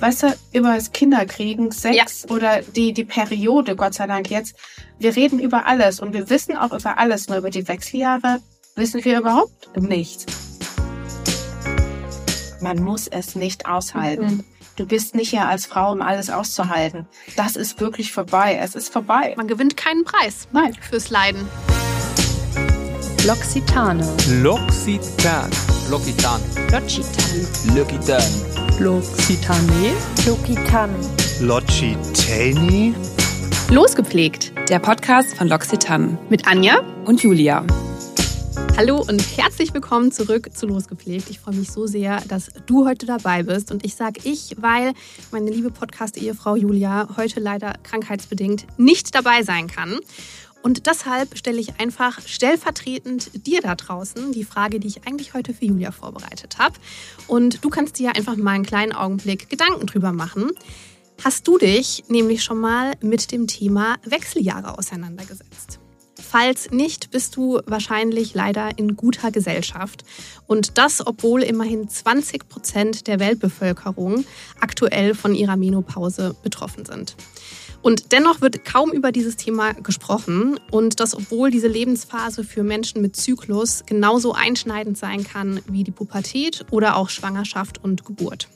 weißt 0.00 0.22
du, 0.24 0.36
über 0.52 0.74
das 0.74 0.92
Kinderkriegen, 0.92 1.70
Sex 1.70 2.26
ja. 2.28 2.34
oder 2.34 2.62
die, 2.62 2.92
die 2.92 3.04
Periode, 3.04 3.76
Gott 3.76 3.94
sei 3.94 4.06
Dank 4.06 4.30
jetzt. 4.30 4.56
Wir 4.98 5.16
reden 5.16 5.38
über 5.40 5.66
alles 5.66 6.00
und 6.00 6.12
wir 6.12 6.30
wissen 6.30 6.56
auch 6.56 6.72
über 6.72 6.98
alles, 6.98 7.28
nur 7.28 7.38
über 7.38 7.50
die 7.50 7.66
Wechseljahre 7.66 8.40
wissen 8.76 9.04
wir 9.04 9.20
überhaupt 9.20 9.80
nichts. 9.80 10.26
Man 12.60 12.82
muss 12.82 13.08
es 13.08 13.34
nicht 13.34 13.66
aushalten. 13.66 14.24
Mhm. 14.24 14.44
Du 14.76 14.86
bist 14.86 15.14
nicht 15.14 15.30
hier 15.30 15.46
als 15.46 15.66
Frau, 15.66 15.92
um 15.92 16.02
alles 16.02 16.30
auszuhalten. 16.30 17.06
Das 17.36 17.54
ist 17.54 17.80
wirklich 17.80 18.12
vorbei. 18.12 18.58
Es 18.60 18.74
ist 18.74 18.92
vorbei. 18.92 19.34
Man 19.36 19.46
gewinnt 19.46 19.76
keinen 19.76 20.04
Preis 20.04 20.48
Nein. 20.50 20.74
fürs 20.80 21.10
Leiden. 21.10 21.46
L'Occitane. 23.24 24.04
L'Occitane. 24.42 25.50
L'Occitane. 25.88 26.42
L'Occitane. 26.70 27.46
L'Occitane. 27.74 28.63
L'Occitane. 28.80 29.94
L'Occitane. 30.26 30.94
L'Occitani. 31.40 32.92
Losgepflegt. 33.70 34.52
Der 34.68 34.80
Podcast 34.80 35.36
von 35.36 35.48
L'Occitane. 35.48 36.18
Mit 36.28 36.48
Anja 36.48 36.80
und 37.04 37.22
Julia. 37.22 37.64
Hallo 38.76 39.00
und 39.08 39.20
herzlich 39.38 39.72
willkommen 39.72 40.10
zurück 40.10 40.50
zu 40.52 40.66
Losgepflegt. 40.66 41.30
Ich 41.30 41.38
freue 41.38 41.54
mich 41.54 41.70
so 41.70 41.86
sehr, 41.86 42.20
dass 42.26 42.50
du 42.66 42.84
heute 42.84 43.06
dabei 43.06 43.44
bist. 43.44 43.70
Und 43.70 43.84
ich 43.86 43.94
sage 43.94 44.20
ich, 44.24 44.56
weil 44.58 44.92
meine 45.30 45.52
liebe 45.52 45.70
Podcast-Ehefrau 45.70 46.56
Julia 46.56 47.06
heute 47.16 47.38
leider 47.38 47.74
krankheitsbedingt 47.84 48.66
nicht 48.76 49.14
dabei 49.14 49.44
sein 49.44 49.68
kann. 49.68 50.00
Und 50.64 50.86
deshalb 50.86 51.36
stelle 51.36 51.60
ich 51.60 51.78
einfach 51.78 52.22
stellvertretend 52.26 53.46
dir 53.46 53.60
da 53.60 53.74
draußen 53.74 54.32
die 54.32 54.44
Frage, 54.44 54.80
die 54.80 54.86
ich 54.86 55.06
eigentlich 55.06 55.34
heute 55.34 55.52
für 55.52 55.66
Julia 55.66 55.92
vorbereitet 55.92 56.56
habe. 56.58 56.76
Und 57.26 57.62
du 57.62 57.68
kannst 57.68 57.98
dir 57.98 58.16
einfach 58.16 58.36
mal 58.36 58.52
einen 58.52 58.64
kleinen 58.64 58.92
Augenblick 58.92 59.50
Gedanken 59.50 59.86
drüber 59.86 60.12
machen. 60.12 60.52
Hast 61.22 61.46
du 61.46 61.58
dich 61.58 62.04
nämlich 62.08 62.42
schon 62.42 62.60
mal 62.60 62.94
mit 63.02 63.30
dem 63.30 63.46
Thema 63.46 63.96
Wechseljahre 64.04 64.78
auseinandergesetzt? 64.78 65.80
Falls 66.18 66.70
nicht, 66.70 67.10
bist 67.10 67.36
du 67.36 67.60
wahrscheinlich 67.66 68.32
leider 68.32 68.78
in 68.78 68.96
guter 68.96 69.30
Gesellschaft. 69.30 70.02
Und 70.46 70.78
das, 70.78 71.06
obwohl 71.06 71.42
immerhin 71.42 71.90
20 71.90 72.48
Prozent 72.48 73.06
der 73.06 73.20
Weltbevölkerung 73.20 74.24
aktuell 74.60 75.14
von 75.14 75.34
ihrer 75.34 75.56
Menopause 75.56 76.34
betroffen 76.42 76.86
sind. 76.86 77.16
Und 77.84 78.12
dennoch 78.12 78.40
wird 78.40 78.64
kaum 78.64 78.92
über 78.92 79.12
dieses 79.12 79.36
Thema 79.36 79.74
gesprochen 79.74 80.58
und 80.70 81.00
das, 81.00 81.14
obwohl 81.14 81.50
diese 81.50 81.68
Lebensphase 81.68 82.42
für 82.42 82.62
Menschen 82.62 83.02
mit 83.02 83.14
Zyklus 83.14 83.82
genauso 83.84 84.32
einschneidend 84.32 84.96
sein 84.96 85.22
kann 85.22 85.60
wie 85.66 85.84
die 85.84 85.90
Pubertät 85.90 86.64
oder 86.70 86.96
auch 86.96 87.10
Schwangerschaft 87.10 87.84
und 87.84 88.06
Geburt. 88.06 88.48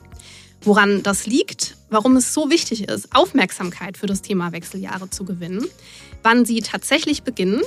Woran 0.63 1.03
das 1.03 1.27
liegt, 1.27 1.77
warum 1.91 2.17
es 2.17 2.35
so 2.35 2.51
wichtig 2.51 2.89
ist, 2.89 3.15
Aufmerksamkeit 3.15 3.97
für 3.97 4.07
das 4.07 4.23
Thema 4.23 4.53
Wechseljahre 4.53 5.11
zu 5.11 5.25
gewinnen, 5.25 5.65
wann 6.23 6.45
sie 6.45 6.61
tatsächlich 6.61 7.23
beginnen 7.23 7.63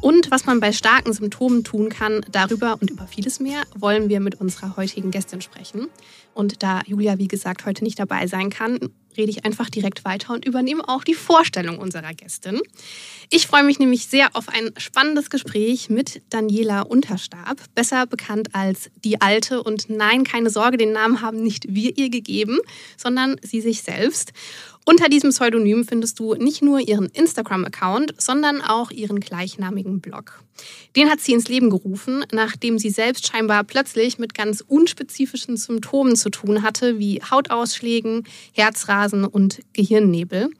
und 0.00 0.30
was 0.30 0.46
man 0.46 0.60
bei 0.60 0.72
starken 0.72 1.12
Symptomen 1.12 1.64
tun 1.64 1.88
kann, 1.88 2.20
darüber 2.30 2.78
und 2.80 2.90
über 2.90 3.06
vieles 3.06 3.40
mehr 3.40 3.62
wollen 3.74 4.08
wir 4.08 4.20
mit 4.20 4.40
unserer 4.40 4.76
heutigen 4.76 5.10
Gästin 5.10 5.40
sprechen. 5.40 5.88
Und 6.34 6.62
da 6.62 6.82
Julia, 6.86 7.18
wie 7.18 7.28
gesagt, 7.28 7.64
heute 7.64 7.84
nicht 7.84 7.98
dabei 7.98 8.26
sein 8.26 8.50
kann, 8.50 8.78
rede 9.16 9.30
ich 9.30 9.44
einfach 9.44 9.70
direkt 9.70 10.04
weiter 10.04 10.34
und 10.34 10.44
übernehme 10.44 10.88
auch 10.88 11.04
die 11.04 11.14
Vorstellung 11.14 11.78
unserer 11.78 12.12
Gästin. 12.14 12.60
Ich 13.30 13.46
freue 13.46 13.64
mich 13.64 13.78
nämlich 13.78 14.06
sehr 14.06 14.30
auf 14.34 14.48
ein 14.48 14.70
spannendes 14.76 15.30
Gespräch 15.30 15.88
mit 15.88 16.22
Daniela 16.30 16.82
Unterstab, 16.82 17.62
besser 17.74 18.06
bekannt 18.06 18.48
als 18.52 18.90
die 19.04 19.20
Alte. 19.20 19.62
Und 19.62 19.88
nein, 19.88 20.24
keine 20.24 20.50
Sorge, 20.50 20.76
den 20.76 20.92
Namen 20.92 21.20
haben 21.20 21.42
nicht 21.42 21.72
wir 21.72 21.96
ihr 21.96 22.10
gegeben, 22.10 22.58
sondern 22.96 23.36
sie 23.42 23.60
sich 23.64 23.82
selbst. 23.82 24.32
Unter 24.86 25.08
diesem 25.08 25.30
Pseudonym 25.30 25.84
findest 25.84 26.18
du 26.18 26.34
nicht 26.34 26.62
nur 26.62 26.78
ihren 26.78 27.06
Instagram-Account, 27.06 28.14
sondern 28.18 28.60
auch 28.60 28.90
ihren 28.90 29.18
gleichnamigen 29.18 30.00
Blog. 30.00 30.42
Den 30.94 31.10
hat 31.10 31.20
sie 31.20 31.32
ins 31.32 31.48
Leben 31.48 31.70
gerufen, 31.70 32.24
nachdem 32.32 32.78
sie 32.78 32.90
selbst 32.90 33.26
scheinbar 33.26 33.64
plötzlich 33.64 34.18
mit 34.18 34.34
ganz 34.34 34.62
unspezifischen 34.66 35.56
Symptomen 35.56 36.16
zu 36.16 36.28
tun 36.30 36.62
hatte, 36.62 36.98
wie 36.98 37.22
Hautausschlägen, 37.22 38.24
Herzrasen 38.52 39.24
und 39.24 39.62
Gehirnnebel. 39.72 40.50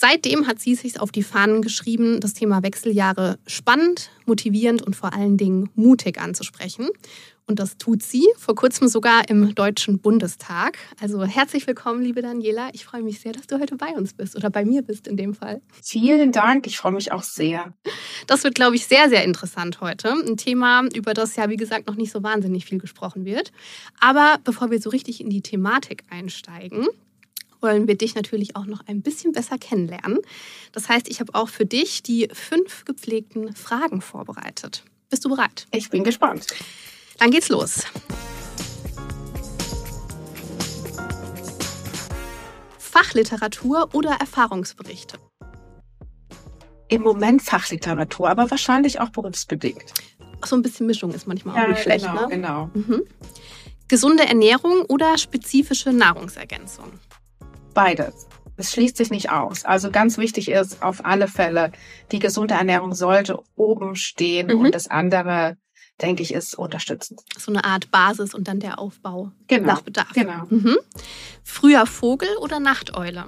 Seitdem 0.00 0.46
hat 0.46 0.60
sie 0.60 0.76
sich 0.76 1.00
auf 1.00 1.10
die 1.10 1.24
Fahnen 1.24 1.60
geschrieben, 1.60 2.20
das 2.20 2.32
Thema 2.32 2.62
Wechseljahre 2.62 3.40
spannend, 3.48 4.12
motivierend 4.26 4.80
und 4.80 4.94
vor 4.94 5.12
allen 5.12 5.36
Dingen 5.36 5.70
mutig 5.74 6.20
anzusprechen. 6.20 6.88
Und 7.48 7.58
das 7.58 7.78
tut 7.78 8.04
sie 8.04 8.24
vor 8.36 8.54
kurzem 8.54 8.86
sogar 8.86 9.28
im 9.28 9.56
Deutschen 9.56 9.98
Bundestag. 9.98 10.78
Also 11.00 11.24
herzlich 11.24 11.66
willkommen, 11.66 12.00
liebe 12.00 12.22
Daniela. 12.22 12.68
Ich 12.74 12.84
freue 12.84 13.02
mich 13.02 13.18
sehr, 13.18 13.32
dass 13.32 13.48
du 13.48 13.58
heute 13.58 13.74
bei 13.74 13.88
uns 13.88 14.14
bist 14.14 14.36
oder 14.36 14.50
bei 14.50 14.64
mir 14.64 14.82
bist 14.82 15.08
in 15.08 15.16
dem 15.16 15.34
Fall. 15.34 15.60
Vielen 15.82 16.30
Dank. 16.30 16.68
Ich 16.68 16.78
freue 16.78 16.92
mich 16.92 17.10
auch 17.10 17.24
sehr. 17.24 17.74
Das 18.28 18.44
wird, 18.44 18.54
glaube 18.54 18.76
ich, 18.76 18.86
sehr, 18.86 19.08
sehr 19.08 19.24
interessant 19.24 19.80
heute. 19.80 20.12
Ein 20.12 20.36
Thema, 20.36 20.84
über 20.94 21.12
das 21.12 21.34
ja, 21.34 21.50
wie 21.50 21.56
gesagt, 21.56 21.88
noch 21.88 21.96
nicht 21.96 22.12
so 22.12 22.22
wahnsinnig 22.22 22.66
viel 22.66 22.78
gesprochen 22.78 23.24
wird. 23.24 23.50
Aber 23.98 24.36
bevor 24.44 24.70
wir 24.70 24.80
so 24.80 24.90
richtig 24.90 25.20
in 25.20 25.28
die 25.28 25.42
Thematik 25.42 26.04
einsteigen, 26.08 26.86
wollen 27.60 27.88
wir 27.88 27.96
dich 27.96 28.14
natürlich 28.14 28.56
auch 28.56 28.66
noch 28.66 28.86
ein 28.86 29.02
bisschen 29.02 29.32
besser 29.32 29.58
kennenlernen. 29.58 30.18
Das 30.72 30.88
heißt, 30.88 31.08
ich 31.08 31.20
habe 31.20 31.34
auch 31.34 31.48
für 31.48 31.66
dich 31.66 32.02
die 32.02 32.28
fünf 32.32 32.84
gepflegten 32.84 33.54
Fragen 33.54 34.00
vorbereitet. 34.00 34.84
Bist 35.10 35.24
du 35.24 35.30
bereit? 35.30 35.66
Ich 35.72 35.90
bin 35.90 36.04
gespannt. 36.04 36.46
Dann 37.18 37.30
geht's 37.30 37.48
los. 37.48 37.84
Fachliteratur 42.78 43.90
oder 43.92 44.12
Erfahrungsberichte? 44.12 45.18
Im 46.88 47.02
Moment 47.02 47.42
Fachliteratur, 47.42 48.28
aber 48.28 48.50
wahrscheinlich 48.50 49.00
auch 49.00 49.10
berufsbedingt. 49.10 49.92
So 50.44 50.56
ein 50.56 50.62
bisschen 50.62 50.86
Mischung 50.86 51.12
ist 51.12 51.26
manchmal 51.26 51.56
ja, 51.56 51.64
auch 51.64 51.68
nicht 51.68 51.82
schlecht. 51.82 52.06
Genau, 52.06 52.22
ne? 52.22 52.28
genau. 52.28 52.70
Mhm. 52.74 53.02
Gesunde 53.88 54.26
Ernährung 54.26 54.82
oder 54.88 55.16
spezifische 55.16 55.92
Nahrungsergänzung? 55.92 56.92
Beides. 57.78 58.26
Es 58.56 58.72
schließt 58.72 58.96
sich 58.96 59.10
nicht 59.10 59.30
aus. 59.30 59.64
Also 59.64 59.92
ganz 59.92 60.18
wichtig 60.18 60.50
ist 60.50 60.82
auf 60.82 61.04
alle 61.04 61.28
Fälle, 61.28 61.70
die 62.10 62.18
gesunde 62.18 62.54
Ernährung 62.54 62.92
sollte 62.92 63.38
oben 63.54 63.94
stehen 63.94 64.48
mhm. 64.48 64.64
und 64.64 64.74
das 64.74 64.88
andere 64.88 65.56
denke 66.02 66.24
ich, 66.24 66.34
ist 66.34 66.58
unterstützend. 66.58 67.20
So 67.38 67.52
eine 67.52 67.62
Art 67.62 67.92
Basis 67.92 68.34
und 68.34 68.48
dann 68.48 68.58
der 68.58 68.80
Aufbau 68.80 69.30
genau, 69.46 69.66
nach 69.66 69.82
Bedarf. 69.82 70.12
Genau. 70.12 70.46
Mhm. 70.50 70.76
Früher 71.44 71.86
Vogel 71.86 72.28
oder 72.40 72.58
Nachteule? 72.58 73.26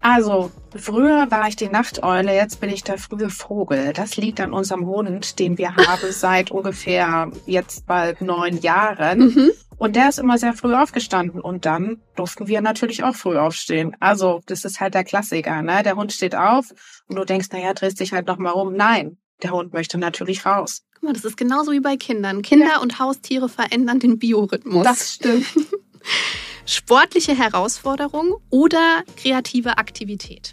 Also, 0.00 0.50
früher 0.74 1.30
war 1.30 1.48
ich 1.48 1.56
die 1.56 1.68
Nachteule, 1.68 2.34
jetzt 2.34 2.60
bin 2.60 2.68
ich 2.68 2.84
der 2.84 2.98
frühe 2.98 3.30
Vogel. 3.30 3.94
Das 3.94 4.18
liegt 4.18 4.38
an 4.40 4.52
unserem 4.52 4.84
Hund, 4.86 5.38
den 5.38 5.56
wir 5.56 5.76
haben 5.76 6.08
seit 6.10 6.50
ungefähr 6.50 7.30
jetzt 7.46 7.86
bald 7.86 8.20
neun 8.20 8.60
Jahren. 8.60 9.18
Mhm. 9.18 9.50
Und 9.76 9.96
der 9.96 10.08
ist 10.08 10.18
immer 10.18 10.38
sehr 10.38 10.52
früh 10.52 10.74
aufgestanden. 10.74 11.40
Und 11.40 11.66
dann 11.66 12.00
durften 12.16 12.46
wir 12.46 12.60
natürlich 12.60 13.02
auch 13.04 13.14
früh 13.14 13.36
aufstehen. 13.36 13.96
Also, 14.00 14.40
das 14.46 14.64
ist 14.64 14.80
halt 14.80 14.94
der 14.94 15.04
Klassiker, 15.04 15.62
ne? 15.62 15.82
Der 15.82 15.96
Hund 15.96 16.12
steht 16.12 16.34
auf 16.34 16.70
und 17.08 17.16
du 17.16 17.24
denkst, 17.24 17.48
naja, 17.52 17.74
drehst 17.74 18.00
dich 18.00 18.12
halt 18.12 18.26
nochmal 18.26 18.52
rum. 18.52 18.74
Nein, 18.74 19.18
der 19.42 19.50
Hund 19.50 19.72
möchte 19.72 19.98
natürlich 19.98 20.46
raus. 20.46 20.82
Guck 20.94 21.02
mal, 21.02 21.12
das 21.12 21.24
ist 21.24 21.36
genauso 21.36 21.72
wie 21.72 21.80
bei 21.80 21.96
Kindern. 21.96 22.42
Kinder 22.42 22.74
ja. 22.74 22.80
und 22.80 22.98
Haustiere 22.98 23.48
verändern 23.48 23.98
den 23.98 24.18
Biorhythmus. 24.18 24.84
Das 24.84 25.14
stimmt. 25.14 25.46
Sportliche 26.66 27.36
Herausforderung 27.36 28.36
oder 28.48 29.02
kreative 29.16 29.76
Aktivität? 29.76 30.52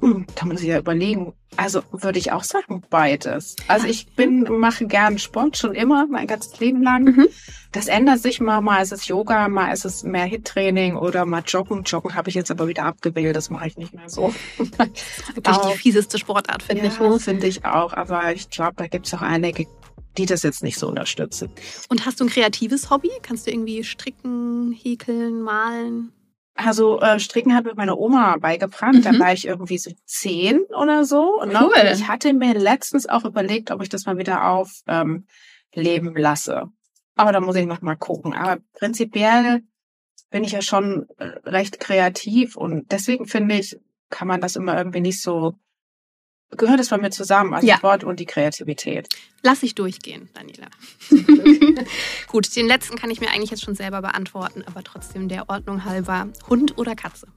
Da 0.00 0.46
muss 0.46 0.60
ich 0.60 0.68
ja 0.68 0.78
überlegen. 0.78 1.32
Also 1.56 1.82
würde 1.90 2.18
ich 2.18 2.30
auch 2.30 2.44
sagen, 2.44 2.82
beides. 2.88 3.56
Also 3.66 3.86
ich 3.86 4.06
bin, 4.14 4.44
mache 4.58 4.86
gern 4.86 5.18
Sport 5.18 5.56
schon 5.56 5.74
immer, 5.74 6.06
mein 6.06 6.26
ganzes 6.26 6.60
Leben 6.60 6.82
lang. 6.82 7.04
Mhm. 7.04 7.28
Das 7.72 7.88
ändert 7.88 8.20
sich 8.20 8.40
mal, 8.40 8.60
mal 8.60 8.80
ist 8.80 8.92
es 8.92 9.08
Yoga, 9.08 9.48
mal 9.48 9.72
ist 9.72 9.84
es 9.84 10.04
mehr 10.04 10.24
Hit-Training 10.24 10.96
oder 10.96 11.24
mal 11.24 11.42
Joggen. 11.44 11.82
Joggen 11.82 12.14
habe 12.14 12.28
ich 12.28 12.36
jetzt 12.36 12.50
aber 12.50 12.68
wieder 12.68 12.84
abgewählt, 12.84 13.34
das 13.34 13.50
mache 13.50 13.66
ich 13.66 13.76
nicht 13.76 13.92
mehr 13.92 14.08
so. 14.08 14.32
Wirklich 14.58 15.56
die 15.56 15.78
fieseste 15.78 16.18
Sportart, 16.18 16.62
finde 16.62 16.84
ja, 16.84 16.90
ich. 16.90 17.22
Finde 17.22 17.46
ich 17.46 17.64
auch. 17.64 17.92
Aber 17.92 18.32
ich 18.32 18.50
glaube, 18.50 18.74
da 18.76 18.86
gibt 18.86 19.06
es 19.06 19.14
auch 19.14 19.22
einige, 19.22 19.66
die 20.16 20.26
das 20.26 20.42
jetzt 20.42 20.62
nicht 20.62 20.78
so 20.78 20.88
unterstützen. 20.88 21.50
Und 21.88 22.06
hast 22.06 22.20
du 22.20 22.24
ein 22.24 22.30
kreatives 22.30 22.90
Hobby? 22.90 23.10
Kannst 23.22 23.46
du 23.46 23.50
irgendwie 23.50 23.82
stricken, 23.82 24.72
häkeln, 24.72 25.42
malen? 25.42 26.12
Also 26.58 27.00
äh, 27.00 27.20
Stricken 27.20 27.54
hat 27.54 27.66
mir 27.66 27.74
meine 27.76 27.96
Oma 27.96 28.36
beigebracht. 28.38 28.94
Mhm. 28.94 29.02
Da 29.02 29.16
war 29.20 29.32
ich 29.32 29.46
irgendwie 29.46 29.78
so 29.78 29.92
zehn 30.06 30.60
oder 30.76 31.04
so. 31.04 31.44
Ne? 31.44 31.54
Cool. 31.60 31.72
Und 31.80 31.92
ich 31.92 32.08
hatte 32.08 32.34
mir 32.34 32.52
letztens 32.54 33.08
auch 33.08 33.24
überlegt, 33.24 33.70
ob 33.70 33.80
ich 33.80 33.88
das 33.88 34.06
mal 34.06 34.18
wieder 34.18 34.44
aufleben 34.50 35.26
ähm, 35.76 36.16
lasse. 36.16 36.64
Aber 37.14 37.30
da 37.30 37.38
muss 37.38 37.54
ich 37.54 37.66
noch 37.66 37.80
mal 37.80 37.94
gucken. 37.94 38.34
Aber 38.34 38.60
prinzipiell 38.72 39.62
bin 40.30 40.42
ich 40.42 40.50
ja 40.50 40.60
schon 40.60 41.06
äh, 41.18 41.26
recht 41.48 41.78
kreativ 41.78 42.56
und 42.56 42.90
deswegen 42.90 43.26
finde 43.26 43.54
ich, 43.54 43.78
kann 44.10 44.26
man 44.26 44.40
das 44.40 44.56
immer 44.56 44.76
irgendwie 44.76 45.00
nicht 45.00 45.22
so 45.22 45.54
gehört 46.56 46.80
es 46.80 46.88
bei 46.88 46.98
mir 46.98 47.10
zusammen, 47.10 47.54
also 47.54 47.66
Ja. 47.66 47.76
Sport 47.76 48.04
und 48.04 48.20
die 48.20 48.26
Kreativität. 48.26 49.08
Lass 49.42 49.62
ich 49.62 49.74
durchgehen, 49.74 50.28
Daniela. 50.34 50.68
Gut, 52.26 52.54
den 52.56 52.66
letzten 52.66 52.96
kann 52.96 53.10
ich 53.10 53.20
mir 53.20 53.30
eigentlich 53.30 53.50
jetzt 53.50 53.62
schon 53.62 53.74
selber 53.74 54.00
beantworten, 54.02 54.64
aber 54.66 54.82
trotzdem 54.82 55.28
der 55.28 55.48
Ordnung 55.48 55.84
halber. 55.84 56.28
Hund 56.48 56.76
oder 56.78 56.96
Katze? 56.96 57.28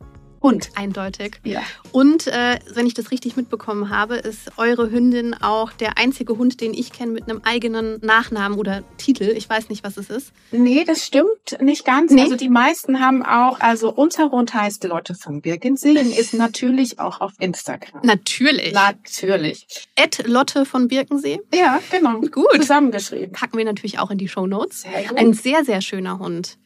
Hund. 0.42 0.70
Eindeutig. 0.76 1.40
Ja. 1.44 1.62
Und 1.92 2.28
äh, 2.28 2.60
wenn 2.74 2.88
ich 2.88 2.94
das 2.94 3.12
richtig 3.12 3.36
mitbekommen 3.36 3.90
habe, 3.90 4.16
ist 4.16 4.58
eure 4.58 4.90
Hündin 4.90 5.36
auch 5.36 5.72
der 5.72 5.98
einzige 5.98 6.38
Hund, 6.38 6.62
den 6.62 6.74
ich 6.74 6.92
kenne 6.92 7.12
mit 7.12 7.30
einem 7.30 7.42
eigenen 7.44 8.00
Nachnamen 8.02 8.58
oder 8.58 8.84
Titel. 8.98 9.34
Ich 9.36 9.48
weiß 9.50 9.70
nicht, 9.70 9.84
was 9.84 9.98
es 9.98 10.10
ist. 10.10 10.32
Nee, 10.52 10.84
das 10.84 11.06
stimmt 11.06 11.58
nicht 11.62 11.86
ganz. 11.86 12.12
Nee? 12.12 12.22
Also 12.24 12.36
die 12.36 12.50
meisten 12.50 13.00
haben 13.00 13.24
auch, 13.24 13.60
also 13.60 13.94
unser 13.94 14.32
Hund 14.32 14.54
heißt 14.54 14.84
Lotte 14.86 15.14
von 15.14 15.42
Birkensee 15.42 15.92
und 16.00 16.18
ist 16.18 16.34
natürlich 16.34 17.00
auch 17.00 17.22
auf 17.22 17.34
Instagram. 17.40 18.02
Natürlich. 18.04 18.74
Natürlich. 18.74 19.68
Ed 19.96 20.28
Lotte 20.28 20.66
von 20.66 20.88
Birkensee. 20.88 21.40
Ja, 21.54 21.80
genau. 21.92 22.20
Gut. 22.22 22.56
Zusammengeschrieben. 22.56 23.32
Packen 23.32 23.58
wir 23.58 23.66
natürlich 23.66 24.00
auch 24.00 24.10
in 24.10 24.18
die 24.18 24.28
Show 24.28 24.48
Notes. 24.48 24.86
Ein 25.16 25.34
sehr, 25.34 25.64
sehr 25.64 25.82
schöner 25.82 26.20
Hund. 26.20 26.58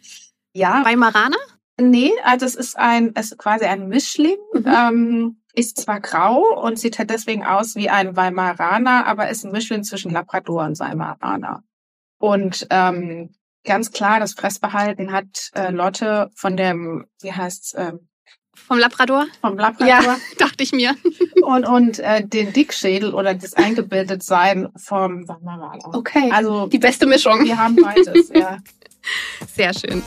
ja, 0.53 0.83
Weimaraner? 0.85 1.37
Nee, 1.79 2.11
also 2.23 2.45
es 2.45 2.55
ist 2.55 2.77
ein, 2.77 3.11
es 3.15 3.31
ist 3.31 3.37
quasi 3.37 3.65
ein 3.65 3.87
Mischling. 3.87 4.37
Mhm. 4.53 4.65
Ähm, 4.67 5.37
ist 5.55 5.79
zwar 5.79 6.01
grau 6.01 6.43
und 6.61 6.77
sieht 6.77 6.99
halt 6.99 7.09
deswegen 7.09 7.45
aus 7.45 7.75
wie 7.75 7.89
ein 7.89 8.15
Weimaraner, 8.15 9.05
aber 9.05 9.29
ist 9.29 9.45
ein 9.45 9.51
Mischling 9.51 9.83
zwischen 9.83 10.11
Labrador 10.11 10.65
und 10.65 10.79
Weimaraner. 10.79 11.63
Und 12.19 12.67
ähm, 12.69 13.33
ganz 13.63 13.91
klar, 13.91 14.19
das 14.19 14.33
Fressverhalten 14.33 15.11
hat 15.11 15.51
äh, 15.53 15.71
Lotte 15.71 16.29
von 16.35 16.57
dem, 16.57 17.05
wie 17.21 17.31
heißt's, 17.31 17.73
ähm, 17.77 18.07
Vom 18.55 18.79
Labrador? 18.79 19.27
vom 19.41 19.57
Labrador. 19.57 19.87
Ja, 19.87 20.17
dachte 20.37 20.63
ich 20.63 20.71
mir. 20.71 20.95
und, 21.41 21.65
und 21.65 21.99
äh, 21.99 22.25
den 22.25 22.53
Dickschädel 22.53 23.13
oder 23.13 23.33
das 23.33 23.53
Eingebildetsein 23.53 24.69
vom 24.77 25.27
Weimaraner. 25.27 25.95
Okay. 25.95 26.31
Also 26.33 26.67
Die 26.67 26.79
beste 26.79 27.05
Mischung. 27.05 27.43
wir 27.43 27.57
haben 27.57 27.75
beides, 27.75 28.29
ja. 28.33 28.57
Sehr 29.55 29.73
schön. 29.73 30.03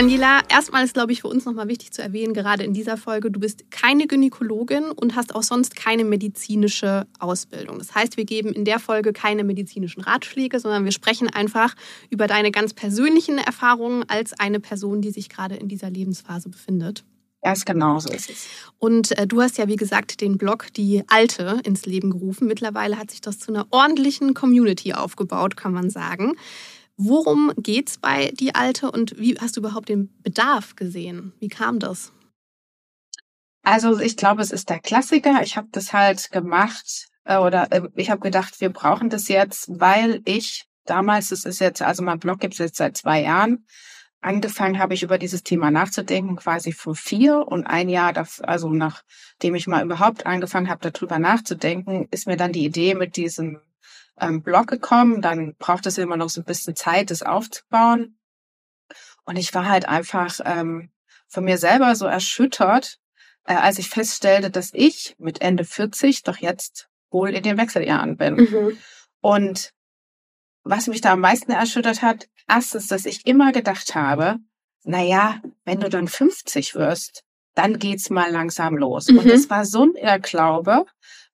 Daniela, 0.00 0.40
erstmal 0.48 0.82
ist, 0.82 0.94
glaube 0.94 1.12
ich, 1.12 1.20
für 1.20 1.28
uns 1.28 1.44
nochmal 1.44 1.68
wichtig 1.68 1.92
zu 1.92 2.00
erwähnen, 2.00 2.32
gerade 2.32 2.64
in 2.64 2.72
dieser 2.72 2.96
Folge, 2.96 3.30
du 3.30 3.38
bist 3.38 3.70
keine 3.70 4.06
Gynäkologin 4.06 4.84
und 4.92 5.14
hast 5.14 5.34
auch 5.34 5.42
sonst 5.42 5.76
keine 5.76 6.04
medizinische 6.04 7.06
Ausbildung. 7.18 7.78
Das 7.78 7.94
heißt, 7.94 8.16
wir 8.16 8.24
geben 8.24 8.50
in 8.54 8.64
der 8.64 8.78
Folge 8.78 9.12
keine 9.12 9.44
medizinischen 9.44 10.00
Ratschläge, 10.00 10.58
sondern 10.58 10.86
wir 10.86 10.92
sprechen 10.92 11.28
einfach 11.28 11.74
über 12.08 12.26
deine 12.26 12.50
ganz 12.50 12.72
persönlichen 12.72 13.36
Erfahrungen 13.36 14.08
als 14.08 14.32
eine 14.32 14.58
Person, 14.58 15.02
die 15.02 15.10
sich 15.10 15.28
gerade 15.28 15.56
in 15.56 15.68
dieser 15.68 15.90
Lebensphase 15.90 16.48
befindet. 16.48 17.04
Erst 17.42 17.66
genauso 17.66 18.08
ist 18.10 18.30
es. 18.30 18.46
Und 18.78 19.18
äh, 19.18 19.26
du 19.26 19.42
hast 19.42 19.58
ja, 19.58 19.68
wie 19.68 19.76
gesagt, 19.76 20.22
den 20.22 20.38
Blog 20.38 20.68
Die 20.78 21.04
Alte 21.08 21.60
ins 21.64 21.84
Leben 21.84 22.10
gerufen. 22.10 22.46
Mittlerweile 22.46 22.96
hat 22.96 23.10
sich 23.10 23.20
das 23.20 23.38
zu 23.38 23.52
einer 23.52 23.66
ordentlichen 23.70 24.32
Community 24.32 24.94
aufgebaut, 24.94 25.58
kann 25.58 25.74
man 25.74 25.90
sagen. 25.90 26.36
Worum 27.02 27.50
geht's 27.56 27.96
bei 27.96 28.30
Die 28.34 28.54
Alte 28.54 28.90
und 28.90 29.18
wie 29.18 29.34
hast 29.40 29.56
du 29.56 29.60
überhaupt 29.60 29.88
den 29.88 30.10
Bedarf 30.22 30.76
gesehen? 30.76 31.32
Wie 31.40 31.48
kam 31.48 31.78
das? 31.78 32.12
Also 33.62 33.98
ich 33.98 34.18
glaube, 34.18 34.42
es 34.42 34.52
ist 34.52 34.68
der 34.68 34.80
Klassiker. 34.80 35.40
Ich 35.42 35.56
habe 35.56 35.68
das 35.72 35.94
halt 35.94 36.30
gemacht 36.30 37.08
äh, 37.24 37.38
oder 37.38 37.72
äh, 37.72 37.88
ich 37.94 38.10
habe 38.10 38.20
gedacht, 38.20 38.60
wir 38.60 38.68
brauchen 38.68 39.08
das 39.08 39.28
jetzt, 39.28 39.80
weil 39.80 40.20
ich 40.26 40.66
damals, 40.84 41.30
das 41.30 41.46
ist 41.46 41.58
jetzt, 41.58 41.80
also 41.80 42.02
mein 42.02 42.18
Blog 42.18 42.38
gibt 42.38 42.52
es 42.52 42.58
jetzt 42.58 42.76
seit 42.76 42.98
zwei 42.98 43.22
Jahren, 43.22 43.64
angefangen 44.20 44.78
habe 44.78 44.92
ich 44.92 45.02
über 45.02 45.16
dieses 45.16 45.42
Thema 45.42 45.70
nachzudenken, 45.70 46.36
quasi 46.36 46.72
vor 46.72 46.94
vier 46.94 47.48
und 47.48 47.66
ein 47.66 47.88
Jahr, 47.88 48.12
also 48.42 48.68
nachdem 48.68 49.54
ich 49.54 49.66
mal 49.66 49.82
überhaupt 49.82 50.26
angefangen 50.26 50.68
habe, 50.68 50.90
darüber 50.90 51.18
nachzudenken, 51.18 52.08
ist 52.10 52.26
mir 52.26 52.36
dann 52.36 52.52
die 52.52 52.66
Idee 52.66 52.94
mit 52.94 53.16
diesem 53.16 53.62
ähm, 54.20 54.42
Blog 54.42 54.66
gekommen. 54.68 55.22
Dann 55.22 55.54
braucht 55.58 55.86
es 55.86 55.98
immer 55.98 56.16
noch 56.16 56.28
so 56.30 56.40
ein 56.40 56.44
bisschen 56.44 56.76
Zeit, 56.76 57.10
das 57.10 57.22
aufzubauen. 57.22 58.18
Und 59.24 59.36
ich 59.36 59.54
war 59.54 59.68
halt 59.68 59.86
einfach 59.88 60.40
ähm, 60.44 60.90
von 61.28 61.44
mir 61.44 61.58
selber 61.58 61.94
so 61.94 62.06
erschüttert, 62.06 62.98
äh, 63.44 63.54
als 63.54 63.78
ich 63.78 63.88
feststellte, 63.88 64.50
dass 64.50 64.70
ich 64.72 65.14
mit 65.18 65.40
Ende 65.40 65.64
40 65.64 66.22
doch 66.22 66.38
jetzt 66.38 66.88
wohl 67.10 67.30
in 67.30 67.42
den 67.42 67.56
Wechseljahren 67.58 68.16
bin. 68.16 68.76
Und 69.20 69.72
was 70.62 70.86
mich 70.88 71.00
da 71.00 71.12
am 71.12 71.20
meisten 71.20 71.52
erschüttert 71.52 72.02
hat, 72.02 72.28
erstens, 72.48 72.86
dass 72.88 73.06
ich 73.06 73.26
immer 73.26 73.52
gedacht 73.52 73.94
habe, 73.94 74.36
na 74.84 75.02
ja, 75.02 75.40
wenn 75.64 75.80
du 75.80 75.88
dann 75.88 76.08
50 76.08 76.74
wirst, 76.74 77.22
dann 77.54 77.78
geht's 77.78 78.10
mal 78.10 78.30
langsam 78.30 78.76
los. 78.76 79.08
Und 79.08 79.24
Mhm. 79.24 79.30
es 79.30 79.50
war 79.50 79.64
so 79.64 79.84
ein 79.84 79.94
Irrglaube. 79.94 80.86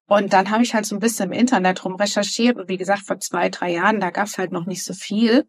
Und 0.06 0.32
dann 0.32 0.50
habe 0.50 0.62
ich 0.62 0.74
halt 0.74 0.86
so 0.86 0.94
ein 0.94 1.00
bisschen 1.00 1.32
im 1.32 1.38
Internet 1.38 1.84
rum 1.84 1.96
recherchiert 1.96 2.56
und 2.56 2.68
wie 2.68 2.76
gesagt, 2.76 3.02
vor 3.06 3.18
zwei, 3.18 3.48
drei 3.48 3.72
Jahren, 3.72 4.00
da 4.00 4.10
gab's 4.10 4.38
halt 4.38 4.52
noch 4.52 4.66
nicht 4.66 4.84
so 4.84 4.94
viel, 4.94 5.46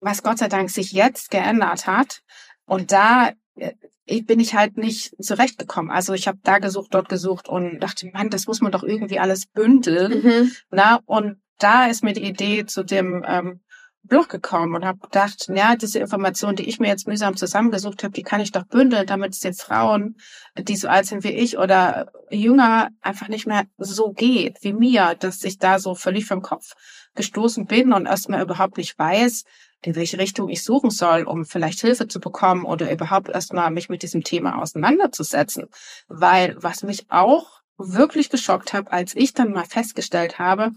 was 0.00 0.22
Gott 0.22 0.38
sei 0.38 0.48
Dank 0.48 0.70
sich 0.70 0.92
jetzt 0.92 1.30
geändert 1.30 1.86
hat. 1.86 2.22
Und 2.66 2.90
da 2.90 3.32
äh, 3.54 4.22
bin 4.22 4.40
ich 4.40 4.54
halt 4.54 4.76
nicht 4.76 5.14
zurechtgekommen. 5.22 5.90
Also 5.90 6.12
ich 6.14 6.26
habe 6.26 6.38
da 6.42 6.58
gesucht, 6.58 6.88
dort 6.92 7.08
gesucht 7.08 7.48
und 7.48 7.78
dachte, 7.80 8.10
Mann, 8.12 8.30
das 8.30 8.46
muss 8.46 8.60
man 8.60 8.72
doch 8.72 8.82
irgendwie 8.82 9.20
alles 9.20 9.46
bündeln. 9.46 10.50
Na, 10.70 11.00
und 11.06 11.40
da 11.58 11.86
ist 11.86 12.02
mir 12.02 12.12
die 12.12 12.24
Idee 12.24 12.66
zu 12.66 12.82
dem 12.82 13.24
ähm, 13.26 13.60
Blog 14.04 14.28
gekommen 14.28 14.74
und 14.74 14.84
habe 14.84 14.98
gedacht, 14.98 15.48
ja, 15.54 15.76
diese 15.76 16.00
Information, 16.00 16.56
die 16.56 16.68
ich 16.68 16.80
mir 16.80 16.88
jetzt 16.88 17.06
mühsam 17.06 17.36
zusammengesucht 17.36 18.02
habe, 18.02 18.12
die 18.12 18.22
kann 18.22 18.40
ich 18.40 18.50
doch 18.50 18.64
bündeln, 18.64 19.06
damit 19.06 19.32
es 19.32 19.40
den 19.40 19.54
Frauen, 19.54 20.16
die 20.58 20.76
so 20.76 20.88
alt 20.88 21.06
sind 21.06 21.22
wie 21.24 21.30
ich 21.30 21.56
oder 21.56 22.10
jünger, 22.30 22.88
einfach 23.00 23.28
nicht 23.28 23.46
mehr 23.46 23.64
so 23.78 24.12
geht 24.12 24.58
wie 24.62 24.72
mir, 24.72 25.14
dass 25.14 25.44
ich 25.44 25.58
da 25.58 25.78
so 25.78 25.94
völlig 25.94 26.26
vom 26.26 26.42
Kopf 26.42 26.72
gestoßen 27.14 27.66
bin 27.66 27.92
und 27.92 28.06
erstmal 28.06 28.42
überhaupt 28.42 28.76
nicht 28.76 28.98
weiß, 28.98 29.44
in 29.84 29.96
welche 29.96 30.18
Richtung 30.18 30.48
ich 30.48 30.62
suchen 30.62 30.90
soll, 30.90 31.24
um 31.24 31.44
vielleicht 31.44 31.80
Hilfe 31.80 32.08
zu 32.08 32.20
bekommen 32.20 32.64
oder 32.64 32.90
überhaupt 32.90 33.28
erstmal 33.28 33.70
mich 33.70 33.88
mit 33.88 34.02
diesem 34.02 34.22
Thema 34.22 34.60
auseinanderzusetzen. 34.60 35.66
Weil 36.08 36.56
was 36.58 36.82
mich 36.82 37.10
auch 37.10 37.60
wirklich 37.76 38.30
geschockt 38.30 38.72
hat, 38.72 38.92
als 38.92 39.14
ich 39.16 39.32
dann 39.32 39.52
mal 39.52 39.64
festgestellt 39.64 40.38
habe, 40.38 40.70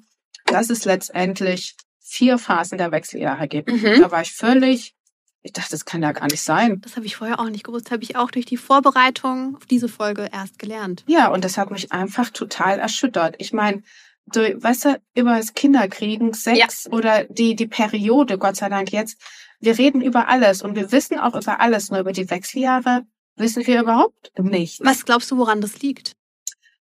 dass 0.46 0.70
es 0.70 0.86
letztendlich 0.86 1.76
vier 2.06 2.38
Phasen 2.38 2.78
der 2.78 2.92
Wechseljahre 2.92 3.48
gibt. 3.48 3.72
Mhm. 3.72 4.02
Da 4.02 4.12
war 4.12 4.22
ich 4.22 4.32
völlig, 4.32 4.96
ich 5.42 5.54
dachte, 5.54 5.72
das 5.72 5.86
kann 5.86 6.04
ja 6.04 6.12
gar 6.12 6.28
nicht 6.28 6.42
sein. 6.42 6.80
Das 6.82 6.96
habe 6.96 7.06
ich 7.06 7.16
vorher 7.16 7.40
auch 7.40 7.50
nicht 7.50 7.64
gewusst, 7.64 7.92
habe 7.92 8.04
ich 8.04 8.16
auch 8.16 8.32
durch 8.32 8.46
die 8.46 8.58
Vorbereitung 8.58 9.56
auf 9.56 9.66
diese 9.66 9.90
Folge 9.90 10.30
erst 10.32 10.60
gelernt. 10.60 11.04
Ja, 11.08 11.30
und 11.30 11.44
das 11.44 11.58
hat 11.58 11.72
mich 11.72 11.92
einfach 11.92 12.30
total 12.30 12.80
erschüttert. 12.80 13.36
Ich 13.40 13.54
meine, 13.54 13.82
du, 14.28 14.40
weißt 14.40 14.86
du, 14.86 15.02
über 15.16 15.36
das 15.38 15.56
Kinderkriegen, 15.56 16.34
Sex 16.34 16.88
oder 16.92 17.26
die, 17.26 17.56
die 17.56 17.68
Periode, 17.68 18.38
Gott 18.38 18.56
sei 18.56 18.70
Dank 18.70 18.92
jetzt, 18.92 19.20
wir 19.60 19.78
reden 19.78 20.02
über 20.02 20.28
alles 20.28 20.62
und 20.62 20.76
wir 20.76 20.92
wissen 20.92 21.18
auch 21.18 21.36
über 21.36 21.60
alles, 21.60 21.90
nur 21.90 22.00
über 22.00 22.12
die 22.12 22.30
Wechseljahre 22.30 23.04
wissen 23.36 23.66
wir 23.66 23.82
überhaupt 23.82 24.32
nichts. 24.38 24.80
Was 24.86 25.06
glaubst 25.06 25.30
du, 25.32 25.38
woran 25.38 25.60
das 25.60 25.82
liegt? 25.82 26.14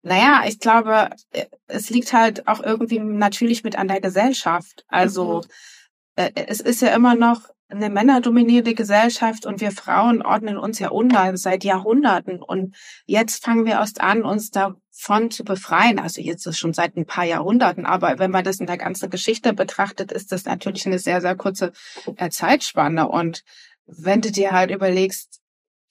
Naja, 0.04 0.44
ich 0.46 0.60
glaube, 0.60 1.10
äh, 1.32 1.46
es 1.68 1.90
liegt 1.90 2.14
halt 2.14 2.48
auch 2.48 2.62
irgendwie 2.62 3.00
natürlich 3.00 3.64
mit 3.64 3.78
an 3.78 3.88
der 3.88 4.02
Gesellschaft. 4.02 4.86
Also 4.90 5.44
äh, 6.16 6.32
es 6.36 6.60
ist 6.60 6.82
ja 6.82 6.90
immer 6.90 7.16
noch 7.16 7.42
eine 7.70 7.90
männerdominierte 7.90 8.76
Gesellschaft 8.76 9.46
und 9.46 9.62
wir 9.62 9.72
Frauen 9.72 10.22
ordnen 10.22 10.58
uns 10.58 10.78
ja 10.80 10.90
unter 10.90 11.36
seit 11.38 11.64
Jahrhunderten. 11.64 12.44
Und 12.44 12.76
jetzt 13.06 13.44
fangen 13.44 13.66
wir 13.66 13.74
erst 13.74 14.02
an, 14.02 14.24
uns 14.24 14.52
davon 14.52 15.32
zu 15.32 15.46
befreien. 15.46 16.00
Also 16.00 16.22
jetzt 16.22 16.46
ist 16.46 16.60
schon 16.60 16.74
seit 16.74 16.98
ein 16.98 17.06
paar 17.06 17.24
Jahrhunderten. 17.24 17.86
Aber 17.86 18.20
wenn 18.20 18.30
man 18.30 18.44
das 18.44 18.60
in 18.60 18.68
der 18.68 18.78
ganzen 18.78 19.10
Geschichte 19.10 19.54
betrachtet, 19.54 20.12
ist 20.12 20.34
das 20.34 20.44
natürlich 20.44 20.86
eine 20.86 21.00
sehr, 21.00 21.22
sehr 21.22 21.36
kurze 21.36 21.72
äh, 22.18 22.30
Zeitspanne. 22.30 23.08
Und 23.08 23.44
wenn 23.86 24.22
du 24.22 24.32
dir 24.32 24.52
halt 24.52 24.70
überlegst, 24.70 25.40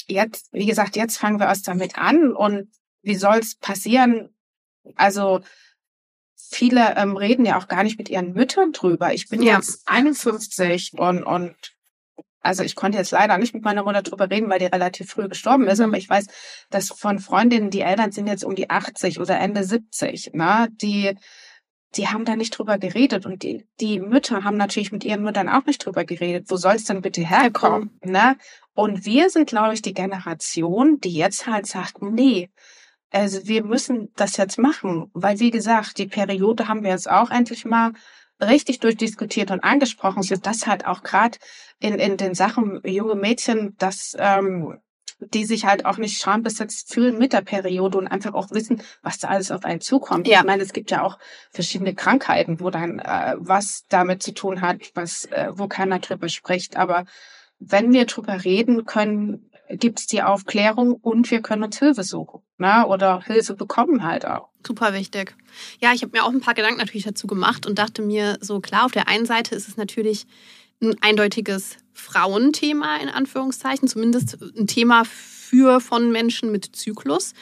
jetzt, 0.06 0.52
wie 0.52 0.66
gesagt, 0.66 0.96
jetzt 0.96 1.16
fangen 1.16 1.40
wir 1.40 1.46
erst 1.46 1.66
damit 1.66 1.98
an 1.98 2.32
und 2.32 2.68
wie 3.02 3.14
soll's 3.14 3.54
passieren? 3.56 4.34
Also 4.96 5.40
viele 6.36 6.96
ähm, 6.96 7.16
reden 7.16 7.44
ja 7.44 7.58
auch 7.58 7.68
gar 7.68 7.82
nicht 7.82 7.98
mit 7.98 8.08
ihren 8.08 8.32
Müttern 8.32 8.72
drüber. 8.72 9.12
Ich 9.12 9.28
bin 9.28 9.42
Ja. 9.42 9.56
jetzt 9.56 9.82
51 9.86 10.92
und 10.98 11.22
und 11.22 11.54
also 12.40 12.64
ich 12.64 12.74
konnte 12.74 12.98
jetzt 12.98 13.12
leider 13.12 13.38
nicht 13.38 13.54
mit 13.54 13.62
meiner 13.62 13.84
Mutter 13.84 14.02
drüber 14.02 14.28
reden, 14.28 14.50
weil 14.50 14.58
die 14.58 14.66
relativ 14.66 15.10
früh 15.10 15.28
gestorben 15.28 15.68
ist, 15.68 15.80
aber 15.80 15.96
ich 15.96 16.08
weiß, 16.10 16.26
dass 16.70 16.88
von 16.88 17.20
Freundinnen, 17.20 17.70
die 17.70 17.82
Eltern 17.82 18.10
sind 18.10 18.26
jetzt 18.26 18.44
um 18.44 18.56
die 18.56 18.68
80 18.68 19.20
oder 19.20 19.38
Ende 19.38 19.62
70, 19.62 20.32
ne, 20.34 20.68
die 20.72 21.16
die 21.96 22.08
haben 22.08 22.24
da 22.24 22.36
nicht 22.36 22.56
drüber 22.56 22.78
geredet 22.78 23.26
und 23.26 23.42
die, 23.42 23.66
die 23.80 24.00
Mütter 24.00 24.44
haben 24.44 24.56
natürlich 24.56 24.92
mit 24.92 25.04
ihren 25.04 25.22
Müttern 25.22 25.48
auch 25.48 25.66
nicht 25.66 25.84
drüber 25.84 26.04
geredet. 26.04 26.46
Wo 26.48 26.56
soll 26.56 26.76
es 26.76 26.84
denn 26.84 27.02
bitte 27.02 27.20
herkommen? 27.20 27.98
Ne? 28.02 28.36
Und 28.74 29.04
wir 29.04 29.28
sind, 29.28 29.46
glaube 29.48 29.74
ich, 29.74 29.82
die 29.82 29.92
Generation, 29.92 31.00
die 31.00 31.12
jetzt 31.12 31.46
halt 31.46 31.66
sagt, 31.66 32.00
nee, 32.00 32.48
also 33.12 33.46
wir 33.46 33.62
müssen 33.62 34.10
das 34.16 34.36
jetzt 34.36 34.58
machen, 34.58 35.10
weil 35.12 35.38
wie 35.38 35.50
gesagt, 35.50 35.98
die 35.98 36.06
Periode 36.06 36.68
haben 36.68 36.82
wir 36.82 36.90
jetzt 36.90 37.10
auch 37.10 37.30
endlich 37.30 37.64
mal 37.64 37.92
richtig 38.40 38.80
durchdiskutiert 38.80 39.50
und 39.50 39.62
angesprochen, 39.62 40.22
so 40.22 40.36
dass 40.36 40.66
halt 40.66 40.86
auch 40.86 41.02
gerade 41.02 41.38
in, 41.78 41.94
in 41.94 42.16
den 42.16 42.34
Sachen 42.34 42.80
junge 42.84 43.14
Mädchen 43.14 43.74
das 43.78 44.16
ähm, 44.18 44.78
die 45.32 45.44
sich 45.44 45.64
halt 45.64 45.84
auch 45.84 45.98
nicht 45.98 46.20
schambesetzt 46.20 46.92
fühlen 46.92 47.18
mit 47.18 47.32
der 47.32 47.42
Periode 47.42 47.98
und 47.98 48.08
einfach 48.08 48.34
auch 48.34 48.50
wissen, 48.50 48.82
was 49.02 49.18
da 49.18 49.28
alles 49.28 49.50
auf 49.50 49.64
einen 49.64 49.80
zukommt. 49.80 50.26
Ja. 50.26 50.40
Ich 50.40 50.44
meine, 50.44 50.62
es 50.62 50.72
gibt 50.72 50.90
ja 50.90 51.02
auch 51.02 51.18
verschiedene 51.50 51.94
Krankheiten, 51.94 52.60
wo 52.60 52.70
dann 52.70 52.98
äh, 52.98 53.34
was 53.38 53.84
damit 53.88 54.22
zu 54.22 54.34
tun 54.34 54.60
hat, 54.60 54.78
was 54.94 55.26
äh, 55.26 55.50
wo 55.52 55.68
keiner 55.68 56.00
drüber 56.00 56.28
spricht. 56.28 56.76
Aber 56.76 57.04
wenn 57.58 57.92
wir 57.92 58.06
drüber 58.06 58.44
reden 58.44 58.84
können, 58.84 59.50
gibt 59.76 60.00
es 60.00 60.06
die 60.06 60.22
Aufklärung 60.22 60.92
und 60.94 61.30
wir 61.30 61.40
können 61.40 61.62
uns 61.62 61.78
Hilfe 61.78 62.04
suchen, 62.04 62.40
ne? 62.58 62.86
Oder 62.86 63.22
Hilfe 63.22 63.54
bekommen 63.54 64.04
halt 64.04 64.26
auch. 64.26 64.48
Super 64.66 64.92
wichtig. 64.92 65.34
Ja, 65.80 65.92
ich 65.92 66.02
habe 66.02 66.16
mir 66.16 66.24
auch 66.24 66.30
ein 66.30 66.40
paar 66.40 66.54
Gedanken 66.54 66.78
natürlich 66.78 67.04
dazu 67.04 67.26
gemacht 67.26 67.66
und 67.66 67.78
dachte 67.78 68.02
mir 68.02 68.38
so, 68.40 68.60
klar, 68.60 68.84
auf 68.84 68.92
der 68.92 69.08
einen 69.08 69.26
Seite 69.26 69.54
ist 69.54 69.68
es 69.68 69.76
natürlich 69.76 70.26
ein 70.80 70.96
eindeutiges 71.00 71.76
Frauenthema 71.92 72.96
in 72.96 73.08
Anführungszeichen, 73.08 73.88
zumindest 73.88 74.38
ein 74.58 74.66
Thema 74.66 75.04
für 75.04 75.80
von 75.80 76.10
Menschen 76.10 76.50
mit 76.50 76.74
Zyklus. 76.74 77.34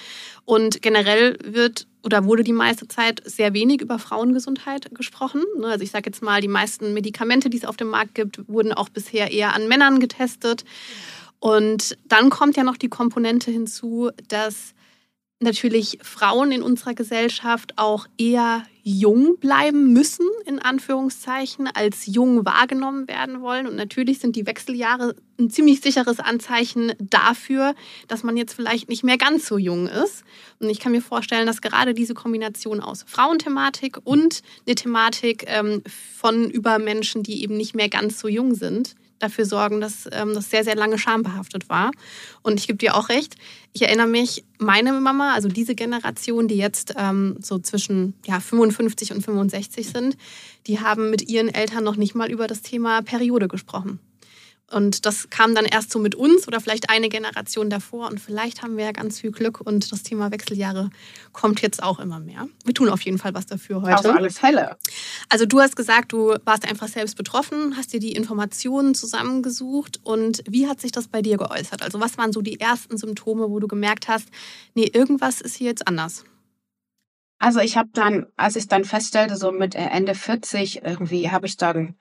Und 0.44 0.82
generell 0.82 1.38
wird 1.44 1.86
oder 2.02 2.24
wurde 2.24 2.42
die 2.42 2.52
meiste 2.52 2.88
Zeit 2.88 3.22
sehr 3.24 3.54
wenig 3.54 3.80
über 3.80 3.98
Frauengesundheit 3.98 4.92
gesprochen. 4.94 5.44
Ne, 5.58 5.68
Also 5.68 5.84
ich 5.84 5.90
sage 5.90 6.10
jetzt 6.10 6.22
mal, 6.22 6.40
die 6.40 6.48
meisten 6.48 6.92
Medikamente, 6.92 7.50
die 7.50 7.58
es 7.58 7.64
auf 7.64 7.76
dem 7.76 7.88
Markt 7.88 8.14
gibt, 8.14 8.48
wurden 8.48 8.72
auch 8.72 8.88
bisher 8.88 9.30
eher 9.30 9.54
an 9.54 9.68
Männern 9.68 10.00
getestet. 10.00 10.64
Und 11.40 11.96
dann 12.06 12.30
kommt 12.30 12.56
ja 12.56 12.64
noch 12.64 12.76
die 12.76 12.88
Komponente 12.88 13.50
hinzu, 13.50 14.10
dass 14.28 14.74
natürlich 15.40 15.98
Frauen 16.02 16.52
in 16.52 16.62
unserer 16.62 16.94
Gesellschaft 16.94 17.72
auch 17.76 18.06
eher 18.18 18.62
jung 18.82 19.38
bleiben 19.38 19.92
müssen, 19.92 20.26
in 20.44 20.58
Anführungszeichen, 20.58 21.66
als 21.66 22.06
jung 22.06 22.44
wahrgenommen 22.44 23.08
werden 23.08 23.40
wollen. 23.40 23.66
Und 23.66 23.76
natürlich 23.76 24.18
sind 24.18 24.36
die 24.36 24.46
Wechseljahre 24.46 25.16
ein 25.38 25.48
ziemlich 25.48 25.80
sicheres 25.80 26.20
Anzeichen 26.20 26.92
dafür, 26.98 27.74
dass 28.08 28.22
man 28.22 28.36
jetzt 28.36 28.52
vielleicht 28.52 28.90
nicht 28.90 29.02
mehr 29.02 29.16
ganz 29.16 29.46
so 29.46 29.56
jung 29.56 29.86
ist. 29.86 30.24
Und 30.58 30.68
ich 30.68 30.78
kann 30.78 30.92
mir 30.92 31.02
vorstellen, 31.02 31.46
dass 31.46 31.62
gerade 31.62 31.94
diese 31.94 32.14
Kombination 32.14 32.80
aus 32.80 33.04
Frauenthematik 33.06 33.98
und 34.04 34.42
eine 34.66 34.74
Thematik 34.74 35.44
ähm, 35.46 35.82
von 36.16 36.50
über 36.50 36.78
Menschen, 36.78 37.22
die 37.22 37.42
eben 37.42 37.56
nicht 37.56 37.74
mehr 37.74 37.88
ganz 37.88 38.20
so 38.20 38.28
jung 38.28 38.54
sind, 38.54 38.94
dafür 39.20 39.44
sorgen, 39.44 39.80
dass 39.80 40.08
ähm, 40.10 40.34
das 40.34 40.50
sehr, 40.50 40.64
sehr 40.64 40.74
lange 40.74 40.98
schambehaftet 40.98 41.68
war. 41.68 41.92
Und 42.42 42.58
ich 42.58 42.66
gebe 42.66 42.78
dir 42.78 42.96
auch 42.96 43.08
recht, 43.08 43.36
ich 43.72 43.82
erinnere 43.82 44.08
mich, 44.08 44.44
meine 44.58 44.92
Mama, 44.92 45.32
also 45.34 45.48
diese 45.48 45.74
Generation, 45.74 46.48
die 46.48 46.56
jetzt 46.56 46.94
ähm, 46.96 47.36
so 47.40 47.58
zwischen 47.58 48.14
ja, 48.26 48.40
55 48.40 49.12
und 49.12 49.22
65 49.22 49.88
sind, 49.88 50.16
die 50.66 50.80
haben 50.80 51.10
mit 51.10 51.28
ihren 51.28 51.48
Eltern 51.48 51.84
noch 51.84 51.96
nicht 51.96 52.14
mal 52.14 52.30
über 52.30 52.46
das 52.46 52.62
Thema 52.62 53.02
Periode 53.02 53.46
gesprochen. 53.46 54.00
Und 54.70 55.04
das 55.04 55.30
kam 55.30 55.54
dann 55.54 55.64
erst 55.64 55.90
so 55.90 55.98
mit 55.98 56.14
uns 56.14 56.46
oder 56.46 56.60
vielleicht 56.60 56.90
eine 56.90 57.08
Generation 57.08 57.70
davor. 57.70 58.08
Und 58.08 58.20
vielleicht 58.20 58.62
haben 58.62 58.76
wir 58.76 58.84
ja 58.84 58.92
ganz 58.92 59.20
viel 59.20 59.32
Glück 59.32 59.60
und 59.60 59.90
das 59.90 60.02
Thema 60.02 60.30
Wechseljahre 60.30 60.90
kommt 61.32 61.60
jetzt 61.60 61.82
auch 61.82 61.98
immer 61.98 62.20
mehr. 62.20 62.48
Wir 62.64 62.74
tun 62.74 62.88
auf 62.88 63.02
jeden 63.02 63.18
Fall 63.18 63.34
was 63.34 63.46
dafür 63.46 63.82
heute. 63.82 64.10
Auf 64.10 64.16
alle 64.16 64.30
Fälle. 64.30 64.76
Also 65.28 65.46
du 65.46 65.60
hast 65.60 65.76
gesagt, 65.76 66.12
du 66.12 66.36
warst 66.44 66.68
einfach 66.68 66.88
selbst 66.88 67.16
betroffen, 67.16 67.76
hast 67.76 67.92
dir 67.92 68.00
die 68.00 68.12
Informationen 68.12 68.94
zusammengesucht 68.94 70.00
und 70.04 70.42
wie 70.48 70.68
hat 70.68 70.80
sich 70.80 70.92
das 70.92 71.08
bei 71.08 71.22
dir 71.22 71.36
geäußert? 71.36 71.82
Also 71.82 72.00
was 72.00 72.16
waren 72.16 72.32
so 72.32 72.40
die 72.40 72.60
ersten 72.60 72.96
Symptome, 72.96 73.50
wo 73.50 73.58
du 73.58 73.66
gemerkt 73.66 74.08
hast, 74.08 74.28
nee, 74.74 74.90
irgendwas 74.92 75.40
ist 75.40 75.56
hier 75.56 75.68
jetzt 75.68 75.88
anders? 75.88 76.24
Also 77.40 77.60
ich 77.60 77.76
habe 77.78 77.88
dann, 77.94 78.26
als 78.36 78.54
ich 78.56 78.68
dann 78.68 78.84
feststellte, 78.84 79.36
so 79.36 79.50
mit 79.50 79.74
Ende 79.74 80.14
40, 80.14 80.82
irgendwie 80.84 81.30
habe 81.30 81.46
ich 81.46 81.56
dann, 81.56 81.96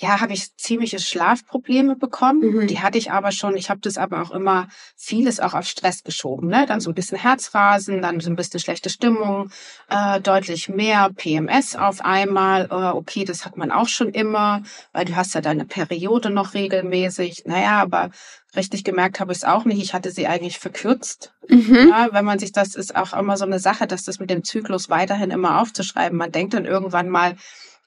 ja, 0.00 0.18
habe 0.20 0.32
ich 0.32 0.56
ziemliche 0.56 0.98
Schlafprobleme 0.98 1.94
bekommen. 1.94 2.40
Mhm. 2.40 2.66
Die 2.68 2.80
hatte 2.80 2.96
ich 2.96 3.12
aber 3.12 3.32
schon. 3.32 3.54
Ich 3.54 3.68
habe 3.68 3.80
das 3.80 3.98
aber 3.98 4.22
auch 4.22 4.30
immer 4.30 4.68
vieles 4.96 5.40
auch 5.40 5.52
auf 5.52 5.66
Stress 5.66 6.02
geschoben. 6.04 6.48
Ne? 6.48 6.64
Dann 6.66 6.80
so 6.80 6.90
ein 6.90 6.94
bisschen 6.94 7.18
Herzrasen, 7.18 8.00
dann 8.00 8.18
so 8.20 8.30
ein 8.30 8.36
bisschen 8.36 8.60
schlechte 8.60 8.88
Stimmung, 8.88 9.50
äh, 9.90 10.18
deutlich 10.22 10.70
mehr 10.70 11.10
PMS 11.14 11.76
auf 11.76 12.00
einmal. 12.00 12.68
Äh, 12.70 12.96
okay, 12.96 13.26
das 13.26 13.44
hat 13.44 13.58
man 13.58 13.70
auch 13.70 13.88
schon 13.88 14.08
immer, 14.08 14.62
weil 14.92 15.04
du 15.04 15.16
hast 15.16 15.34
ja 15.34 15.42
deine 15.42 15.66
Periode 15.66 16.30
noch 16.30 16.54
regelmäßig. 16.54 17.42
Naja, 17.44 17.82
aber 17.82 18.10
richtig 18.56 18.84
gemerkt 18.84 19.20
habe 19.20 19.32
ich 19.32 19.38
es 19.38 19.44
auch 19.44 19.66
nicht. 19.66 19.82
Ich 19.82 19.92
hatte 19.92 20.10
sie 20.10 20.26
eigentlich 20.26 20.58
verkürzt. 20.58 21.34
Mhm. 21.46 21.88
Ja, 21.90 22.08
wenn 22.12 22.24
man 22.24 22.38
sich 22.38 22.52
das 22.52 22.74
ist 22.74 22.96
auch 22.96 23.12
immer 23.12 23.36
so 23.36 23.44
eine 23.44 23.58
Sache, 23.58 23.86
dass 23.86 24.04
das 24.04 24.18
mit 24.18 24.30
dem 24.30 24.44
Zyklus 24.44 24.88
weiterhin 24.88 25.30
immer 25.30 25.60
aufzuschreiben. 25.60 26.16
Man 26.16 26.32
denkt 26.32 26.54
dann 26.54 26.64
irgendwann 26.64 27.10
mal, 27.10 27.36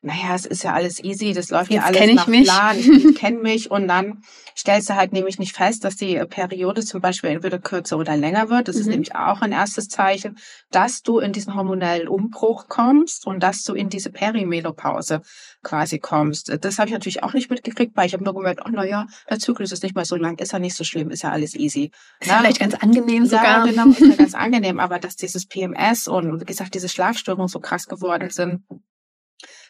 naja, 0.04 0.36
es 0.36 0.46
ist 0.46 0.64
ja 0.64 0.74
alles 0.74 1.04
easy, 1.04 1.34
das 1.34 1.50
läuft 1.50 1.72
ja 1.72 1.78
Jetzt 1.78 1.86
alles 1.88 1.98
kenn 2.00 2.10
ich 2.10 2.16
nach 2.16 2.28
mich. 2.28 2.44
Plan, 2.44 2.78
ich, 2.80 3.16
kenne 3.16 3.38
mich 3.40 3.72
und 3.72 3.88
dann 3.88 4.22
stellst 4.56 4.90
du 4.90 4.96
halt 4.96 5.14
nämlich 5.14 5.40
nicht 5.40 5.56
fest, 5.56 5.84
dass 5.86 5.96
die 5.96 6.16
Periode 6.30 6.84
zum 6.84 7.02
Beispiel 7.02 7.32
entweder 7.32 7.58
kürzer 7.58 7.98
oder 7.98 8.16
länger 8.18 8.50
wird. 8.50 8.68
Das 8.68 8.76
ist 8.76 8.86
Mhm. 8.86 8.92
nämlich 8.92 9.16
auch 9.16 9.42
ein 9.42 9.52
erstes 9.54 9.88
Zeichen, 9.88 10.38
dass 10.72 11.02
du 11.02 11.20
in 11.20 11.32
diesen 11.32 11.56
hormonellen 11.56 12.08
Umbruch 12.08 12.68
kommst 12.68 13.26
und 13.26 13.42
dass 13.42 13.64
du 13.64 13.74
in 13.74 13.90
diese 13.90 14.12
Perimenopause 14.12 15.22
quasi 15.64 16.00
kommst. 16.00 16.52
Das 16.62 16.78
habe 16.78 16.90
ich 16.90 16.94
natürlich 16.94 17.24
auch 17.24 17.34
nicht 17.34 17.50
mitgekriegt, 17.50 17.96
weil 17.96 18.06
ich 18.08 18.14
habe 18.14 18.24
nur 18.24 18.34
gemerkt, 18.34 18.62
oh 18.66 18.70
naja, 18.70 19.08
der 19.30 19.40
Zyklus 19.40 19.72
ist 19.72 19.84
nicht 19.84 19.96
mehr 19.96 20.06
so 20.06 20.16
lang, 20.18 20.38
ist 20.40 20.52
ja 20.52 20.60
nicht 20.60 20.76
so 20.76 20.84
schlimm, 20.84 21.10
ist 21.10 21.24
ja 21.24 21.32
alles 21.32 21.56
easy. 21.56 21.92
Ist 22.20 22.30
ja 22.30 22.40
vielleicht 22.40 22.60
ganz 22.60 22.76
angenehm 22.76 23.24
Ja, 23.24 23.30
sogar. 23.30 23.64
genau, 23.68 23.90
ist 23.90 24.02
ja 24.02 24.16
ganz 24.16 24.34
angenehm, 24.36 24.80
aber 24.80 25.00
dass 25.00 25.16
dieses 25.16 25.46
PMS 25.48 26.08
und 26.08 26.42
wie 26.42 26.46
gesagt, 26.46 26.74
diese 26.76 26.90
Schlafstörungen 26.90 27.48
so 27.48 27.60
krass 27.60 27.88
geworden 27.88 28.30
sind, 28.30 28.64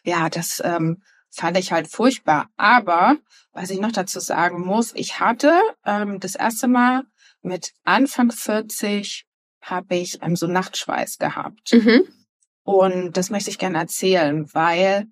ja, 0.03 0.29
das 0.29 0.61
ähm, 0.63 1.01
fand 1.31 1.57
ich 1.57 1.71
halt 1.71 1.87
furchtbar. 1.87 2.49
Aber 2.57 3.17
was 3.51 3.69
ich 3.69 3.79
noch 3.79 3.91
dazu 3.91 4.19
sagen 4.19 4.61
muss, 4.65 4.93
ich 4.95 5.19
hatte 5.19 5.53
ähm, 5.85 6.19
das 6.19 6.35
erste 6.35 6.67
Mal 6.67 7.03
mit 7.41 7.71
Anfang 7.83 8.31
40 8.31 9.25
habe 9.61 9.95
ich 9.95 10.19
ähm, 10.21 10.35
so 10.35 10.47
Nachtschweiß 10.47 11.17
gehabt. 11.17 11.73
Mhm. 11.73 12.03
Und 12.63 13.17
das 13.17 13.29
möchte 13.29 13.49
ich 13.49 13.57
gerne 13.59 13.77
erzählen, 13.77 14.47
weil 14.53 15.07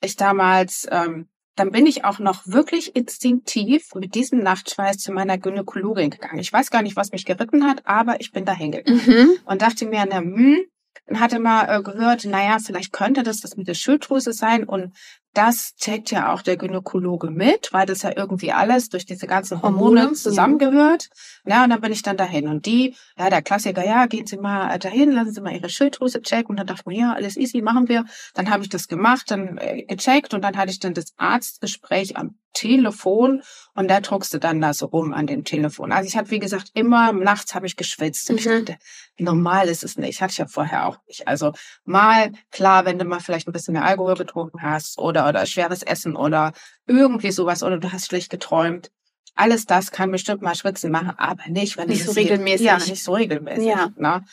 ich 0.00 0.16
damals, 0.16 0.86
ähm, 0.90 1.28
dann 1.56 1.70
bin 1.70 1.86
ich 1.86 2.04
auch 2.04 2.18
noch 2.18 2.46
wirklich 2.46 2.96
instinktiv 2.96 3.94
mit 3.94 4.14
diesem 4.14 4.40
Nachtschweiß 4.42 4.98
zu 4.98 5.12
meiner 5.12 5.38
Gynäkologin 5.38 6.10
gegangen. 6.10 6.38
Ich 6.40 6.52
weiß 6.52 6.70
gar 6.70 6.82
nicht, 6.82 6.96
was 6.96 7.12
mich 7.12 7.24
geritten 7.26 7.64
hat, 7.64 7.82
aber 7.86 8.20
ich 8.20 8.32
bin 8.32 8.44
da 8.44 8.52
hingegangen 8.52 9.00
Mhm. 9.06 9.36
und 9.44 9.62
dachte 9.62 9.86
mir, 9.86 10.04
na, 10.08 10.18
hm, 10.18 10.64
hatte 11.12 11.38
mal 11.38 11.68
äh, 11.68 11.82
gehört, 11.82 12.24
naja, 12.24 12.58
vielleicht 12.64 12.92
könnte 12.92 13.22
das 13.22 13.40
das 13.40 13.56
mit 13.56 13.68
der 13.68 13.74
Schilddrüse 13.74 14.32
sein 14.32 14.64
und 14.64 14.94
das 15.34 15.74
checkt 15.76 16.10
ja 16.10 16.32
auch 16.32 16.42
der 16.42 16.56
Gynäkologe 16.56 17.30
mit, 17.30 17.72
weil 17.72 17.86
das 17.86 18.02
ja 18.02 18.12
irgendwie 18.16 18.52
alles 18.52 18.88
durch 18.88 19.04
diese 19.04 19.26
ganzen 19.26 19.60
Hormone, 19.62 20.00
Hormone, 20.00 20.12
zusammengehört. 20.16 21.10
Ja, 21.46 21.64
und 21.64 21.70
dann 21.70 21.80
bin 21.80 21.92
ich 21.92 22.02
dann 22.02 22.16
dahin. 22.16 22.48
Und 22.48 22.66
die, 22.66 22.94
ja, 23.18 23.28
der 23.30 23.42
Klassiker, 23.42 23.84
ja, 23.84 24.06
gehen 24.06 24.26
Sie 24.26 24.36
mal 24.38 24.74
äh, 24.74 24.78
dahin, 24.78 25.10
lassen 25.12 25.32
Sie 25.34 25.40
mal 25.40 25.52
Ihre 25.52 25.68
Schilddrüse 25.68 26.22
checken. 26.22 26.50
Und 26.50 26.56
dann 26.58 26.66
dachte 26.66 26.82
ich 26.82 26.86
mir, 26.86 26.98
ja, 26.98 27.12
alles 27.12 27.36
easy, 27.36 27.60
machen 27.62 27.88
wir. 27.88 28.04
Dann 28.34 28.48
habe 28.50 28.62
ich 28.62 28.68
das 28.68 28.88
gemacht, 28.88 29.30
dann 29.30 29.58
äh, 29.58 29.82
gecheckt 29.82 30.32
und 30.34 30.42
dann 30.42 30.56
hatte 30.56 30.70
ich 30.70 30.78
dann 30.80 30.94
das 30.94 31.12
Arztgespräch 31.16 32.16
am 32.16 32.36
Telefon 32.54 33.42
und 33.74 33.88
da 33.90 34.00
druckst 34.00 34.32
du 34.32 34.38
dann 34.38 34.60
da 34.60 34.72
so 34.72 34.86
rum 34.86 35.12
an 35.12 35.26
dem 35.26 35.42
Telefon. 35.42 35.90
Also 35.90 36.06
ich 36.06 36.16
hatte, 36.16 36.30
wie 36.30 36.38
gesagt, 36.38 36.70
immer 36.74 37.12
nachts 37.12 37.52
habe 37.54 37.66
ich 37.66 37.74
geschwitzt. 37.76 38.30
Und 38.30 38.38
ich 38.38 38.46
Mhm. 38.46 38.64
dachte, 38.64 38.78
normal 39.18 39.68
ist 39.68 39.82
es 39.82 39.98
nicht. 39.98 40.22
Hatte 40.22 40.30
ich 40.30 40.38
ja 40.38 40.46
vorher 40.46 40.86
auch 40.86 40.98
nicht. 41.08 41.26
Also 41.26 41.52
mal, 41.84 42.30
klar, 42.52 42.84
wenn 42.84 42.98
du 42.98 43.04
mal 43.04 43.18
vielleicht 43.18 43.48
ein 43.48 43.52
bisschen 43.52 43.74
mehr 43.74 43.84
Alkohol 43.84 44.14
getrunken 44.14 44.62
hast 44.62 44.98
oder, 44.98 45.23
oder 45.28 45.46
schweres 45.46 45.82
Essen 45.82 46.16
oder 46.16 46.52
irgendwie 46.86 47.30
sowas 47.32 47.62
oder 47.62 47.78
du 47.78 47.92
hast 47.92 48.06
schlecht 48.06 48.30
geträumt. 48.30 48.90
Alles 49.34 49.66
das 49.66 49.90
kann 49.90 50.10
bestimmt 50.12 50.42
mal 50.42 50.54
schwitzen 50.54 50.92
machen, 50.92 51.12
aber 51.16 51.42
nicht, 51.48 51.76
wenn 51.76 51.88
Nicht 51.88 52.04
so 52.04 52.12
hier- 52.12 52.22
regelmäßig. 52.22 52.66
Ja, 52.66 52.78
nicht 52.78 53.02
so 53.02 53.14
regelmäßig. 53.14 53.64
Ja. 53.66 53.88
Ne? 53.96 54.24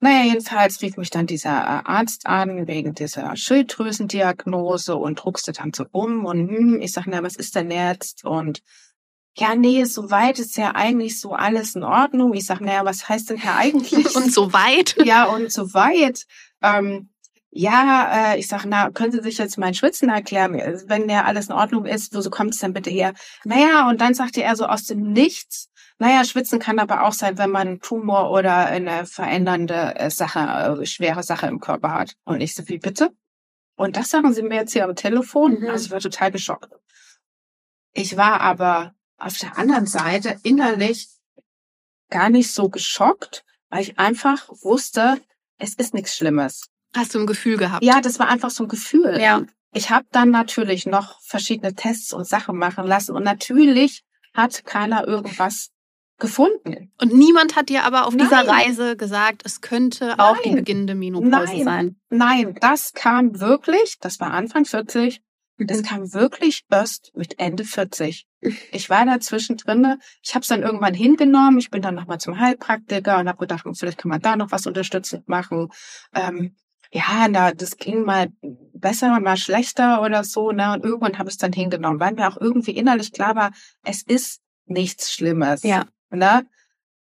Naja, 0.00 0.24
jedenfalls 0.24 0.80
rief 0.82 0.96
mich 0.98 1.10
dann 1.10 1.26
dieser 1.26 1.50
äh, 1.50 1.82
Arzt 1.84 2.26
an 2.26 2.66
wegen 2.66 2.94
dieser 2.94 3.34
Schilddrüsendiagnose 3.36 4.96
und 4.96 5.16
druckste 5.16 5.52
dann 5.52 5.72
so 5.74 5.84
um 5.92 6.24
und 6.24 6.48
hm, 6.48 6.80
ich 6.80 6.92
sag, 6.92 7.06
na, 7.06 7.22
was 7.22 7.36
ist 7.36 7.54
denn 7.54 7.70
jetzt? 7.70 8.24
Und 8.24 8.62
ja, 9.38 9.54
nee, 9.54 9.84
soweit 9.84 10.38
ist 10.38 10.56
ja 10.56 10.74
eigentlich 10.74 11.20
so 11.20 11.32
alles 11.32 11.74
in 11.74 11.82
Ordnung. 11.82 12.32
Ich 12.34 12.46
sag, 12.46 12.60
naja, 12.60 12.84
was 12.84 13.08
heißt 13.08 13.30
denn 13.30 13.36
Herr 13.36 13.56
eigentlich? 13.56 13.92
Und 14.16 14.32
so 14.32 14.52
weit. 14.52 14.96
ja, 15.04 15.24
und 15.26 15.52
soweit. 15.52 16.24
Ähm, 16.62 17.10
ja, 17.56 18.32
äh, 18.32 18.38
ich 18.38 18.48
sag, 18.48 18.64
na, 18.66 18.90
können 18.90 19.12
Sie 19.12 19.22
sich 19.22 19.38
jetzt 19.38 19.56
mein 19.56 19.74
Schwitzen 19.74 20.08
erklären? 20.08 20.54
Wenn 20.86 21.08
ja 21.08 21.24
alles 21.24 21.48
in 21.48 21.54
Ordnung 21.54 21.86
ist, 21.86 22.14
wo 22.14 22.20
so 22.20 22.30
kommt 22.30 22.54
es 22.54 22.60
denn 22.60 22.72
bitte 22.72 22.90
her? 22.90 23.14
Naja, 23.44 23.88
und 23.88 24.00
dann 24.00 24.14
sagte 24.14 24.42
er 24.42 24.56
so 24.56 24.66
aus 24.66 24.84
dem 24.84 25.12
Nichts, 25.12 25.70
naja, 25.98 26.24
Schwitzen 26.24 26.58
kann 26.58 26.78
aber 26.78 27.04
auch 27.04 27.14
sein, 27.14 27.38
wenn 27.38 27.50
man 27.50 27.68
einen 27.68 27.80
Tumor 27.80 28.30
oder 28.30 28.66
eine 28.66 29.06
verändernde 29.06 29.96
äh, 29.96 30.10
Sache, 30.10 30.40
äh, 30.80 30.86
schwere 30.86 31.22
Sache 31.22 31.46
im 31.46 31.58
Körper 31.58 31.92
hat. 31.92 32.14
Und 32.24 32.42
ich 32.42 32.54
so, 32.54 32.68
wie 32.68 32.78
bitte? 32.78 33.10
Und 33.76 33.96
das 33.96 34.10
sagen 34.10 34.34
Sie 34.34 34.42
mir 34.42 34.56
jetzt 34.56 34.72
hier 34.72 34.84
am 34.84 34.94
Telefon? 34.94 35.60
Mhm. 35.60 35.68
Also 35.68 35.86
ich 35.86 35.90
war 35.92 36.00
total 36.00 36.30
geschockt. 36.30 36.70
Ich 37.94 38.18
war 38.18 38.42
aber 38.42 38.92
auf 39.16 39.38
der 39.38 39.56
anderen 39.56 39.86
Seite 39.86 40.38
innerlich 40.42 41.08
gar 42.10 42.28
nicht 42.28 42.52
so 42.52 42.68
geschockt, 42.68 43.44
weil 43.70 43.80
ich 43.80 43.98
einfach 43.98 44.48
wusste, 44.62 45.18
es 45.58 45.74
ist 45.74 45.94
nichts 45.94 46.14
Schlimmes. 46.14 46.68
Hast 46.96 47.14
du 47.14 47.18
ein 47.20 47.26
Gefühl 47.26 47.56
gehabt? 47.56 47.84
Ja, 47.84 48.00
das 48.00 48.18
war 48.18 48.28
einfach 48.28 48.50
so 48.50 48.64
ein 48.64 48.68
Gefühl. 48.68 49.18
Ja. 49.20 49.42
Ich 49.72 49.90
habe 49.90 50.06
dann 50.12 50.30
natürlich 50.30 50.86
noch 50.86 51.20
verschiedene 51.22 51.74
Tests 51.74 52.12
und 52.12 52.26
Sachen 52.26 52.56
machen 52.56 52.86
lassen 52.86 53.14
und 53.14 53.22
natürlich 53.24 54.02
hat 54.34 54.64
keiner 54.64 55.06
irgendwas 55.06 55.70
gefunden. 56.18 56.92
Und 57.00 57.12
niemand 57.12 57.56
hat 57.56 57.68
dir 57.68 57.84
aber 57.84 58.06
auf 58.06 58.16
dieser 58.16 58.44
Nein. 58.44 58.48
Reise 58.48 58.96
gesagt, 58.96 59.42
es 59.44 59.60
könnte 59.60 60.18
auch 60.18 60.38
die 60.38 60.48
Nein. 60.48 60.56
beginnende 60.58 60.94
Menopause 60.94 61.52
Nein. 61.52 61.64
sein. 61.64 61.96
Nein, 62.08 62.54
das 62.60 62.94
kam 62.94 63.38
wirklich, 63.40 63.98
das 64.00 64.18
war 64.18 64.30
Anfang 64.30 64.64
40, 64.64 65.20
das 65.58 65.78
Mhm. 65.78 65.84
kam 65.84 66.12
wirklich 66.14 66.64
erst 66.70 67.12
mit 67.14 67.38
Ende 67.38 67.64
40. 67.64 68.26
Ich 68.72 68.88
war 68.88 69.04
da 69.04 69.20
zwischendrin, 69.20 69.96
ich 70.22 70.34
habe 70.34 70.42
es 70.42 70.48
dann 70.48 70.62
irgendwann 70.62 70.94
hingenommen, 70.94 71.58
ich 71.58 71.70
bin 71.70 71.82
dann 71.82 71.94
nochmal 71.94 72.18
zum 72.18 72.38
Heilpraktiker 72.38 73.18
und 73.18 73.28
habe 73.28 73.38
gedacht, 73.38 73.64
hm, 73.64 73.74
vielleicht 73.74 73.98
kann 73.98 74.08
man 74.10 74.20
da 74.20 74.36
noch 74.36 74.50
was 74.52 74.66
unterstützend 74.66 75.28
machen. 75.28 75.68
Ähm, 76.14 76.54
ja, 76.96 77.28
na, 77.28 77.52
das 77.52 77.76
ging 77.76 78.04
mal 78.04 78.28
besser, 78.72 79.20
mal 79.20 79.36
schlechter 79.36 80.00
oder 80.00 80.24
so, 80.24 80.50
ne? 80.50 80.72
Und 80.72 80.84
irgendwann 80.84 81.18
habe 81.18 81.28
ich 81.28 81.34
es 81.34 81.38
dann 81.38 81.52
hingenommen, 81.52 82.00
weil 82.00 82.14
mir 82.14 82.26
auch 82.26 82.40
irgendwie 82.40 82.70
innerlich 82.70 83.12
klar 83.12 83.36
war, 83.36 83.50
es 83.84 84.02
ist 84.02 84.40
nichts 84.64 85.12
Schlimmes. 85.12 85.62
Ja. 85.62 85.84
Ne? 86.10 86.46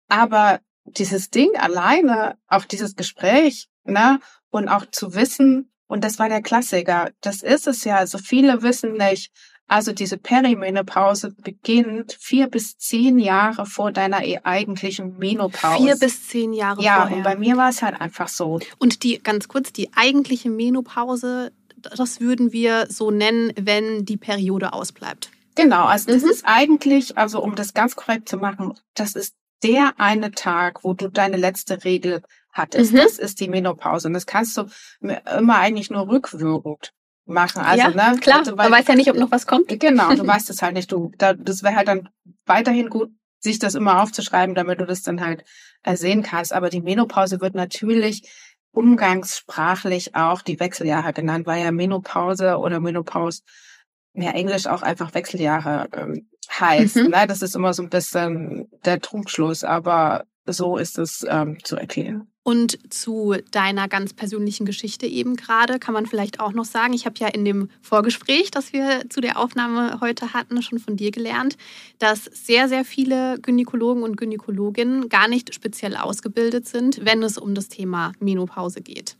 Aber 0.08 0.60
dieses 0.84 1.30
Ding 1.30 1.50
alleine, 1.56 2.36
auch 2.48 2.64
dieses 2.64 2.96
Gespräch, 2.96 3.68
ne? 3.84 4.18
Und 4.50 4.68
auch 4.68 4.86
zu 4.90 5.14
wissen, 5.14 5.72
und 5.86 6.02
das 6.02 6.18
war 6.18 6.28
der 6.28 6.42
Klassiker, 6.42 7.10
das 7.20 7.42
ist 7.42 7.68
es 7.68 7.84
ja, 7.84 7.96
also 7.96 8.18
viele 8.18 8.62
wissen 8.62 8.94
nicht, 8.94 9.32
also 9.66 9.92
diese 9.92 10.18
Perimenopause 10.18 11.30
beginnt 11.42 12.16
vier 12.20 12.48
bis 12.48 12.76
zehn 12.78 13.18
Jahre 13.18 13.66
vor 13.66 13.92
deiner 13.92 14.24
eh 14.24 14.38
eigentlichen 14.44 15.18
Menopause. 15.18 15.82
Vier 15.82 15.96
bis 15.96 16.28
zehn 16.28 16.52
Jahre 16.52 16.82
ja, 16.82 17.00
vorher. 17.02 17.16
und 17.16 17.22
bei 17.22 17.36
mir 17.36 17.56
war 17.56 17.70
es 17.70 17.82
halt 17.82 18.00
einfach 18.00 18.28
so. 18.28 18.60
Und 18.78 19.02
die, 19.02 19.18
ganz 19.22 19.48
kurz, 19.48 19.72
die 19.72 19.90
eigentliche 19.94 20.50
Menopause, 20.50 21.52
das 21.76 22.20
würden 22.20 22.52
wir 22.52 22.86
so 22.90 23.10
nennen, 23.10 23.52
wenn 23.58 24.04
die 24.04 24.16
Periode 24.16 24.72
ausbleibt. 24.72 25.30
Genau, 25.54 25.84
also 25.84 26.12
das 26.12 26.22
Mhm. 26.22 26.30
ist 26.30 26.44
eigentlich, 26.46 27.16
also 27.16 27.42
um 27.42 27.54
das 27.54 27.74
ganz 27.74 27.96
korrekt 27.96 28.28
zu 28.28 28.36
machen, 28.38 28.74
das 28.94 29.14
ist 29.14 29.34
der 29.62 29.94
eine 29.98 30.32
Tag, 30.32 30.84
wo 30.84 30.92
du 30.94 31.08
deine 31.08 31.36
letzte 31.36 31.84
Regel 31.84 32.22
hattest. 32.52 32.92
Mhm. 32.92 32.96
Das 32.98 33.18
ist 33.18 33.40
die 33.40 33.48
Menopause. 33.48 34.08
Und 34.08 34.14
das 34.14 34.26
kannst 34.26 34.56
du 34.58 34.64
immer 35.00 35.56
eigentlich 35.56 35.90
nur 35.90 36.08
rückwirkend 36.08 36.92
machen. 37.26 37.62
Also, 37.62 37.90
ja, 37.90 37.90
ne, 37.90 38.18
klar. 38.18 38.40
also, 38.40 38.56
Man 38.56 38.70
weiß 38.70 38.86
ja 38.88 38.94
nicht, 38.94 39.10
ob 39.10 39.16
noch 39.16 39.30
was 39.30 39.46
kommt. 39.46 39.68
Genau, 39.68 40.14
du 40.14 40.26
weißt 40.26 40.50
es 40.50 40.62
halt 40.62 40.74
nicht. 40.74 40.92
Du, 40.92 41.12
da, 41.18 41.34
das 41.34 41.62
wäre 41.62 41.76
halt 41.76 41.88
dann 41.88 42.08
weiterhin 42.46 42.90
gut, 42.90 43.10
sich 43.40 43.58
das 43.58 43.74
immer 43.74 44.02
aufzuschreiben, 44.02 44.54
damit 44.54 44.80
du 44.80 44.86
das 44.86 45.02
dann 45.02 45.20
halt 45.20 45.44
äh, 45.82 45.96
sehen 45.96 46.22
kannst. 46.22 46.52
Aber 46.52 46.70
die 46.70 46.80
Menopause 46.80 47.40
wird 47.40 47.54
natürlich 47.54 48.30
umgangssprachlich 48.72 50.14
auch 50.14 50.42
die 50.42 50.58
Wechseljahre 50.58 51.12
genannt, 51.12 51.46
weil 51.46 51.62
ja 51.62 51.70
Menopause 51.70 52.56
oder 52.58 52.80
Menopause 52.80 53.42
ja 54.14 54.30
Englisch 54.30 54.66
auch 54.66 54.82
einfach 54.82 55.14
Wechseljahre 55.14 55.88
ähm, 55.92 56.28
heißt. 56.50 56.96
Mhm. 56.96 57.10
Ne? 57.10 57.26
Das 57.26 57.42
ist 57.42 57.54
immer 57.54 57.72
so 57.72 57.82
ein 57.82 57.90
bisschen 57.90 58.68
der 58.84 59.00
Trugschluss, 59.00 59.64
aber 59.64 60.24
so 60.46 60.76
ist 60.76 60.98
es 60.98 61.24
ähm, 61.28 61.58
zu 61.62 61.76
erklären. 61.76 62.28
Und 62.46 62.78
zu 62.92 63.34
deiner 63.52 63.88
ganz 63.88 64.12
persönlichen 64.12 64.66
Geschichte 64.66 65.06
eben 65.06 65.34
gerade 65.34 65.78
kann 65.78 65.94
man 65.94 66.04
vielleicht 66.04 66.40
auch 66.40 66.52
noch 66.52 66.66
sagen, 66.66 66.92
ich 66.92 67.06
habe 67.06 67.16
ja 67.18 67.28
in 67.28 67.46
dem 67.46 67.70
Vorgespräch, 67.80 68.50
das 68.50 68.74
wir 68.74 69.08
zu 69.08 69.22
der 69.22 69.38
Aufnahme 69.38 69.98
heute 70.02 70.34
hatten, 70.34 70.60
schon 70.60 70.78
von 70.78 70.98
dir 70.98 71.10
gelernt, 71.10 71.56
dass 71.98 72.24
sehr, 72.24 72.68
sehr 72.68 72.84
viele 72.84 73.38
Gynäkologen 73.40 74.02
und 74.02 74.18
Gynäkologinnen 74.18 75.08
gar 75.08 75.26
nicht 75.26 75.54
speziell 75.54 75.96
ausgebildet 75.96 76.68
sind, 76.68 77.02
wenn 77.06 77.22
es 77.22 77.38
um 77.38 77.54
das 77.54 77.68
Thema 77.68 78.12
Menopause 78.20 78.82
geht. 78.82 79.16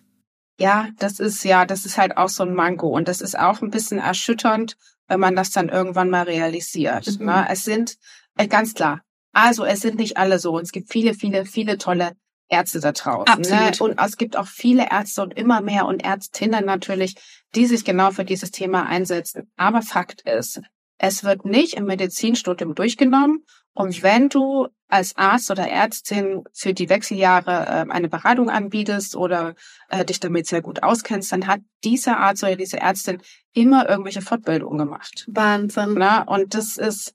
Ja, 0.60 0.88
das 0.98 1.18
ist 1.18 1.44
ja, 1.44 1.64
das 1.64 1.86
ist 1.86 1.96
halt 1.96 2.18
auch 2.18 2.28
so 2.28 2.42
ein 2.42 2.54
Mango 2.54 2.88
und 2.88 3.08
das 3.08 3.22
ist 3.22 3.38
auch 3.38 3.62
ein 3.62 3.70
bisschen 3.70 3.98
erschütternd, 3.98 4.76
wenn 5.08 5.18
man 5.18 5.34
das 5.34 5.50
dann 5.50 5.70
irgendwann 5.70 6.10
mal 6.10 6.24
realisiert. 6.24 7.18
Mhm. 7.18 7.26
Ne? 7.26 7.46
Es 7.48 7.64
sind 7.64 7.96
äh, 8.36 8.46
ganz 8.48 8.74
klar. 8.74 9.00
Also 9.32 9.64
es 9.64 9.80
sind 9.80 9.96
nicht 9.96 10.16
alle 10.18 10.38
so. 10.38 10.56
Und 10.56 10.62
es 10.62 10.72
gibt 10.72 10.92
viele, 10.92 11.14
viele, 11.14 11.44
viele 11.44 11.78
tolle 11.78 12.12
Ärzte 12.48 12.80
da 12.80 12.92
draußen. 12.92 13.40
Ne? 13.42 13.60
Absolut. 13.60 13.80
Und 13.80 14.00
es 14.04 14.16
gibt 14.16 14.36
auch 14.36 14.46
viele 14.46 14.90
Ärzte 14.90 15.22
und 15.22 15.36
immer 15.36 15.60
mehr 15.60 15.86
und 15.86 16.04
Ärztinnen 16.04 16.64
natürlich, 16.64 17.16
die 17.54 17.66
sich 17.66 17.84
genau 17.84 18.10
für 18.10 18.24
dieses 18.24 18.50
Thema 18.50 18.86
einsetzen. 18.86 19.50
Aber 19.56 19.82
Fakt 19.82 20.22
ist, 20.22 20.60
es 20.98 21.24
wird 21.24 21.44
nicht 21.44 21.74
im 21.74 21.86
Medizinstudium 21.86 22.74
durchgenommen. 22.74 23.44
Und 23.72 24.02
wenn 24.02 24.28
du 24.28 24.68
als 24.88 25.16
Arzt 25.16 25.50
oder 25.50 25.68
Ärztin 25.68 26.44
für 26.52 26.72
die 26.72 26.88
Wechseljahre 26.88 27.66
äh, 27.66 27.90
eine 27.90 28.08
Beratung 28.08 28.48
anbietest 28.48 29.16
oder 29.16 29.56
äh, 29.88 30.04
dich 30.04 30.20
damit 30.20 30.46
sehr 30.46 30.62
gut 30.62 30.84
auskennst, 30.84 31.32
dann 31.32 31.48
hat 31.48 31.60
dieser 31.82 32.18
Arzt 32.18 32.44
oder 32.44 32.54
diese 32.54 32.78
Ärztin 32.78 33.20
immer 33.52 33.88
irgendwelche 33.88 34.22
Fortbildungen 34.22 34.78
gemacht. 34.78 35.26
Wahnsinn. 35.28 35.94
Na, 35.98 36.22
und 36.22 36.54
das 36.54 36.76
ist, 36.76 37.14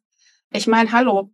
ich 0.51 0.67
meine, 0.67 0.91
hallo, 0.91 1.31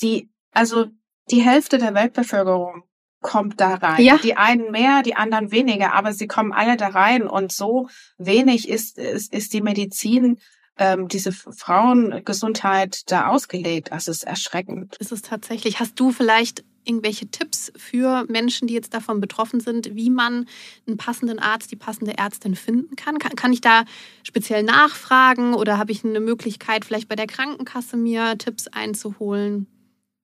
die, 0.00 0.30
also 0.52 0.86
die 1.30 1.42
Hälfte 1.42 1.76
der 1.76 1.92
Weltbevölkerung 1.92 2.84
kommt 3.22 3.60
da 3.60 3.74
rein. 3.74 4.02
Ja. 4.02 4.18
Die 4.18 4.36
einen 4.36 4.70
mehr, 4.70 5.02
die 5.02 5.16
anderen 5.16 5.50
weniger, 5.50 5.94
aber 5.94 6.12
sie 6.12 6.26
kommen 6.26 6.52
alle 6.52 6.76
da 6.76 6.88
rein 6.88 7.26
und 7.26 7.52
so 7.52 7.88
wenig 8.18 8.68
ist, 8.68 8.98
ist, 8.98 9.32
ist 9.32 9.52
die 9.52 9.62
Medizin, 9.62 10.38
ähm, 10.76 11.08
diese 11.08 11.32
Frauengesundheit 11.32 13.10
da 13.10 13.28
ausgelegt. 13.28 13.88
Das 13.90 14.08
ist 14.08 14.24
erschreckend. 14.24 14.96
Ist 14.96 15.12
es 15.12 15.22
tatsächlich. 15.22 15.80
Hast 15.80 15.98
du 15.98 16.12
vielleicht 16.12 16.64
irgendwelche 16.84 17.28
Tipps 17.28 17.72
für 17.76 18.24
Menschen, 18.28 18.66
die 18.66 18.74
jetzt 18.74 18.94
davon 18.94 19.20
betroffen 19.20 19.60
sind, 19.60 19.94
wie 19.94 20.10
man 20.10 20.46
einen 20.86 20.96
passenden 20.96 21.38
Arzt, 21.38 21.70
die 21.70 21.76
passende 21.76 22.18
Ärztin 22.18 22.56
finden 22.56 22.96
kann? 22.96 23.18
Kann, 23.18 23.36
kann 23.36 23.52
ich 23.52 23.60
da 23.60 23.84
speziell 24.24 24.62
nachfragen 24.62 25.54
oder 25.54 25.78
habe 25.78 25.92
ich 25.92 26.04
eine 26.04 26.20
Möglichkeit, 26.20 26.84
vielleicht 26.84 27.08
bei 27.08 27.16
der 27.16 27.26
Krankenkasse 27.26 27.96
mir 27.96 28.36
Tipps 28.38 28.66
einzuholen? 28.68 29.66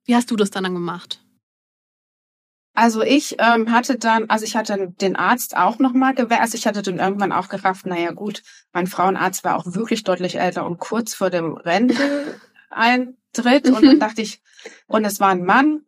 Wie 0.05 0.15
hast 0.15 0.31
du 0.31 0.37
das 0.37 0.51
dann 0.51 0.65
gemacht? 0.65 1.21
Also 2.81 3.03
ich 3.03 3.35
ähm, 3.41 3.73
hatte 3.73 3.99
dann, 3.99 4.31
also 4.31 4.45
ich 4.45 4.55
hatte 4.55 4.95
den 5.01 5.17
Arzt 5.17 5.57
auch 5.57 5.81
nochmal 5.81 6.15
gewählt, 6.15 6.41
also 6.41 6.57
ich 6.57 6.65
hatte 6.65 6.81
dann 6.81 7.01
irgendwann 7.01 7.33
auch 7.33 7.49
gerafft, 7.49 7.87
naja 7.87 8.13
gut, 8.13 8.45
mein 8.73 8.87
Frauenarzt 8.87 9.43
war 9.43 9.57
auch 9.57 9.65
wirklich 9.67 10.05
deutlich 10.05 10.39
älter 10.39 10.65
und 10.65 10.79
kurz 10.79 11.13
vor 11.13 11.29
dem 11.29 11.55
Renteneintritt. 11.57 13.69
Und 13.69 13.85
dann 13.85 13.99
dachte 13.99 14.23
ich, 14.23 14.41
und 14.87 15.05
es 15.05 15.19
war 15.19 15.31
ein 15.31 15.45
Mann, 15.45 15.81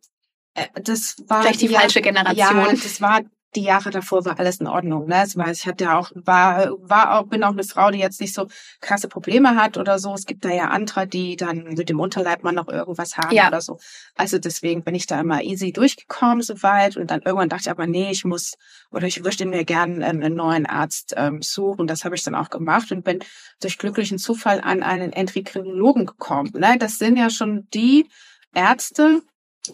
äh, 0.53 0.67
das 0.83 1.15
war 1.27 1.43
Vielleicht 1.43 1.61
die 1.61 1.67
Jahr- 1.67 1.83
falsche 1.83 2.01
Generation. 2.01 2.37
Ja, 2.37 2.67
das 2.71 2.99
war 2.99 3.21
die 3.55 3.63
Jahre 3.63 3.89
davor 3.89 4.25
war 4.25 4.39
alles 4.39 4.61
in 4.61 4.67
Ordnung, 4.67 5.07
ne? 5.07 5.25
War, 5.35 5.51
ich 5.51 5.65
hatte 5.65 5.83
ja 5.85 5.97
auch, 5.97 6.11
war, 6.15 6.71
war 6.79 7.19
auch, 7.19 7.27
bin 7.27 7.43
auch 7.43 7.51
eine 7.51 7.63
Frau, 7.63 7.91
die 7.91 7.99
jetzt 7.99 8.21
nicht 8.21 8.33
so 8.33 8.47
krasse 8.79 9.07
Probleme 9.07 9.55
hat 9.55 9.77
oder 9.77 9.99
so. 9.99 10.13
Es 10.13 10.25
gibt 10.25 10.45
da 10.45 10.49
ja 10.49 10.69
andere, 10.69 11.07
die 11.07 11.35
dann 11.35 11.63
mit 11.63 11.89
dem 11.89 11.99
Unterleib 11.99 12.43
mal 12.43 12.51
noch 12.51 12.67
irgendwas 12.67 13.17
haben 13.17 13.35
Ja. 13.35 13.47
oder 13.47 13.61
so. 13.61 13.77
Also 14.15 14.39
deswegen 14.39 14.83
bin 14.83 14.95
ich 14.95 15.05
da 15.07 15.19
immer 15.19 15.41
easy 15.41 15.71
durchgekommen 15.71 16.41
soweit 16.41 16.97
und 16.97 17.11
dann 17.11 17.21
irgendwann 17.21 17.49
dachte 17.49 17.63
ich 17.63 17.69
aber, 17.71 17.87
nee, 17.87 18.11
ich 18.11 18.23
muss 18.25 18.53
oder 18.91 19.07
ich 19.07 19.21
möchte 19.21 19.45
mir 19.45 19.65
gerne 19.65 20.05
ähm, 20.07 20.21
einen 20.21 20.35
neuen 20.35 20.65
Arzt 20.65 21.13
ähm, 21.17 21.41
suchen. 21.41 21.87
Das 21.87 22.05
habe 22.05 22.15
ich 22.15 22.23
dann 22.23 22.35
auch 22.35 22.49
gemacht 22.49 22.91
und 22.91 23.03
bin 23.03 23.19
durch 23.61 23.77
glücklichen 23.77 24.17
Zufall 24.17 24.61
an 24.61 24.83
einen 24.83 25.11
Endokrinologen 25.13 26.05
gekommen. 26.05 26.51
Ne? 26.55 26.77
Das 26.79 26.97
sind 26.97 27.17
ja 27.17 27.29
schon 27.29 27.67
die 27.73 28.07
Ärzte 28.53 29.21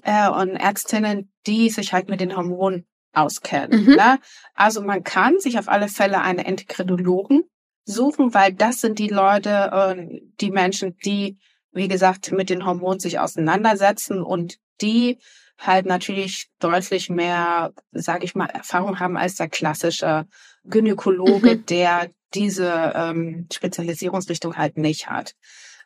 äh, 0.03 0.29
und 0.29 0.49
Ärztinnen, 0.55 1.31
die 1.45 1.69
sich 1.69 1.93
halt 1.93 2.09
mit 2.09 2.21
den 2.21 2.35
Hormonen 2.35 2.85
auskennen. 3.13 3.85
Mhm. 3.85 3.95
Ne? 3.95 4.19
Also 4.53 4.81
man 4.81 5.03
kann 5.03 5.39
sich 5.39 5.57
auf 5.59 5.67
alle 5.67 5.87
Fälle 5.87 6.21
einen 6.21 6.39
Endokrinologen 6.39 7.43
suchen, 7.85 8.33
weil 8.33 8.53
das 8.53 8.81
sind 8.81 8.99
die 8.99 9.07
Leute, 9.07 9.71
äh, 9.71 10.21
die 10.39 10.51
Menschen, 10.51 10.97
die, 11.05 11.37
wie 11.71 11.87
gesagt, 11.87 12.31
mit 12.31 12.49
den 12.49 12.65
Hormonen 12.65 12.99
sich 12.99 13.19
auseinandersetzen 13.19 14.21
und 14.21 14.57
die 14.81 15.19
halt 15.57 15.85
natürlich 15.85 16.49
deutlich 16.59 17.09
mehr, 17.09 17.73
sage 17.91 18.25
ich 18.25 18.35
mal, 18.35 18.49
Erfahrung 18.49 18.99
haben 18.99 19.17
als 19.17 19.35
der 19.35 19.49
klassische 19.49 20.27
Gynäkologe, 20.65 21.55
Mhm. 21.55 21.65
der 21.65 22.09
diese 22.33 22.93
ähm, 22.95 23.47
Spezialisierungsrichtung 23.51 24.57
halt 24.57 24.77
nicht 24.77 25.09
hat. 25.09 25.33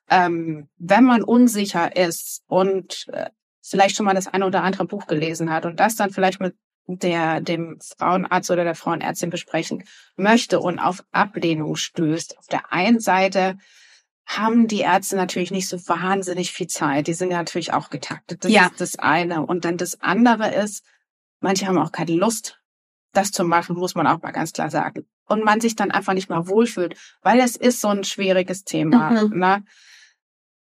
Ähm, 0.09 0.67
wenn 0.77 1.03
man 1.03 1.23
unsicher 1.23 1.95
ist 1.95 2.43
und 2.47 3.07
äh, 3.13 3.29
vielleicht 3.61 3.95
schon 3.95 4.05
mal 4.05 4.15
das 4.15 4.27
eine 4.27 4.45
oder 4.45 4.63
andere 4.63 4.85
Buch 4.85 5.07
gelesen 5.07 5.51
hat 5.51 5.65
und 5.65 5.79
das 5.79 5.95
dann 5.95 6.09
vielleicht 6.09 6.41
mit 6.41 6.55
der 6.87 7.41
dem 7.41 7.79
Frauenarzt 7.97 8.51
oder 8.51 8.63
der 8.63 8.75
Frauenärztin 8.75 9.29
besprechen 9.29 9.83
möchte 10.15 10.59
und 10.59 10.79
auf 10.79 11.03
Ablehnung 11.11 11.75
stößt. 11.75 12.37
Auf 12.37 12.47
der 12.47 12.71
einen 12.73 12.99
Seite 12.99 13.57
haben 14.25 14.67
die 14.67 14.79
Ärzte 14.81 15.15
natürlich 15.15 15.51
nicht 15.51 15.67
so 15.67 15.77
wahnsinnig 15.87 16.51
viel 16.51 16.67
Zeit. 16.67 17.07
Die 17.07 17.13
sind 17.13 17.31
ja 17.31 17.37
natürlich 17.37 17.73
auch 17.73 17.89
getaktet. 17.89 18.43
Das 18.45 18.51
Ja. 18.51 18.67
ist 18.67 18.81
das 18.81 18.99
eine. 18.99 19.45
Und 19.45 19.65
dann 19.65 19.77
das 19.77 20.01
andere 20.01 20.53
ist, 20.53 20.85
manche 21.39 21.67
haben 21.67 21.77
auch 21.77 21.91
keine 21.91 22.13
Lust, 22.13 22.59
das 23.13 23.31
zu 23.31 23.43
machen, 23.43 23.75
muss 23.75 23.95
man 23.95 24.07
auch 24.07 24.21
mal 24.21 24.31
ganz 24.31 24.53
klar 24.53 24.69
sagen. 24.69 25.05
Und 25.25 25.43
man 25.43 25.59
sich 25.61 25.75
dann 25.75 25.91
einfach 25.91 26.13
nicht 26.13 26.29
mal 26.29 26.47
wohlfühlt, 26.47 26.95
weil 27.21 27.39
es 27.39 27.55
ist 27.55 27.81
so 27.81 27.89
ein 27.89 28.03
schwieriges 28.03 28.63
Thema. 28.63 29.23
Mhm. 29.23 29.39
Ne? 29.39 29.63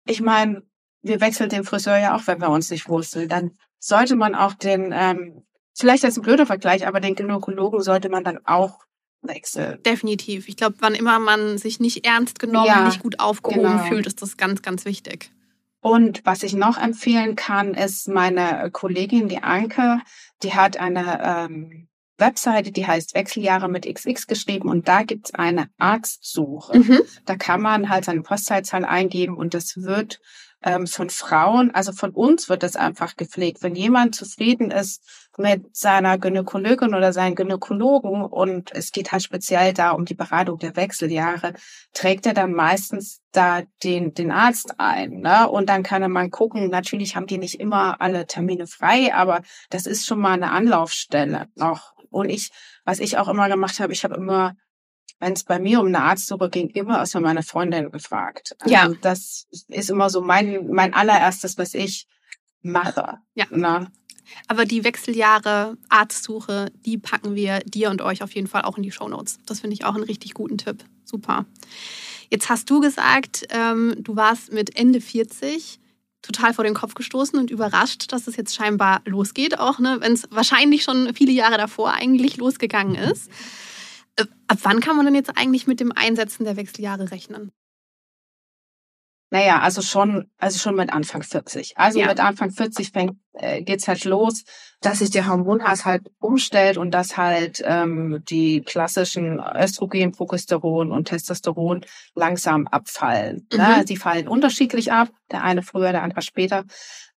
Ich 0.07 0.21
meine, 0.21 0.63
wir 1.03 1.21
wechseln 1.21 1.51
den 1.51 1.65
Friseur 1.65 1.99
ja 1.99 2.17
auch, 2.17 2.27
wenn 2.27 2.41
wir 2.41 2.49
uns 2.51 2.71
nicht 2.71 2.89
wohlfühlen. 2.89 3.29
Dann 3.29 3.57
sollte 3.79 4.17
man 4.17 4.35
auch 4.35 4.55
den, 4.55 4.93
ähm, 4.95 5.45
vielleicht 5.77 6.05
ist 6.05 6.17
ein 6.17 6.23
blöder 6.23 6.47
Vergleich, 6.47 6.87
aber 6.87 7.01
den 7.01 7.15
Gynäkologen 7.15 7.83
sollte 7.83 8.09
man 8.09 8.25
dann 8.25 8.39
auch 8.45 8.81
wechseln. 9.23 9.83
Definitiv. 9.85 10.49
Ich 10.49 10.57
glaube, 10.57 10.77
wann 10.81 10.95
immer 10.95 11.19
man 11.19 11.59
sich 11.59 11.81
nicht 11.81 12.05
ernst 12.05 12.39
genommen, 12.39 12.67
Ja, 12.67 12.85
nicht 12.85 13.03
gut 13.03 13.21
aufgehoben 13.21 13.63
genau. 13.63 13.85
fühlt, 13.85 14.07
ist 14.07 14.21
das 14.23 14.37
ganz, 14.37 14.63
ganz 14.63 14.85
wichtig. 14.85 15.31
Und 15.81 16.25
was 16.25 16.43
ich 16.43 16.55
noch 16.55 16.79
empfehlen 16.79 17.35
kann, 17.35 17.75
ist 17.75 18.09
meine 18.09 18.71
Kollegin, 18.71 19.29
die 19.29 19.43
Anke, 19.43 20.01
die 20.43 20.55
hat 20.55 20.77
eine 20.77 21.21
ähm, 21.23 21.89
Webseite, 22.19 22.71
die 22.71 22.87
heißt 22.87 23.15
Wechseljahre 23.15 23.69
mit 23.69 23.93
XX 23.93 24.27
geschrieben 24.29 24.69
und 24.69 24.87
da 24.87 25.03
gibt's 25.03 25.35
eine 25.35 25.69
Arztsuche. 25.79 26.79
Mhm. 26.79 27.01
Da 27.25 27.37
kann 27.37 27.61
man 27.61 27.89
halt 27.89 28.05
seine 28.05 28.23
Postleitzahl 28.23 28.85
eingeben 28.85 29.37
und 29.37 29.55
das 29.55 29.77
wird 29.77 30.21
ähm, 30.65 30.87
von 30.87 31.11
Frauen, 31.11 31.71
also 31.75 31.93
von 31.93 32.11
uns 32.11 32.49
wird 32.49 32.63
das 32.63 32.77
einfach 32.77 33.17
gepflegt. 33.17 33.63
Wenn 33.63 33.75
jemand 33.75 34.15
zufrieden 34.15 34.71
ist 34.71 35.03
mit 35.39 35.75
seiner 35.77 36.19
Gynäkologin 36.19 36.95
oder 36.95 37.13
seinen 37.13 37.35
Gynäkologen 37.35 38.23
und 38.23 38.71
es 38.75 38.93
geht 38.93 39.13
halt 39.13 39.23
speziell 39.23 39.73
da 39.73 39.93
um 39.93 40.05
die 40.05 40.15
Beratung 40.15 40.59
der 40.59 40.77
Wechseljahre, 40.77 41.55
trägt 41.95 42.27
er 42.27 42.35
dann 42.35 42.53
meistens 42.53 43.21
da 43.33 43.63
den, 43.83 44.15
den 44.15 44.31
Arzt 44.31 44.75
ein. 44.79 45.21
Ne? 45.21 45.49
Und 45.49 45.69
dann 45.69 45.83
kann 45.83 46.03
er 46.03 46.09
mal 46.09 46.29
gucken, 46.31 46.69
natürlich 46.69 47.17
haben 47.17 47.27
die 47.27 47.39
nicht 47.39 47.61
immer 47.61 48.01
alle 48.01 48.27
Termine 48.27 48.67
frei, 48.67 49.15
aber 49.15 49.43
das 49.71 49.87
ist 49.87 50.07
schon 50.07 50.21
mal 50.21 50.35
eine 50.35 50.51
Anlaufstelle 50.51 51.49
noch. 51.57 51.93
Und 52.11 52.29
ich, 52.29 52.51
was 52.85 53.01
ich 53.01 53.17
auch 53.17 53.29
immer 53.29 53.49
gemacht 53.49 53.81
habe, 53.81 53.93
ich 53.93 54.05
habe 54.05 54.17
immer 54.17 54.55
wenn 55.23 55.35
es 55.35 55.45
bei 55.45 55.61
mir 55.61 55.81
um 55.81 55.87
eine 55.87 56.03
Arztsuche 56.03 56.51
ging, 56.51 56.69
immer 56.71 56.99
erstmal 56.99 57.23
meine 57.23 57.45
Freundin 57.45 57.93
gefragt. 57.93 58.57
Also 58.59 58.75
Ja. 58.75 58.91
Das 59.03 59.47
ist 59.69 59.89
immer 59.89 60.11
so 60.11 60.21
mein, 60.21 60.67
mein 60.69 60.93
allererstes, 60.95 61.57
was 61.59 61.75
ich 61.75 62.09
mache. 62.61 63.19
Ja. 63.35 63.47
Na? 63.51 63.87
Aber 64.49 64.65
die 64.65 64.83
Wechseljahre 64.83 65.79
Arztsuche, 65.89 66.73
die 66.85 66.99
packen 66.99 67.37
wir 67.37 67.61
dir 67.61 67.91
und 67.91 68.03
euch 68.03 68.25
auf 68.25 68.35
jeden 68.35 68.49
Fall 68.49 68.63
auch 68.63 68.77
in 68.77 68.83
die 68.83 68.91
Shownotes. 68.91 69.39
Das 69.47 69.61
finde 69.61 69.75
ich 69.75 69.85
auch 69.85 69.95
einen 69.95 70.03
richtig 70.03 70.35
guten 70.35 70.59
Tipp. 70.59 70.85
Super. 71.05 71.47
Jetzt 72.29 72.49
hast 72.49 72.69
du 72.69 72.81
gesagt, 72.81 73.47
ähm, 73.51 73.95
du 73.99 74.17
warst 74.17 74.53
mit 74.53 74.77
Ende 74.77 75.01
40 75.01 75.79
total 76.23 76.53
vor 76.53 76.65
den 76.65 76.75
Kopf 76.75 76.95
gestoßen 76.95 77.39
und 77.39 77.53
überrascht, 77.53 78.11
dass 78.11 78.27
es 78.27 78.35
jetzt 78.35 78.57
scheinbar 78.57 79.03
losgeht, 79.05 79.61
auch 79.61 79.79
ne, 79.79 79.99
wenn 80.01 80.15
es 80.15 80.27
wahrscheinlich 80.31 80.83
schon 80.83 81.15
viele 81.15 81.33
Jahre 81.33 81.59
davor 81.59 81.93
eigentlich 81.93 82.39
losgegangen 82.39 82.97
ist. 82.97 83.29
Äh, 83.29 83.33
Ab 84.19 84.59
wann 84.63 84.81
kann 84.81 84.97
man 84.97 85.07
denn 85.07 85.15
jetzt 85.15 85.37
eigentlich 85.37 85.67
mit 85.67 85.81
dem 85.81 85.93
Einsetzen 85.93 86.45
der 86.45 86.57
Wechseljahre 86.57 87.11
rechnen? 87.11 87.53
Naja, 89.31 89.61
also 89.61 89.81
schon, 89.81 90.31
also 90.37 90.59
schon 90.59 90.75
mit 90.75 90.93
Anfang 90.93 91.23
40. 91.23 91.73
Also 91.79 92.01
Ja. 92.01 92.07
mit 92.09 92.21
Anfang 92.21 92.51
40 92.51 92.91
fängt, 92.91 93.17
äh, 93.33 93.63
geht's 93.63 93.89
halt 93.89 94.05
los, 94.05 94.45
dass 94.83 94.99
sich 94.99 95.11
der 95.11 95.27
Hormonhaushalt 95.27 96.03
umstellt 96.19 96.77
und 96.77 96.91
dass 96.91 97.17
halt 97.17 97.63
ähm, 97.65 98.23
die 98.29 98.61
klassischen 98.61 99.41
Östrogen, 99.41 100.13
Progesteron 100.13 100.93
und 100.93 101.09
Testosteron 101.09 101.87
langsam 102.15 102.67
abfallen. 102.67 103.49
Mhm. 103.51 103.59
Ne? 103.59 103.85
Sie 103.87 103.97
fallen 103.97 104.29
unterschiedlich 104.29 104.93
ab, 104.93 105.09
der 105.31 105.43
eine 105.43 105.63
früher, 105.63 105.93
der 105.93 106.03
andere 106.03 106.21
später. 106.21 106.65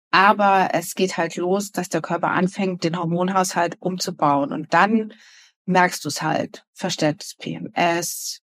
Aber 0.09 0.69
es 0.71 0.95
geht 0.95 1.17
halt 1.17 1.35
los, 1.35 1.73
dass 1.73 1.89
der 1.89 2.01
Körper 2.01 2.29
anfängt, 2.29 2.85
den 2.85 2.97
Hormonhaushalt 2.97 3.75
umzubauen. 3.81 4.53
Und 4.53 4.73
dann 4.73 5.11
merkst 5.65 6.03
du 6.03 6.09
es 6.09 6.21
halt. 6.21 6.65
Verstärktes 6.73 7.35
PMS, 7.35 8.41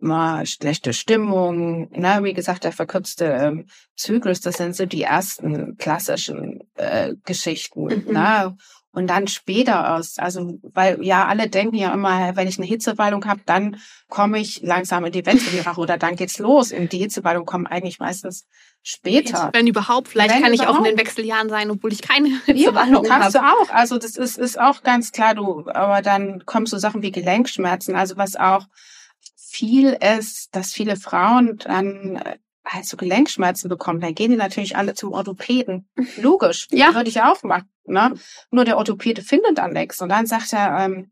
mal 0.00 0.46
schlechte 0.46 0.92
Stimmung, 0.92 1.90
ne, 1.90 2.20
wie 2.22 2.32
gesagt, 2.32 2.64
der 2.64 2.72
verkürzte 2.72 3.24
ähm, 3.26 3.66
Zyklus, 3.96 4.40
das 4.40 4.56
sind 4.56 4.76
so 4.76 4.86
die 4.86 5.02
ersten 5.02 5.76
klassischen 5.76 6.60
äh, 6.74 7.14
Geschichten, 7.24 7.84
Mhm. 8.06 8.12
ne? 8.12 8.56
Und 8.90 9.06
dann 9.08 9.28
später 9.28 9.94
aus, 9.94 10.18
also 10.18 10.58
weil 10.62 11.04
ja 11.04 11.26
alle 11.26 11.48
denken 11.48 11.76
ja 11.76 11.92
immer, 11.92 12.34
wenn 12.36 12.48
ich 12.48 12.58
eine 12.58 12.66
Hitzewallung 12.66 13.26
habe, 13.26 13.42
dann 13.44 13.76
komme 14.08 14.38
ich 14.40 14.62
langsam 14.62 15.04
in 15.04 15.12
die 15.12 15.26
Wechseljahre 15.26 15.80
oder 15.80 15.98
dann 15.98 16.16
geht's 16.16 16.38
los. 16.38 16.70
In 16.70 16.88
die 16.88 16.98
Hitzewallung 16.98 17.44
kommen 17.44 17.66
eigentlich 17.66 17.98
meistens 17.98 18.46
später. 18.82 19.50
Wenn 19.52 19.66
überhaupt, 19.66 20.08
vielleicht 20.08 20.34
Wenn 20.34 20.42
kann 20.42 20.54
ich 20.54 20.62
auch 20.62 20.78
in 20.78 20.84
den 20.84 20.94
überhaupt. 20.94 20.98
Wechseljahren 21.00 21.48
sein, 21.50 21.70
obwohl 21.70 21.92
ich 21.92 22.00
keine 22.00 22.28
Ja, 22.28 22.38
Hitzewallung 22.46 23.04
kannst 23.04 23.38
habe. 23.38 23.46
du 23.46 23.62
auch. 23.62 23.74
Also 23.74 23.98
das 23.98 24.16
ist, 24.16 24.38
ist 24.38 24.58
auch 24.58 24.82
ganz 24.82 25.12
klar, 25.12 25.34
du, 25.34 25.68
aber 25.68 26.00
dann 26.00 26.44
kommen 26.46 26.66
so 26.66 26.78
Sachen 26.78 27.02
wie 27.02 27.12
Gelenkschmerzen, 27.12 27.94
also 27.94 28.16
was 28.16 28.36
auch 28.36 28.66
viel 29.36 29.96
ist, 30.16 30.54
dass 30.56 30.72
viele 30.72 30.96
Frauen 30.96 31.58
dann 31.58 32.22
halt 32.68 32.84
so 32.86 32.96
Gelenkschmerzen 32.96 33.68
bekommen, 33.68 34.00
dann 34.00 34.14
gehen 34.14 34.30
die 34.30 34.36
natürlich 34.36 34.76
alle 34.76 34.94
zum 34.94 35.12
Orthopäden. 35.12 35.88
Logisch, 36.18 36.68
Ja. 36.70 36.94
würde 36.94 37.08
ich 37.08 37.20
auch 37.22 37.42
machen. 37.42 37.68
Ne? 37.86 38.14
Nur 38.50 38.64
der 38.64 38.76
Orthopäde 38.76 39.22
findet 39.22 39.58
dann 39.58 39.72
nichts. 39.72 40.00
Und 40.02 40.10
dann 40.10 40.26
sagt 40.26 40.52
er, 40.52 40.78
ähm, 40.84 41.10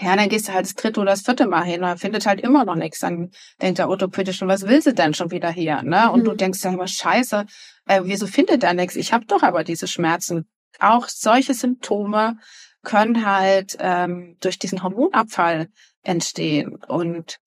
ja, 0.00 0.14
dann 0.16 0.28
gehst 0.28 0.48
du 0.48 0.52
halt 0.52 0.64
das 0.64 0.74
dritte 0.74 1.00
oder 1.00 1.10
das 1.10 1.22
vierte 1.22 1.46
Mal 1.46 1.64
hin 1.64 1.82
und 1.82 1.88
er 1.88 1.96
findet 1.98 2.24
halt 2.24 2.40
immer 2.40 2.64
noch 2.64 2.76
nichts. 2.76 3.00
Dann 3.00 3.30
denkt 3.60 3.78
der 3.78 3.88
Orthopäde 3.88 4.32
schon, 4.32 4.48
was 4.48 4.62
will 4.66 4.80
sie 4.80 4.94
denn 4.94 5.12
schon 5.12 5.30
wieder 5.30 5.50
hier? 5.50 5.82
Ne? 5.82 6.10
Und 6.10 6.20
Mhm. 6.20 6.24
du 6.24 6.34
denkst 6.34 6.62
ja 6.64 6.70
immer, 6.70 6.86
scheiße, 6.86 7.44
äh, 7.86 8.00
wieso 8.04 8.26
findet 8.26 8.62
er 8.64 8.74
nichts? 8.74 8.96
Ich 8.96 9.12
habe 9.12 9.26
doch 9.26 9.42
aber 9.42 9.64
diese 9.64 9.88
Schmerzen. 9.88 10.46
Auch 10.78 11.08
solche 11.08 11.52
Symptome 11.54 12.38
können 12.84 13.26
halt 13.26 13.76
ähm, 13.80 14.36
durch 14.40 14.58
diesen 14.58 14.82
Hormonabfall 14.84 15.68
entstehen. 16.04 16.76
Und 16.86 17.38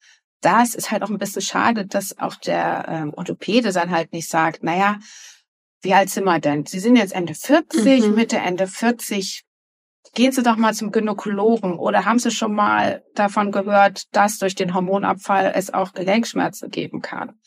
das 0.41 0.75
ist 0.75 0.91
halt 0.91 1.03
auch 1.03 1.09
ein 1.09 1.17
bisschen 1.17 1.41
schade, 1.41 1.85
dass 1.85 2.17
auch 2.17 2.35
der 2.35 2.85
ähm, 2.87 3.13
Orthopäde 3.15 3.71
dann 3.71 3.91
halt 3.91 4.11
nicht 4.13 4.29
sagt, 4.29 4.63
naja, 4.63 4.97
wie 5.83 5.93
alt 5.93 6.09
sind 6.09 6.25
wir 6.25 6.39
denn? 6.39 6.65
Sie 6.65 6.79
sind 6.79 6.95
jetzt 6.95 7.13
Ende 7.13 7.33
40, 7.33 8.07
Mhm. 8.07 8.15
Mitte 8.15 8.37
Ende 8.37 8.67
40. 8.67 9.43
Gehen 10.13 10.31
Sie 10.31 10.43
doch 10.43 10.57
mal 10.57 10.73
zum 10.73 10.91
Gynäkologen 10.91 11.77
oder 11.77 12.05
haben 12.05 12.19
Sie 12.19 12.31
schon 12.31 12.53
mal 12.53 13.03
davon 13.15 13.51
gehört, 13.51 14.03
dass 14.15 14.39
durch 14.39 14.55
den 14.55 14.73
Hormonabfall 14.73 15.53
es 15.55 15.73
auch 15.73 15.93
Gelenkschmerzen 15.93 16.69
geben 16.69 17.01
kann? 17.01 17.39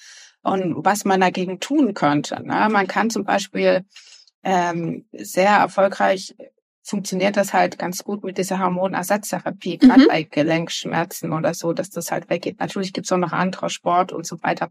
Und 0.42 0.84
was 0.84 1.04
man 1.04 1.20
dagegen 1.20 1.58
tun 1.60 1.94
könnte. 1.94 2.42
Ne? 2.42 2.68
Man 2.70 2.86
kann 2.86 3.10
zum 3.10 3.24
Beispiel 3.24 3.84
ähm, 4.42 5.06
sehr 5.12 5.50
erfolgreich 5.50 6.34
funktioniert 6.84 7.36
das 7.36 7.52
halt 7.54 7.78
ganz 7.78 8.04
gut 8.04 8.22
mit 8.24 8.36
dieser 8.38 8.58
Hormonersatztherapie, 8.60 9.78
gerade 9.78 10.02
Mhm. 10.02 10.08
bei 10.08 10.22
Gelenkschmerzen 10.22 11.32
oder 11.32 11.54
so, 11.54 11.72
dass 11.72 11.90
das 11.90 12.10
halt 12.10 12.28
weggeht. 12.30 12.60
Natürlich 12.60 12.92
gibt's 12.92 13.10
auch 13.10 13.16
noch 13.18 13.32
andere 13.32 13.70
Sport 13.70 14.12
und 14.12 14.26
so 14.26 14.42
weiter 14.42 14.70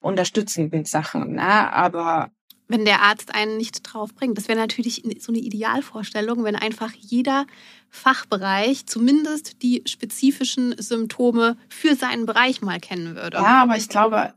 unterstützende 0.00 0.84
Sachen, 0.86 1.32
ne? 1.34 1.72
aber 1.72 2.30
wenn 2.70 2.84
der 2.84 3.00
Arzt 3.00 3.34
einen 3.34 3.56
nicht 3.56 3.80
drauf 3.82 4.14
bringt. 4.14 4.36
Das 4.36 4.46
wäre 4.46 4.58
natürlich 4.58 5.02
so 5.20 5.32
eine 5.32 5.38
Idealvorstellung, 5.40 6.44
wenn 6.44 6.54
einfach 6.54 6.92
jeder 6.92 7.46
Fachbereich 7.88 8.86
zumindest 8.86 9.62
die 9.62 9.82
spezifischen 9.86 10.74
Symptome 10.78 11.56
für 11.70 11.94
seinen 11.94 12.26
Bereich 12.26 12.60
mal 12.60 12.78
kennen 12.78 13.16
würde. 13.16 13.38
ja, 13.38 13.62
aber 13.62 13.76
ich 13.76 13.88
glaube, 13.88 14.34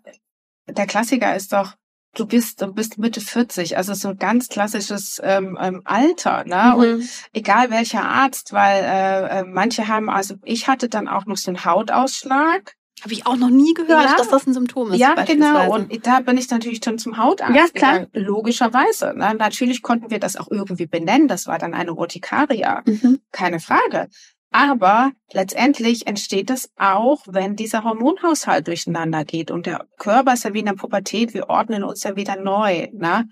der 0.68 0.88
Klassiker 0.88 1.36
ist 1.36 1.52
doch, 1.52 1.74
du 2.16 2.26
bist, 2.26 2.62
du 2.62 2.68
bist 2.74 2.98
Mitte 2.98 3.22
40, 3.22 3.78
also 3.78 3.94
so 3.94 4.10
ein 4.10 4.18
ganz 4.18 4.50
klassisches 4.50 5.20
ähm, 5.24 5.58
ähm, 5.62 5.82
Alter, 5.86 6.44
ne? 6.46 6.76
Und 6.76 6.98
Mhm. 7.00 7.10
egal 7.34 7.72
welcher 7.72 8.04
Arzt, 8.04 8.54
weil 8.54 8.84
äh, 8.84 9.40
äh, 9.40 9.44
manche 9.46 9.88
haben, 9.88 10.10
also 10.10 10.36
ich 10.44 10.68
hatte 10.68 10.90
dann 10.90 11.08
auch 11.08 11.26
noch 11.26 11.38
so 11.38 11.52
einen 11.52 11.64
Hautausschlag. 11.66 12.76
Habe 13.04 13.14
ich 13.14 13.26
auch 13.26 13.36
noch 13.36 13.50
nie 13.50 13.74
gehört, 13.74 14.04
Ja. 14.12 14.16
dass 14.16 14.30
das 14.30 14.46
ein 14.46 14.54
Symptom 14.54 14.92
ist. 14.92 15.00
Ja, 15.00 15.16
genau. 15.24 15.74
Und 15.74 16.06
da 16.06 16.20
bin 16.20 16.38
ich 16.38 16.48
natürlich 16.52 16.82
schon 16.86 17.00
zum 17.00 17.18
Hautarzt 17.18 17.56
Ja, 17.56 17.66
klar. 17.74 17.94
gegangen. 18.02 18.10
Logischerweise. 18.14 19.14
Ne? 19.16 19.34
Natürlich 19.40 19.82
konnten 19.82 20.12
wir 20.12 20.20
das 20.20 20.36
auch 20.36 20.50
irgendwie 20.52 20.86
benennen. 20.86 21.28
Das 21.28 21.48
war 21.48 21.58
dann 21.58 21.74
eine 21.74 21.94
Urtikaria. 21.96 22.84
Mhm. 22.86 23.20
Keine 23.32 23.60
Frage. 23.60 24.08
Aber 24.52 25.14
letztendlich 25.32 26.08
entsteht 26.08 26.50
das 26.50 26.70
auch, 26.76 27.24
wenn 27.26 27.56
dieser 27.56 27.86
Hormonhaushalt 27.86 28.68
durcheinander 28.68 29.24
geht. 29.24 29.50
Und 29.50 29.66
der 29.66 29.88
Körper 29.98 30.34
ist 30.34 30.44
ja 30.44 30.54
wie 30.54 30.60
in 30.60 30.66
der 30.66 30.74
Pubertät. 30.74 31.34
Wir 31.34 31.50
ordnen 31.50 31.84
uns 31.84 32.04
ja 32.04 32.18
wieder 32.18 32.36
neu. 32.36 32.90
Ne? 32.92 33.30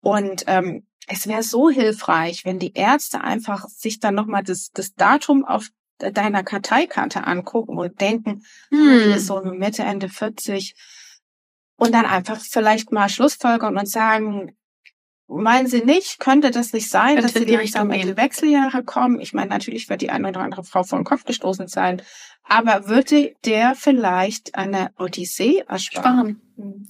Und 0.00 0.44
ähm, 0.46 0.86
es 1.06 1.26
wäre 1.28 1.42
so 1.42 1.68
hilfreich, 1.68 2.46
wenn 2.46 2.58
die 2.58 2.72
Ärzte 2.72 3.20
einfach 3.20 3.68
sich 3.68 4.00
dann 4.00 4.14
nochmal 4.14 4.42
das, 4.42 4.70
das 4.72 4.94
Datum 4.94 5.44
auf 5.44 5.68
deiner 5.98 6.42
Karteikarte 6.42 7.26
angucken 7.26 7.78
und 7.78 8.00
denken, 8.00 8.42
die 8.72 8.76
Hm. 8.76 9.12
ist 9.12 9.26
so 9.26 9.42
Mitte, 9.42 9.82
Ende 9.82 10.08
40. 10.08 10.74
Und 11.76 11.92
dann 11.92 12.06
einfach 12.06 12.40
vielleicht 12.40 12.90
mal 12.90 13.08
Schlussfolgern 13.10 13.76
und 13.76 13.88
sagen, 13.88 14.56
meinen 15.28 15.66
Sie 15.66 15.84
nicht, 15.84 16.20
könnte 16.20 16.50
das 16.50 16.72
nicht 16.72 16.90
sein, 16.90 17.20
dass 17.20 17.34
Sie 17.34 17.46
die 17.46 17.54
Richtung 17.54 17.90
in. 17.90 18.16
Wechseljahre 18.16 18.84
kommen? 18.84 19.20
Ich 19.20 19.32
meine, 19.32 19.50
natürlich 19.50 19.88
wird 19.88 20.02
die 20.02 20.10
eine 20.10 20.28
oder 20.28 20.40
andere 20.40 20.64
Frau 20.64 20.82
vor 20.82 20.98
den 20.98 21.04
Kopf 21.04 21.24
gestoßen 21.24 21.68
sein. 21.68 22.02
Aber 22.44 22.88
würde 22.88 23.34
der 23.44 23.74
vielleicht 23.74 24.54
eine 24.54 24.90
Odyssee 24.98 25.64
ersparen? 25.66 26.40
Sparen. 26.54 26.88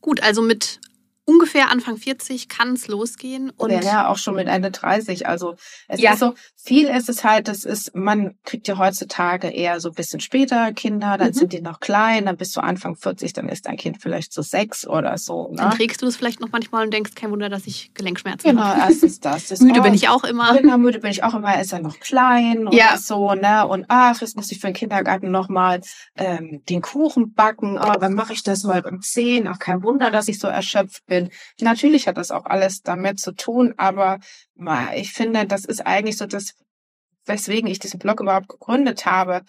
Gut, 0.00 0.22
also 0.22 0.42
mit 0.42 0.80
ungefähr 1.24 1.70
Anfang 1.70 1.96
40 1.96 2.48
kann 2.48 2.72
es 2.72 2.88
losgehen. 2.88 3.50
Und 3.50 3.70
Oder 3.70 3.82
ja, 3.82 4.08
auch 4.08 4.18
schon 4.18 4.34
mit 4.34 4.48
Ende 4.48 4.70
30. 4.70 5.26
Also 5.28 5.54
es 5.88 6.00
Ja. 6.00 6.12
ist 6.12 6.18
so, 6.20 6.34
viel 6.56 6.88
ist 6.88 7.08
es 7.08 7.22
halt, 7.24 7.46
das 7.48 7.64
ist, 7.64 7.94
man 7.94 8.34
kriegt 8.44 8.66
ja 8.68 8.78
heutzutage 8.78 9.48
eher 9.48 9.80
so 9.80 9.90
ein 9.90 9.94
bisschen 9.94 10.20
später 10.20 10.72
Kinder, 10.72 11.16
dann 11.18 11.28
Mhm. 11.28 11.32
sind 11.34 11.52
die 11.52 11.60
noch 11.60 11.78
klein, 11.80 12.26
dann 12.26 12.36
bist 12.36 12.56
du 12.56 12.60
Anfang 12.60 12.96
40, 12.96 13.32
dann 13.32 13.48
ist 13.48 13.66
dein 13.66 13.76
Kind 13.76 13.98
vielleicht 14.02 14.32
so 14.32 14.42
sechs 14.42 14.86
oder 14.86 15.16
so. 15.18 15.52
dann 15.56 15.68
Ne? 15.70 15.76
trägst 15.76 16.02
du 16.02 16.06
das 16.06 16.16
vielleicht 16.16 16.40
noch 16.40 16.50
manchmal 16.52 16.84
und 16.84 16.92
denkst, 16.92 17.14
kein 17.14 17.30
Wunder, 17.30 17.48
dass 17.48 17.66
ich 17.66 17.92
Gelenkschmerzen 17.94 18.50
Genau, 18.50 18.62
habe. 18.64 18.80
erstens 18.80 19.20
das. 19.20 19.48
das 19.48 19.60
Müde 19.60 19.80
oh, 19.80 19.82
bin 19.82 19.94
ich 19.94 20.08
auch 20.08 20.24
immer. 20.24 20.56
Genau, 20.56 20.78
müde 20.78 20.98
bin 20.98 21.10
ich 21.10 21.22
auch 21.22 21.34
immer, 21.34 21.60
ist 21.60 21.72
er 21.72 21.80
noch 21.80 22.00
klein 22.00 22.66
Ja. 22.72 22.96
so, 22.98 23.34
ne? 23.34 23.66
Und 23.66 23.84
ach, 23.88 24.20
jetzt 24.20 24.36
muss 24.36 24.50
ich 24.50 24.58
für 24.60 24.66
den 24.68 24.74
Kindergarten 24.74 25.30
nochmal 25.30 25.80
ähm, 26.16 26.62
den 26.68 26.82
Kuchen 26.82 27.32
backen. 27.34 27.78
Oh, 27.78 27.94
wann 27.98 28.14
mache 28.14 28.32
ich 28.32 28.42
das 28.42 28.64
mal 28.64 28.82
beim 28.82 29.00
Zehn? 29.00 29.46
Ach, 29.46 29.58
kein 29.58 29.82
Wunder, 29.82 30.10
dass 30.10 30.28
ich 30.28 30.38
so 30.38 30.48
erschöpft 30.48 31.02
bin. 31.10 31.28
Natürlich 31.60 32.08
hat 32.08 32.16
das 32.16 32.30
auch 32.30 32.46
alles 32.46 32.80
damit 32.80 33.20
zu 33.20 33.32
tun, 33.32 33.74
aber 33.76 34.20
ich 34.94 35.12
finde, 35.12 35.44
das 35.44 35.66
ist 35.66 35.86
eigentlich 35.86 36.16
so 36.16 36.24
das, 36.24 36.54
weswegen 37.26 37.68
ich 37.68 37.80
diesen 37.80 37.98
Blog 37.98 38.20
überhaupt 38.20 38.48
gegründet 38.48 39.04
habe, 39.04 39.42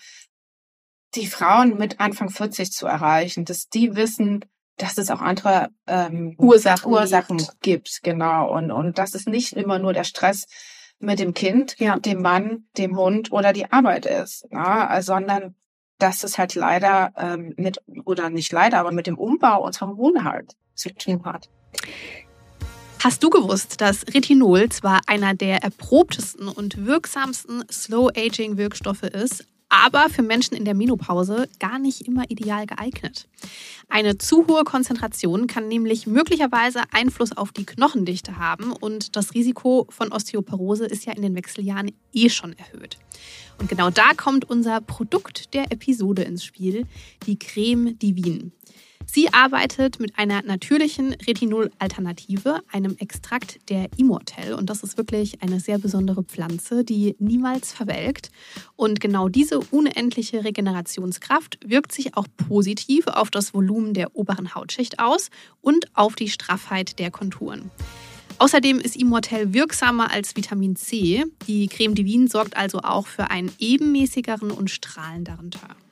die 1.16 1.28
Frauen 1.28 1.78
mit 1.78 2.00
Anfang 2.02 2.30
40 2.30 2.72
zu 2.72 2.88
erreichen, 2.88 3.46
dass 3.46 3.70
die 3.70 3.96
wissen, 3.96 4.44
dass 4.78 4.98
es 4.98 5.12
auch 5.12 5.22
andere 5.22 5.70
ähm, 5.88 6.36
Ursachen, 6.38 6.92
Ursachen 6.92 7.38
gibt. 7.38 7.62
gibt, 7.62 8.00
genau. 8.04 8.52
Und, 8.52 8.72
und 8.72 8.98
das 8.98 9.14
ist 9.14 9.28
nicht 9.28 9.54
immer 9.54 9.78
nur 9.78 9.94
der 9.94 10.06
Stress 10.06 10.46
mit 11.00 11.20
dem 11.20 11.34
Kind, 11.34 11.78
ja. 11.80 12.00
dem 12.00 12.22
Mann, 12.22 12.66
dem 12.78 12.98
Hund 12.98 13.32
oder 13.32 13.54
die 13.54 13.72
Arbeit 13.72 14.06
ist, 14.06 14.48
na, 14.50 15.02
sondern 15.02 15.56
dass 16.00 16.24
es 16.24 16.38
halt 16.38 16.56
leider 16.56 17.14
ähm, 17.18 17.54
mit, 17.58 17.82
oder 18.06 18.30
nicht 18.30 18.52
leider, 18.52 18.80
aber 18.80 18.92
mit 18.92 19.06
dem 19.06 19.18
Umbau 19.18 19.64
unserer 19.64 19.98
Wohne 19.98 20.24
halt 20.24 20.56
zu 20.82 20.94
tun 20.94 21.24
hat. 21.24 21.50
Hast 23.04 23.24
du 23.24 23.30
gewusst, 23.32 23.82
dass 23.82 24.06
Retinol 24.14 24.70
zwar 24.70 25.02
einer 25.08 25.34
der 25.34 25.64
erprobtesten 25.64 26.48
und 26.48 26.86
wirksamsten 26.86 27.64
Slow-Aging-Wirkstoffe 27.72 29.04
ist, 29.04 29.46
aber 29.70 30.10
für 30.10 30.22
Menschen 30.22 30.56
in 30.56 30.66
der 30.66 30.76
Menopause 30.76 31.48
gar 31.60 31.80
nicht 31.80 32.02
immer 32.02 32.30
ideal 32.30 32.68
geeignet. 32.68 33.30
Eine 33.88 34.18
zu 34.18 34.46
hohe 34.48 34.66
Konzentration 34.66 35.48
kann 35.48 35.70
nämlich 35.70 36.06
möglicherweise 36.06 36.82
Einfluss 36.92 37.36
auf 37.36 37.54
die 37.54 37.66
Knochendichte 37.66 38.38
haben 38.38 38.74
und 38.74 39.16
das 39.16 39.34
Risiko 39.34 39.88
von 39.90 40.12
Osteoporose 40.12 40.86
ist 40.86 41.06
ja 41.06 41.14
in 41.14 41.22
den 41.22 41.36
Wechseljahren 41.36 41.92
eh 42.14 42.30
schon 42.30 42.54
erhöht. 42.54 42.98
Und 43.60 43.70
genau 43.70 43.90
da 43.90 44.14
kommt 44.16 44.50
unser 44.50 44.82
Produkt 44.82 45.54
der 45.54 45.72
Episode 45.72 46.24
ins 46.24 46.44
Spiel, 46.44 46.86
die 47.26 47.40
Creme 47.40 47.98
Divine. 47.98 48.52
Sie 49.06 49.34
arbeitet 49.34 50.00
mit 50.00 50.18
einer 50.18 50.42
natürlichen 50.42 51.14
Retinol-Alternative, 51.14 52.62
einem 52.72 52.96
Extrakt 52.98 53.70
der 53.70 53.90
Immortel. 53.98 54.54
Und 54.54 54.70
das 54.70 54.84
ist 54.84 54.98
wirklich 54.98 55.42
eine 55.42 55.60
sehr 55.60 55.78
besondere 55.78 56.24
Pflanze, 56.24 56.84
die 56.84 57.16
niemals 57.20 57.74
verwelkt. 57.74 58.32
Und 58.76 59.00
genau 59.00 59.28
diese 59.28 59.60
unendliche 59.60 60.44
Regenerationskraft 60.44 61.60
wirkt 61.66 61.92
sich 61.92 62.16
auch 62.16 62.28
positiv 62.50 63.08
auf 63.08 63.30
das 63.30 63.54
Volumen 63.54 63.94
der 63.94 64.16
oberen 64.16 64.56
Hautschicht 64.56 65.00
aus 65.00 65.30
und 65.62 65.86
auf 65.94 66.16
die 66.16 66.30
Straffheit 66.30 67.00
der 67.00 67.12
Konturen. 67.12 67.70
Außerdem 68.38 68.80
ist 68.80 68.96
Immortel 68.96 69.54
wirksamer 69.54 70.10
als 70.12 70.36
Vitamin 70.36 70.76
C. 70.76 71.26
Die 71.48 71.68
Creme 71.68 71.94
Divine 71.94 72.28
sorgt 72.28 72.58
also 72.58 72.80
auch 72.80 73.06
für 73.06 73.30
einen 73.30 73.52
ebenmäßigeren 73.60 74.50
und 74.50 74.72
strahlenderen 74.72 75.52
Teint. 75.52 75.91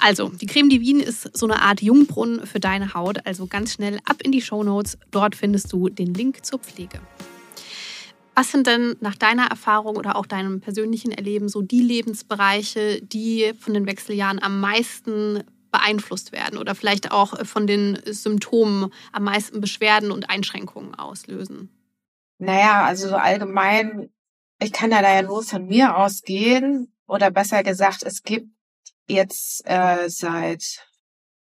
Also, 0.00 0.30
die 0.30 0.46
Creme 0.46 0.70
Divine 0.70 1.02
ist 1.02 1.36
so 1.36 1.46
eine 1.46 1.60
Art 1.60 1.82
Jungbrunnen 1.82 2.46
für 2.46 2.58
deine 2.58 2.94
Haut. 2.94 3.26
Also 3.26 3.46
ganz 3.46 3.74
schnell 3.74 3.98
ab 4.06 4.22
in 4.22 4.32
die 4.32 4.40
Show 4.40 4.64
Notes. 4.64 4.98
Dort 5.10 5.36
findest 5.36 5.72
du 5.72 5.88
den 5.90 6.14
Link 6.14 6.44
zur 6.44 6.58
Pflege. 6.58 7.00
Was 8.34 8.50
sind 8.50 8.66
denn 8.66 8.96
nach 9.00 9.16
deiner 9.16 9.48
Erfahrung 9.48 9.96
oder 9.96 10.16
auch 10.16 10.24
deinem 10.24 10.60
persönlichen 10.60 11.12
Erleben 11.12 11.50
so 11.50 11.60
die 11.60 11.82
Lebensbereiche, 11.82 13.02
die 13.02 13.52
von 13.58 13.74
den 13.74 13.86
Wechseljahren 13.86 14.42
am 14.42 14.60
meisten 14.60 15.44
beeinflusst 15.70 16.32
werden 16.32 16.58
oder 16.58 16.74
vielleicht 16.74 17.12
auch 17.12 17.44
von 17.44 17.66
den 17.66 17.98
Symptomen 18.06 18.90
am 19.12 19.24
meisten 19.24 19.60
Beschwerden 19.60 20.10
und 20.10 20.30
Einschränkungen 20.30 20.94
auslösen? 20.94 21.68
Naja, 22.38 22.84
also 22.84 23.08
so 23.08 23.16
allgemein, 23.16 24.08
ich 24.62 24.72
kann 24.72 24.90
da 24.90 25.02
ja 25.02 25.20
nur 25.22 25.42
von 25.42 25.66
mir 25.66 25.96
ausgehen 25.96 26.90
oder 27.06 27.30
besser 27.30 27.62
gesagt, 27.62 28.02
es 28.02 28.22
gibt 28.22 28.48
jetzt 29.06 29.62
äh, 29.66 30.08
seit 30.08 30.86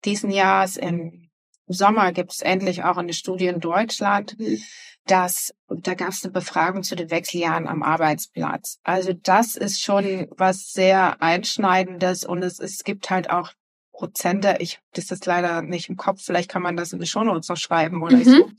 diesen 0.06 0.32
Jahres 0.32 0.78
im 0.78 1.30
Sommer 1.68 2.12
gibt 2.14 2.32
es 2.32 2.40
endlich 2.40 2.84
auch 2.84 2.98
eine 2.98 3.14
Studie 3.14 3.48
in 3.48 3.60
Deutschland, 3.60 4.40
mhm. 4.40 4.62
dass 5.06 5.54
da 5.68 5.96
gab 5.96 6.10
es 6.10 6.24
eine 6.24 6.32
Befragung 6.32 6.84
zu 6.84 6.96
den 6.96 7.12
Wechseljahren 7.12 7.68
am 7.68 7.84
Arbeitsplatz. 7.84 8.80
Also 8.84 9.14
das 9.14 9.56
ist 9.56 9.82
schon 9.82 10.28
was 10.32 10.72
sehr 10.72 11.22
einschneidendes 11.22 12.24
und 12.24 12.42
es, 12.44 12.60
es 12.60 12.84
gibt 12.84 13.10
halt 13.10 13.30
auch 13.30 13.52
Prozente. 13.92 14.58
Ich 14.60 14.80
das 14.94 15.12
ist 15.12 15.26
leider 15.26 15.62
nicht 15.62 15.90
im 15.90 15.98
Kopf. 15.98 16.22
Vielleicht 16.24 16.50
kann 16.50 16.62
man 16.62 16.78
das 16.78 16.94
in 16.94 17.00
die 17.00 17.08
Shownotes 17.08 17.50
noch 17.50 17.58
schreiben 17.58 18.02
oder 18.02 18.18
mhm. 18.18 18.24
so. 18.24 18.52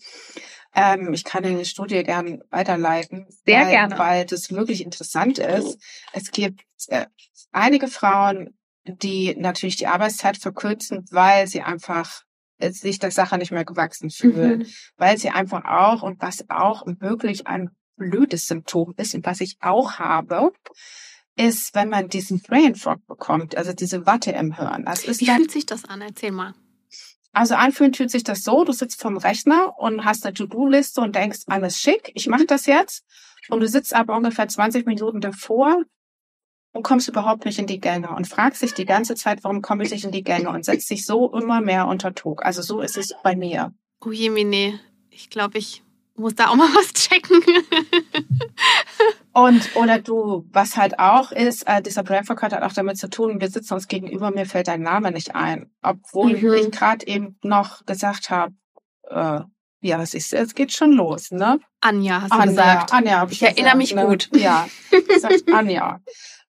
Ähm, 0.74 1.14
ich 1.14 1.24
kann 1.24 1.44
die 1.44 1.64
Studie 1.64 2.02
gerne 2.02 2.40
weiterleiten. 2.50 3.26
Sehr 3.46 3.62
weil, 3.62 3.70
gerne. 3.70 3.98
Weil 3.98 4.26
das 4.26 4.50
wirklich 4.52 4.84
interessant 4.84 5.38
ist. 5.38 5.78
Es 6.12 6.30
gibt 6.30 6.60
äh, 6.88 7.06
einige 7.52 7.88
Frauen, 7.88 8.57
die 8.88 9.34
natürlich 9.36 9.76
die 9.76 9.86
Arbeitszeit 9.86 10.38
verkürzen, 10.38 11.04
weil 11.10 11.46
sie 11.46 11.62
einfach 11.62 12.22
äh, 12.58 12.70
sich 12.70 12.98
der 12.98 13.10
Sache 13.10 13.38
nicht 13.38 13.52
mehr 13.52 13.64
gewachsen 13.64 14.10
fühlen, 14.10 14.60
mhm. 14.60 14.66
weil 14.96 15.18
sie 15.18 15.30
einfach 15.30 15.64
auch 15.64 16.02
und 16.02 16.20
was 16.20 16.48
auch 16.48 16.84
wirklich 16.86 17.46
ein 17.46 17.70
blödes 17.96 18.46
Symptom 18.46 18.94
ist 18.96 19.14
und 19.14 19.26
was 19.26 19.40
ich 19.40 19.56
auch 19.60 19.98
habe, 19.98 20.52
ist, 21.36 21.74
wenn 21.74 21.88
man 21.88 22.08
diesen 22.08 22.40
Brain 22.40 22.74
Fog 22.74 23.06
bekommt, 23.06 23.56
also 23.56 23.72
diese 23.72 24.06
Watte 24.06 24.32
im 24.32 24.56
Hirn. 24.56 24.86
Ist 24.86 25.20
Wie 25.20 25.26
fühlt 25.26 25.50
sich 25.50 25.66
das 25.66 25.84
an? 25.84 26.00
Erzähl 26.00 26.32
mal. 26.32 26.54
Also 27.32 27.54
anfühlen 27.54 27.94
fühlt 27.94 28.10
sich 28.10 28.24
das 28.24 28.42
so, 28.42 28.64
du 28.64 28.72
sitzt 28.72 29.00
vom 29.00 29.16
Rechner 29.16 29.78
und 29.78 30.04
hast 30.04 30.24
eine 30.24 30.34
To-Do-Liste 30.34 31.00
und 31.00 31.14
denkst, 31.14 31.40
alles 31.46 31.78
schick, 31.78 32.10
ich 32.14 32.26
mache 32.26 32.46
das 32.46 32.66
jetzt. 32.66 33.04
Und 33.48 33.60
du 33.60 33.68
sitzt 33.68 33.94
aber 33.94 34.16
ungefähr 34.16 34.48
20 34.48 34.86
Minuten 34.86 35.20
davor 35.20 35.82
und 36.72 36.82
kommst 36.82 37.08
überhaupt 37.08 37.44
nicht 37.44 37.58
in 37.58 37.66
die 37.66 37.80
Gänge 37.80 38.10
und 38.10 38.28
fragst 38.28 38.62
dich 38.62 38.74
die 38.74 38.84
ganze 38.84 39.14
Zeit, 39.14 39.42
warum 39.42 39.62
komme 39.62 39.84
ich 39.84 39.90
nicht 39.90 40.04
in 40.04 40.12
die 40.12 40.22
Gänge 40.22 40.50
und 40.50 40.64
setzt 40.64 40.90
dich 40.90 41.06
so 41.06 41.32
immer 41.32 41.60
mehr 41.60 41.86
unter 41.86 42.10
Druck. 42.10 42.44
Also 42.44 42.62
so 42.62 42.80
ist 42.80 42.96
es 42.96 43.14
bei 43.22 43.34
mir. 43.36 43.72
Oh 44.04 44.10
je, 44.10 44.30
Mine. 44.30 44.78
Ich 45.10 45.30
glaube, 45.30 45.58
ich 45.58 45.82
muss 46.18 46.34
da 46.34 46.48
auch 46.48 46.54
mal 46.54 46.68
was 46.74 46.92
checken. 46.92 47.42
und 49.32 49.76
oder 49.76 49.98
du, 49.98 50.44
was 50.52 50.76
halt 50.76 50.98
auch 50.98 51.32
ist, 51.32 51.66
äh, 51.66 51.82
dieser 51.82 52.02
Brainfuck 52.02 52.42
hat 52.42 52.52
halt 52.52 52.64
auch 52.64 52.72
damit 52.72 52.98
zu 52.98 53.08
tun, 53.08 53.40
wir 53.40 53.48
sitzen 53.48 53.74
uns 53.74 53.88
gegenüber, 53.88 54.30
mir 54.30 54.46
fällt 54.46 54.68
dein 54.68 54.82
Name 54.82 55.12
nicht 55.12 55.34
ein. 55.34 55.70
Obwohl 55.82 56.36
mhm. 56.36 56.54
ich 56.54 56.70
gerade 56.70 57.06
eben 57.06 57.38
noch 57.42 57.86
gesagt 57.86 58.30
habe, 58.30 58.54
äh, 59.08 59.40
ja, 59.80 59.98
was 59.98 60.14
ist, 60.14 60.32
es 60.32 60.54
geht 60.54 60.72
schon 60.72 60.92
los, 60.92 61.30
ne? 61.30 61.60
Anja, 61.80 62.22
hast 62.22 62.32
du 62.32 62.36
Anja, 62.36 62.50
gesagt. 62.50 62.92
Anja, 62.92 63.24
ich, 63.24 63.32
ich 63.32 63.42
erinnere 63.42 63.76
mich 63.76 63.94
ne? 63.94 64.06
gut. 64.06 64.28
Ja, 64.34 64.66
sagt 65.18 65.44
Anja. 65.52 66.00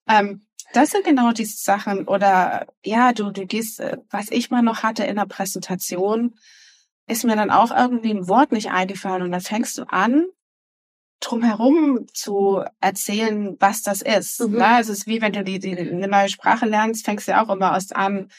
Ähm, 0.09 0.45
das 0.73 0.91
sind 0.91 1.05
genau 1.05 1.31
diese 1.31 1.57
Sachen. 1.57 2.07
Oder 2.07 2.67
ja, 2.83 3.13
du, 3.13 3.31
du 3.31 3.45
gehst, 3.45 3.79
äh, 3.79 3.97
was 4.09 4.29
ich 4.29 4.49
mal 4.49 4.61
noch 4.61 4.83
hatte 4.83 5.03
in 5.03 5.15
der 5.15 5.25
Präsentation, 5.25 6.35
ist 7.07 7.23
mir 7.23 7.35
dann 7.35 7.51
auch 7.51 7.71
irgendwie 7.71 8.11
ein 8.11 8.27
Wort 8.27 8.51
nicht 8.51 8.71
eingefallen. 8.71 9.23
Und 9.23 9.31
dann 9.31 9.41
fängst 9.41 9.77
du 9.77 9.83
an, 9.83 10.25
drumherum 11.19 12.05
zu 12.13 12.63
erzählen, 12.79 13.57
was 13.59 13.81
das 13.81 14.01
ist. 14.01 14.41
Mhm. 14.41 14.55
Na, 14.57 14.79
es 14.79 14.89
ist 14.89 15.07
wie 15.07 15.21
wenn 15.21 15.33
du 15.33 15.43
die, 15.43 15.59
die, 15.59 15.77
eine 15.77 16.07
neue 16.07 16.29
Sprache 16.29 16.65
lernst, 16.65 17.05
fängst 17.05 17.27
du 17.27 17.39
auch 17.39 17.49
immer 17.49 17.73
erst 17.73 17.95
an, 17.95 18.29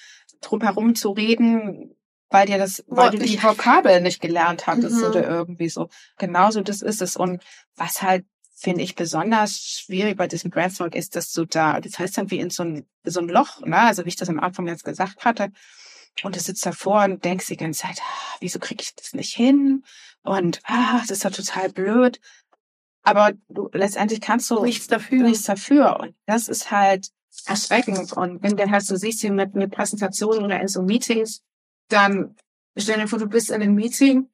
drumherum 0.41 0.95
zu 0.95 1.11
reden, 1.11 1.95
weil 2.31 2.47
dir 2.47 2.59
das, 2.59 2.85
weil 2.87 3.11
du 3.11 3.19
die 3.19 3.43
Vokabel 3.43 4.01
nicht 4.01 4.21
gelernt 4.21 4.67
hattest 4.67 4.97
mhm. 4.99 5.05
oder 5.05 5.29
irgendwie 5.29 5.69
so. 5.69 5.89
Genauso 6.17 6.63
das 6.63 6.81
ist 6.81 7.03
es. 7.03 7.17
Und 7.17 7.43
was 7.77 8.03
halt 8.03 8.25
finde 8.61 8.83
ich 8.83 8.95
besonders 8.95 9.59
schwierig 9.59 10.17
bei 10.17 10.27
diesem 10.27 10.51
Breathwork 10.51 10.95
ist, 10.95 11.17
dass 11.17 11.33
du 11.33 11.47
da, 11.47 11.81
das 11.81 11.99
heißt 11.99 12.19
dann 12.19 12.31
wie 12.31 12.39
in 12.39 12.51
so 12.51 12.63
ein, 12.63 12.87
so 13.05 13.21
ein 13.21 13.29
Loch, 13.29 13.61
ne? 13.63 13.79
also 13.79 14.05
wie 14.05 14.09
ich 14.11 14.17
das 14.17 14.29
am 14.29 14.41
Anfang 14.41 14.67
jetzt 14.67 14.85
gesagt 14.85 15.25
hatte, 15.25 15.51
und 16.23 16.37
du 16.37 16.41
sitzt 16.41 16.67
davor 16.67 17.05
und 17.05 17.25
denkst 17.25 17.47
die 17.47 17.57
ganze 17.57 17.83
Zeit, 17.83 17.99
ah, 18.01 18.37
wieso 18.41 18.59
kriege 18.59 18.83
ich 18.83 18.95
das 18.95 19.15
nicht 19.15 19.35
hin? 19.35 19.85
Und 20.23 20.61
ah, 20.65 20.99
das 21.01 21.11
ist 21.11 21.25
ja 21.25 21.31
total 21.31 21.71
blöd. 21.71 22.21
Aber 23.03 23.33
du 23.49 23.71
letztendlich 23.73 24.21
kannst 24.21 24.51
du 24.51 24.63
nichts 24.63 24.87
dafür. 24.87 25.23
Nichts 25.23 25.45
dafür. 25.45 25.99
Und 26.01 26.15
das 26.27 26.49
ist 26.49 26.71
halt 26.71 27.09
erschreckend. 27.47 28.13
Und 28.13 28.43
wenn 28.43 28.57
du 28.57 28.71
halt 28.71 28.85
so 28.85 28.97
siehst, 28.97 29.21
hier 29.23 29.33
mit, 29.33 29.55
mit 29.55 29.71
Präsentationen 29.71 30.45
oder 30.45 30.61
in 30.61 30.69
so 30.69 30.83
Meetings, 30.83 31.43
dann 31.89 32.37
stell 32.77 33.01
dir 33.01 33.09
vor, 33.09 33.19
du 33.19 33.27
bist 33.27 33.51
in 33.51 33.63
einem 33.63 33.75
Meeting 33.75 34.29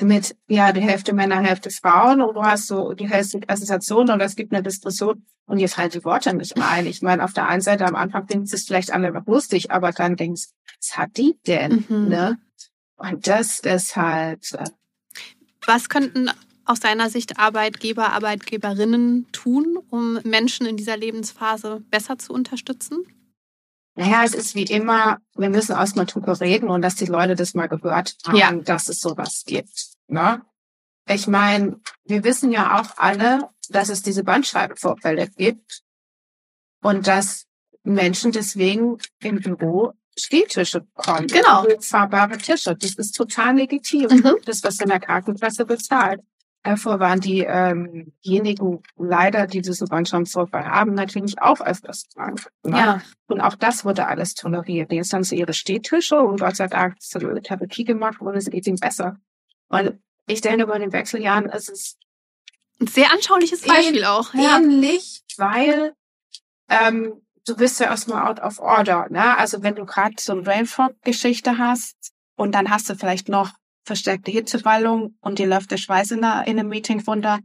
mit 0.00 0.36
ja 0.48 0.72
die 0.72 0.80
Hälfte 0.80 1.12
Männer, 1.12 1.40
Hälfte 1.40 1.70
Frauen 1.70 2.20
und 2.20 2.34
du 2.34 2.42
hast 2.42 2.66
so 2.66 2.92
die 2.92 3.08
Hälfte 3.08 3.38
Präsentation 3.38 4.10
und 4.10 4.20
es 4.20 4.36
gibt 4.36 4.52
eine 4.52 4.62
Diskussion 4.62 5.24
und 5.46 5.58
jetzt 5.58 5.76
halt 5.76 5.94
die 5.94 6.04
Worte 6.04 6.34
nicht 6.34 6.56
mehr 6.56 6.68
ein. 6.68 6.86
Ich 6.86 7.02
meine, 7.02 7.24
auf 7.24 7.32
der 7.32 7.48
einen 7.48 7.60
Seite 7.60 7.86
am 7.86 7.94
Anfang 7.94 8.26
findest 8.26 8.52
du 8.52 8.56
es 8.56 8.64
vielleicht 8.64 8.92
alle 8.92 9.12
lustig, 9.26 9.70
aber 9.70 9.92
dann 9.92 10.16
denkst 10.16 10.48
was 10.84 10.96
hat 10.96 11.16
die 11.16 11.38
denn? 11.46 11.84
Mhm. 11.88 12.08
Ne? 12.08 12.38
Und 12.96 13.26
das 13.26 13.60
ist 13.60 13.96
halt. 13.96 14.52
Äh, 14.52 14.64
was 15.66 15.88
könnten 15.88 16.30
aus 16.64 16.80
deiner 16.80 17.10
Sicht 17.10 17.38
Arbeitgeber, 17.38 18.12
Arbeitgeberinnen 18.12 19.30
tun, 19.32 19.78
um 19.90 20.18
Menschen 20.24 20.66
in 20.66 20.76
dieser 20.76 20.96
Lebensphase 20.96 21.82
besser 21.90 22.18
zu 22.18 22.32
unterstützen? 22.32 23.04
Naja, 23.96 24.24
es 24.24 24.34
ist 24.34 24.54
wie 24.54 24.64
immer, 24.64 25.18
wir 25.36 25.50
müssen 25.50 25.72
erstmal 25.72 26.06
drüber 26.06 26.40
reden 26.40 26.68
und 26.68 26.82
dass 26.82 26.96
die 26.96 27.06
Leute 27.06 27.36
das 27.36 27.54
mal 27.54 27.68
gehört 27.68 28.16
haben, 28.26 28.36
ja. 28.36 28.52
dass 28.52 28.88
es 28.88 29.00
sowas 29.00 29.44
gibt. 29.46 29.90
Ne? 30.08 30.42
Ich 31.08 31.26
meine, 31.26 31.80
wir 32.04 32.24
wissen 32.24 32.50
ja 32.50 32.80
auch 32.80 32.96
alle, 32.96 33.50
dass 33.68 33.88
es 33.88 34.02
diese 34.02 34.24
Bandscheibenvorfälle 34.24 35.28
gibt 35.28 35.82
und 36.82 37.06
dass 37.06 37.46
Menschen 37.84 38.32
deswegen 38.32 38.98
im 39.20 39.40
Büro 39.40 39.92
Stehtische 40.16 40.86
kommt. 40.94 41.32
Genau. 41.32 41.66
Fahrbare 41.80 42.38
Tische. 42.38 42.76
Das 42.76 42.94
ist 42.94 43.16
total 43.16 43.56
legitim. 43.56 44.08
Mhm. 44.08 44.36
Das, 44.44 44.62
was 44.62 44.78
in 44.80 44.88
der 44.88 45.00
Krankenkasse 45.00 45.64
bezahlt. 45.64 46.20
Davor 46.64 46.98
waren 46.98 47.20
ähm, 47.24 48.14
diejenigen 48.24 48.82
leider, 48.96 49.46
die 49.46 49.60
diesen 49.60 49.86
Bandscheibenvorfall 49.86 50.64
haben, 50.64 50.94
natürlich 50.94 51.38
auch 51.38 51.60
öfters 51.60 52.08
krank. 52.14 52.50
Ne? 52.62 52.78
Ja. 52.78 53.02
Und 53.26 53.42
auch 53.42 53.54
das 53.54 53.84
wurde 53.84 54.06
alles 54.06 54.34
toleriert. 54.34 54.90
Jetzt 54.90 55.12
haben 55.12 55.24
sie 55.24 55.38
ihre 55.38 55.52
Stehtische 55.52 56.18
und 56.18 56.40
Gott 56.40 56.56
sei 56.56 56.66
Dank 56.66 56.96
ist 56.98 57.14
eine 57.16 57.42
Therapie 57.42 57.84
gemacht 57.84 58.18
und 58.22 58.34
es 58.34 58.48
geht 58.48 58.66
ihnen 58.66 58.78
besser. 58.78 59.18
Und 59.68 60.00
ich 60.26 60.40
denke, 60.40 60.66
bei 60.66 60.78
den 60.78 60.90
Wechseljahren 60.90 61.50
ist 61.50 61.68
es 61.68 61.98
Ein 62.80 62.86
sehr 62.86 63.12
anschauliches 63.12 63.60
Beispiel 63.60 64.06
auch. 64.06 64.32
Ja. 64.32 64.56
ähnlich, 64.56 65.22
weil 65.36 65.92
ähm, 66.70 67.20
du 67.46 67.56
bist 67.56 67.78
ja 67.78 67.88
erstmal 67.88 68.26
out 68.26 68.40
of 68.40 68.58
order. 68.58 69.06
Ne? 69.10 69.36
Also 69.36 69.62
wenn 69.62 69.74
du 69.74 69.84
gerade 69.84 70.14
so 70.18 70.32
eine 70.32 70.40
Brain 70.40 70.64
Fog-Geschichte 70.64 71.58
hast 71.58 72.14
und 72.36 72.54
dann 72.54 72.70
hast 72.70 72.88
du 72.88 72.94
vielleicht 72.94 73.28
noch 73.28 73.50
verstärkte 73.84 74.30
Hitzewallung 74.30 75.16
und 75.20 75.38
dir 75.38 75.46
läuft 75.46 75.70
der 75.70 75.76
Schweiß 75.76 76.10
in, 76.12 76.20
der, 76.22 76.46
in 76.46 76.58
einem 76.58 76.68
Meeting 76.68 77.00
runter, 77.00 77.40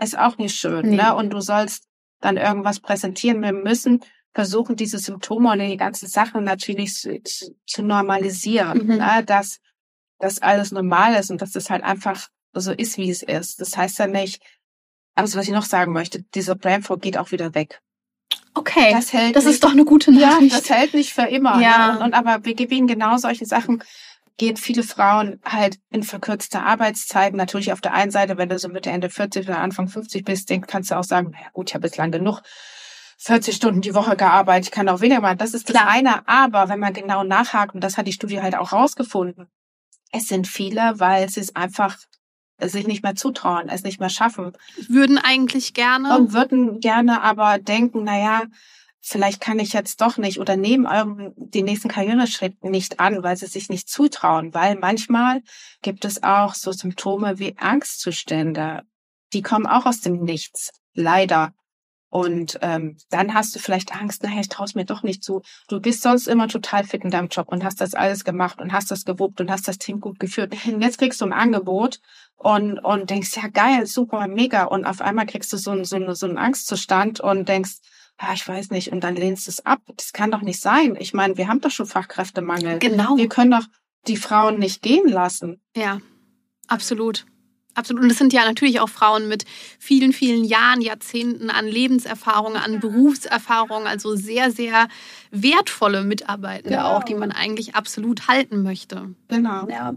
ist 0.00 0.18
auch 0.18 0.38
nicht 0.38 0.56
schön. 0.56 0.90
Nee. 0.90 0.96
Ne? 0.96 1.14
Und 1.14 1.30
du 1.30 1.40
sollst 1.40 1.84
dann 2.20 2.36
irgendwas 2.36 2.80
präsentieren. 2.80 3.42
Wir 3.42 3.52
müssen 3.52 4.00
versuchen, 4.34 4.74
diese 4.76 4.98
Symptome 4.98 5.52
und 5.52 5.60
die 5.60 5.76
ganzen 5.76 6.08
Sachen 6.08 6.42
natürlich 6.44 6.94
zu, 6.94 7.20
zu, 7.66 7.82
normalisieren, 7.82 8.86
Mhm. 8.86 8.96
ne? 8.96 9.22
dass 9.24 9.60
das 10.18 10.42
alles 10.42 10.72
normal 10.72 11.14
ist 11.14 11.30
und 11.30 11.40
dass 11.42 11.52
das 11.52 11.70
halt 11.70 11.84
einfach 11.84 12.28
so 12.52 12.72
ist, 12.72 12.98
wie 12.98 13.10
es 13.10 13.22
ist. 13.22 13.60
Das 13.60 13.76
heißt 13.76 13.98
ja 13.98 14.06
nicht, 14.06 14.42
also 15.14 15.38
was 15.38 15.46
ich 15.46 15.52
noch 15.52 15.64
sagen 15.64 15.92
möchte, 15.92 16.22
dieser 16.34 16.56
Brain 16.56 16.82
Fog 16.82 17.00
geht 17.00 17.16
auch 17.16 17.30
wieder 17.30 17.54
weg. 17.54 17.80
Okay. 18.54 18.92
Das 18.92 19.12
hält 19.12 19.36
Das 19.36 19.44
nicht, 19.44 19.54
ist 19.54 19.64
doch 19.64 19.72
eine 19.72 19.84
gute 19.84 20.10
ja, 20.12 20.30
Nachricht. 20.30 20.54
das 20.56 20.70
hält 20.70 20.94
nicht 20.94 21.12
für 21.12 21.22
immer. 21.22 21.60
Ja. 21.60 21.92
Ne? 21.94 21.98
Und, 21.98 22.04
und 22.06 22.14
aber 22.14 22.44
wir 22.44 22.54
gewinnen 22.54 22.86
genau 22.86 23.16
solche 23.16 23.46
Sachen 23.46 23.82
gehen 24.36 24.56
viele 24.56 24.82
Frauen 24.82 25.40
halt 25.44 25.78
in 25.90 26.02
verkürzte 26.02 26.62
Arbeitszeiten. 26.62 27.36
Natürlich 27.36 27.72
auf 27.72 27.80
der 27.80 27.94
einen 27.94 28.10
Seite, 28.10 28.36
wenn 28.36 28.48
du 28.48 28.58
so 28.58 28.68
Mitte, 28.68 28.90
Ende 28.90 29.10
40 29.10 29.46
oder 29.48 29.58
Anfang 29.58 29.88
50 29.88 30.24
bist, 30.24 30.50
denk, 30.50 30.66
kannst 30.66 30.90
du 30.90 30.98
auch 30.98 31.04
sagen, 31.04 31.30
na 31.32 31.40
ja, 31.40 31.48
gut, 31.52 31.70
ich 31.70 31.74
habe 31.74 31.86
jetzt 31.86 31.96
lang 31.96 32.10
genug 32.10 32.42
40 33.18 33.54
Stunden 33.54 33.80
die 33.80 33.94
Woche 33.94 34.16
gearbeitet, 34.16 34.66
ich 34.66 34.70
kann 34.72 34.88
auch 34.88 35.00
weniger 35.00 35.20
machen. 35.20 35.38
Das 35.38 35.54
ist 35.54 35.68
das 35.68 35.76
Klar. 35.76 35.88
eine. 35.88 36.26
Aber 36.28 36.68
wenn 36.68 36.80
man 36.80 36.92
genau 36.92 37.22
nachhakt, 37.22 37.74
und 37.74 37.82
das 37.82 37.96
hat 37.96 38.06
die 38.06 38.12
Studie 38.12 38.42
halt 38.42 38.56
auch 38.56 38.72
rausgefunden, 38.72 39.46
es 40.10 40.26
sind 40.26 40.46
viele, 40.46 40.94
weil 40.98 41.28
sie 41.28 41.40
es 41.40 41.54
einfach 41.56 41.96
sich 42.60 42.86
nicht 42.86 43.02
mehr 43.02 43.16
zutrauen, 43.16 43.68
es 43.68 43.82
nicht 43.82 44.00
mehr 44.00 44.10
schaffen 44.10 44.52
Würden 44.88 45.18
eigentlich 45.18 45.74
gerne. 45.74 46.16
und 46.16 46.32
würden 46.32 46.80
gerne 46.80 47.22
aber 47.22 47.58
denken, 47.58 48.04
na 48.04 48.18
ja, 48.18 48.42
vielleicht 49.06 49.40
kann 49.40 49.58
ich 49.58 49.74
jetzt 49.74 50.00
doch 50.00 50.16
nicht 50.16 50.40
oder 50.40 50.56
nehmen 50.56 50.86
euren, 50.86 51.34
den 51.36 51.66
nächsten 51.66 51.88
Karriereschritt 51.88 52.64
nicht 52.64 53.00
an, 53.00 53.22
weil 53.22 53.36
sie 53.36 53.46
sich 53.46 53.68
nicht 53.68 53.88
zutrauen, 53.88 54.54
weil 54.54 54.76
manchmal 54.76 55.42
gibt 55.82 56.06
es 56.06 56.22
auch 56.22 56.54
so 56.54 56.72
Symptome 56.72 57.38
wie 57.38 57.56
Angstzustände. 57.58 58.82
Die 59.34 59.42
kommen 59.42 59.66
auch 59.66 59.84
aus 59.84 60.00
dem 60.00 60.22
Nichts, 60.22 60.72
leider. 60.94 61.52
Und 62.08 62.58
ähm, 62.62 62.96
dann 63.10 63.34
hast 63.34 63.54
du 63.54 63.58
vielleicht 63.58 63.94
Angst, 63.94 64.22
naja, 64.22 64.40
ich 64.40 64.48
traue 64.48 64.66
es 64.66 64.74
mir 64.74 64.84
doch 64.84 65.02
nicht 65.02 65.22
zu. 65.22 65.42
Du 65.68 65.80
bist 65.80 66.00
sonst 66.00 66.26
immer 66.26 66.48
total 66.48 66.84
fit 66.84 67.04
in 67.04 67.10
deinem 67.10 67.28
Job 67.28 67.48
und 67.48 67.64
hast 67.64 67.80
das 67.80 67.94
alles 67.94 68.24
gemacht 68.24 68.60
und 68.60 68.72
hast 68.72 68.90
das 68.90 69.04
gewuppt 69.04 69.40
und 69.40 69.50
hast 69.50 69.68
das 69.68 69.78
Team 69.78 70.00
gut 70.00 70.18
geführt. 70.18 70.54
Und 70.66 70.80
jetzt 70.80 70.98
kriegst 70.98 71.20
du 71.20 71.26
ein 71.26 71.32
Angebot 71.32 72.00
und, 72.36 72.78
und 72.78 73.10
denkst, 73.10 73.36
ja 73.36 73.48
geil, 73.48 73.84
super, 73.86 74.28
mega. 74.28 74.64
Und 74.64 74.86
auf 74.86 75.00
einmal 75.00 75.26
kriegst 75.26 75.52
du 75.52 75.56
so, 75.56 75.82
so, 75.84 76.14
so 76.14 76.26
einen 76.26 76.38
Angstzustand 76.38 77.20
und 77.20 77.48
denkst, 77.48 77.80
ja, 78.20 78.32
ich 78.32 78.46
weiß 78.46 78.70
nicht, 78.70 78.92
und 78.92 79.00
dann 79.02 79.16
lehnst 79.16 79.46
du 79.46 79.50
es 79.50 79.64
ab. 79.66 79.80
Das 79.96 80.12
kann 80.12 80.30
doch 80.30 80.42
nicht 80.42 80.60
sein. 80.60 80.96
Ich 80.98 81.14
meine, 81.14 81.36
wir 81.36 81.48
haben 81.48 81.60
doch 81.60 81.70
schon 81.70 81.86
Fachkräftemangel. 81.86 82.78
Genau. 82.78 83.16
Wir 83.16 83.28
können 83.28 83.50
doch 83.50 83.66
die 84.06 84.16
Frauen 84.16 84.58
nicht 84.58 84.82
gehen 84.82 85.08
lassen. 85.08 85.60
Ja, 85.76 86.00
absolut. 86.68 87.26
Absolut. 87.74 88.04
Und 88.04 88.10
es 88.10 88.18
sind 88.18 88.32
ja 88.32 88.44
natürlich 88.44 88.78
auch 88.78 88.88
Frauen 88.88 89.26
mit 89.26 89.44
vielen, 89.80 90.12
vielen 90.12 90.44
Jahren, 90.44 90.80
Jahrzehnten 90.80 91.50
an 91.50 91.66
Lebenserfahrung, 91.66 92.54
an 92.54 92.78
Berufserfahrung, 92.78 93.86
also 93.86 94.14
sehr, 94.14 94.52
sehr 94.52 94.86
wertvolle 95.32 96.04
Mitarbeitende 96.04 96.76
Genau. 96.76 96.96
auch, 96.96 97.02
die 97.02 97.16
man 97.16 97.32
eigentlich 97.32 97.74
absolut 97.74 98.28
halten 98.28 98.62
möchte. 98.62 99.12
Genau. 99.26 99.68
Ja. 99.68 99.94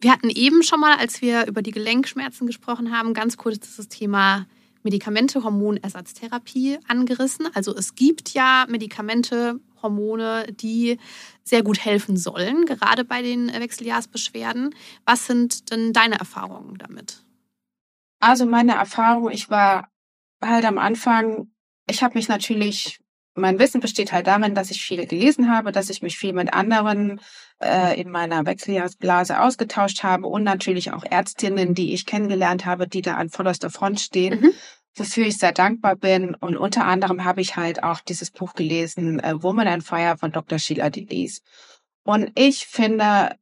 Wir 0.00 0.10
hatten 0.10 0.28
eben 0.28 0.64
schon 0.64 0.80
mal, 0.80 0.96
als 0.96 1.22
wir 1.22 1.46
über 1.46 1.62
die 1.62 1.70
Gelenkschmerzen 1.70 2.48
gesprochen 2.48 2.90
haben, 2.96 3.14
ganz 3.14 3.36
kurz 3.36 3.76
das 3.76 3.88
Thema 3.88 4.46
Medikamente, 4.82 5.44
Hormonersatztherapie 5.44 6.78
angerissen. 6.88 7.48
Also 7.54 7.74
es 7.74 7.94
gibt 7.94 8.30
ja 8.30 8.66
Medikamente, 8.68 9.60
Hormone, 9.82 10.46
die 10.52 10.98
sehr 11.42 11.62
gut 11.62 11.84
helfen 11.84 12.16
sollen, 12.16 12.66
gerade 12.66 13.04
bei 13.04 13.22
den 13.22 13.48
Wechseljahrsbeschwerden. 13.48 14.74
Was 15.04 15.26
sind 15.26 15.70
denn 15.70 15.92
deine 15.92 16.18
Erfahrungen 16.18 16.76
damit? 16.78 17.22
Also 18.20 18.44
meine 18.46 18.74
Erfahrung, 18.74 19.30
ich 19.30 19.48
war 19.50 19.88
halt 20.42 20.64
am 20.64 20.78
Anfang, 20.78 21.50
ich 21.88 22.02
habe 22.02 22.18
mich 22.18 22.28
natürlich, 22.28 23.00
mein 23.34 23.58
Wissen 23.58 23.80
besteht 23.80 24.12
halt 24.12 24.26
darin, 24.26 24.54
dass 24.54 24.70
ich 24.70 24.82
viel 24.82 25.06
gelesen 25.06 25.50
habe, 25.50 25.72
dass 25.72 25.90
ich 25.90 26.02
mich 26.02 26.18
viel 26.18 26.32
mit 26.32 26.52
anderen 26.52 27.20
äh, 27.62 28.00
in 28.00 28.10
meiner 28.10 28.44
Wechseljahrsblase 28.46 29.40
ausgetauscht 29.40 30.02
habe 30.02 30.26
und 30.26 30.42
natürlich 30.42 30.92
auch 30.92 31.04
Ärztinnen, 31.04 31.74
die 31.74 31.94
ich 31.94 32.06
kennengelernt 32.06 32.66
habe, 32.66 32.88
die 32.88 33.02
da 33.02 33.14
an 33.14 33.30
vorderster 33.30 33.70
Front 33.70 34.00
stehen, 34.00 34.40
Mhm. 34.40 34.52
wofür 34.96 35.26
ich 35.26 35.38
sehr 35.38 35.52
dankbar 35.52 35.96
bin. 35.96 36.34
Und 36.34 36.56
unter 36.56 36.84
anderem 36.84 37.24
habe 37.24 37.40
ich 37.40 37.56
halt 37.56 37.82
auch 37.82 38.00
dieses 38.00 38.30
Buch 38.30 38.54
gelesen, 38.54 39.20
äh, 39.20 39.42
Woman 39.42 39.68
and 39.68 39.84
Fire 39.84 40.16
von 40.18 40.32
Dr. 40.32 40.58
Sheila 40.58 40.90
Delis. 40.90 41.42
Und 42.02 42.32
ich 42.34 42.66
finde, 42.66 43.36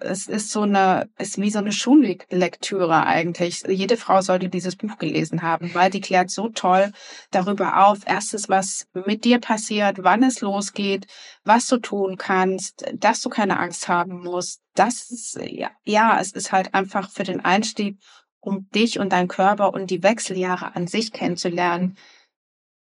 es 0.00 0.26
ist 0.26 0.50
so 0.50 0.62
eine, 0.62 1.08
ist 1.18 1.38
wie 1.38 1.50
so 1.50 1.58
eine 1.58 1.72
Schullektüre 1.72 3.04
eigentlich. 3.04 3.62
Jede 3.68 3.96
Frau 3.96 4.20
sollte 4.20 4.48
dieses 4.48 4.76
Buch 4.76 4.96
gelesen 4.98 5.42
haben, 5.42 5.74
weil 5.74 5.90
die 5.90 6.00
klärt 6.00 6.30
so 6.30 6.48
toll 6.48 6.92
darüber 7.30 7.86
auf. 7.86 8.00
Erstens, 8.06 8.48
was 8.48 8.86
mit 9.06 9.24
dir 9.24 9.40
passiert, 9.40 9.98
wann 10.02 10.22
es 10.22 10.40
losgeht, 10.40 11.06
was 11.44 11.66
du 11.66 11.78
tun 11.78 12.16
kannst, 12.16 12.84
dass 12.94 13.20
du 13.20 13.28
keine 13.28 13.58
Angst 13.58 13.88
haben 13.88 14.22
musst. 14.22 14.62
Das 14.74 15.10
ist, 15.10 15.38
ja, 15.42 15.70
ja, 15.84 16.18
es 16.20 16.32
ist 16.32 16.52
halt 16.52 16.74
einfach 16.74 17.10
für 17.10 17.24
den 17.24 17.44
Einstieg, 17.44 17.98
um 18.40 18.68
dich 18.70 18.98
und 18.98 19.12
deinen 19.12 19.28
Körper 19.28 19.72
und 19.72 19.90
die 19.90 20.02
Wechseljahre 20.02 20.76
an 20.76 20.86
sich 20.86 21.12
kennenzulernen, 21.12 21.96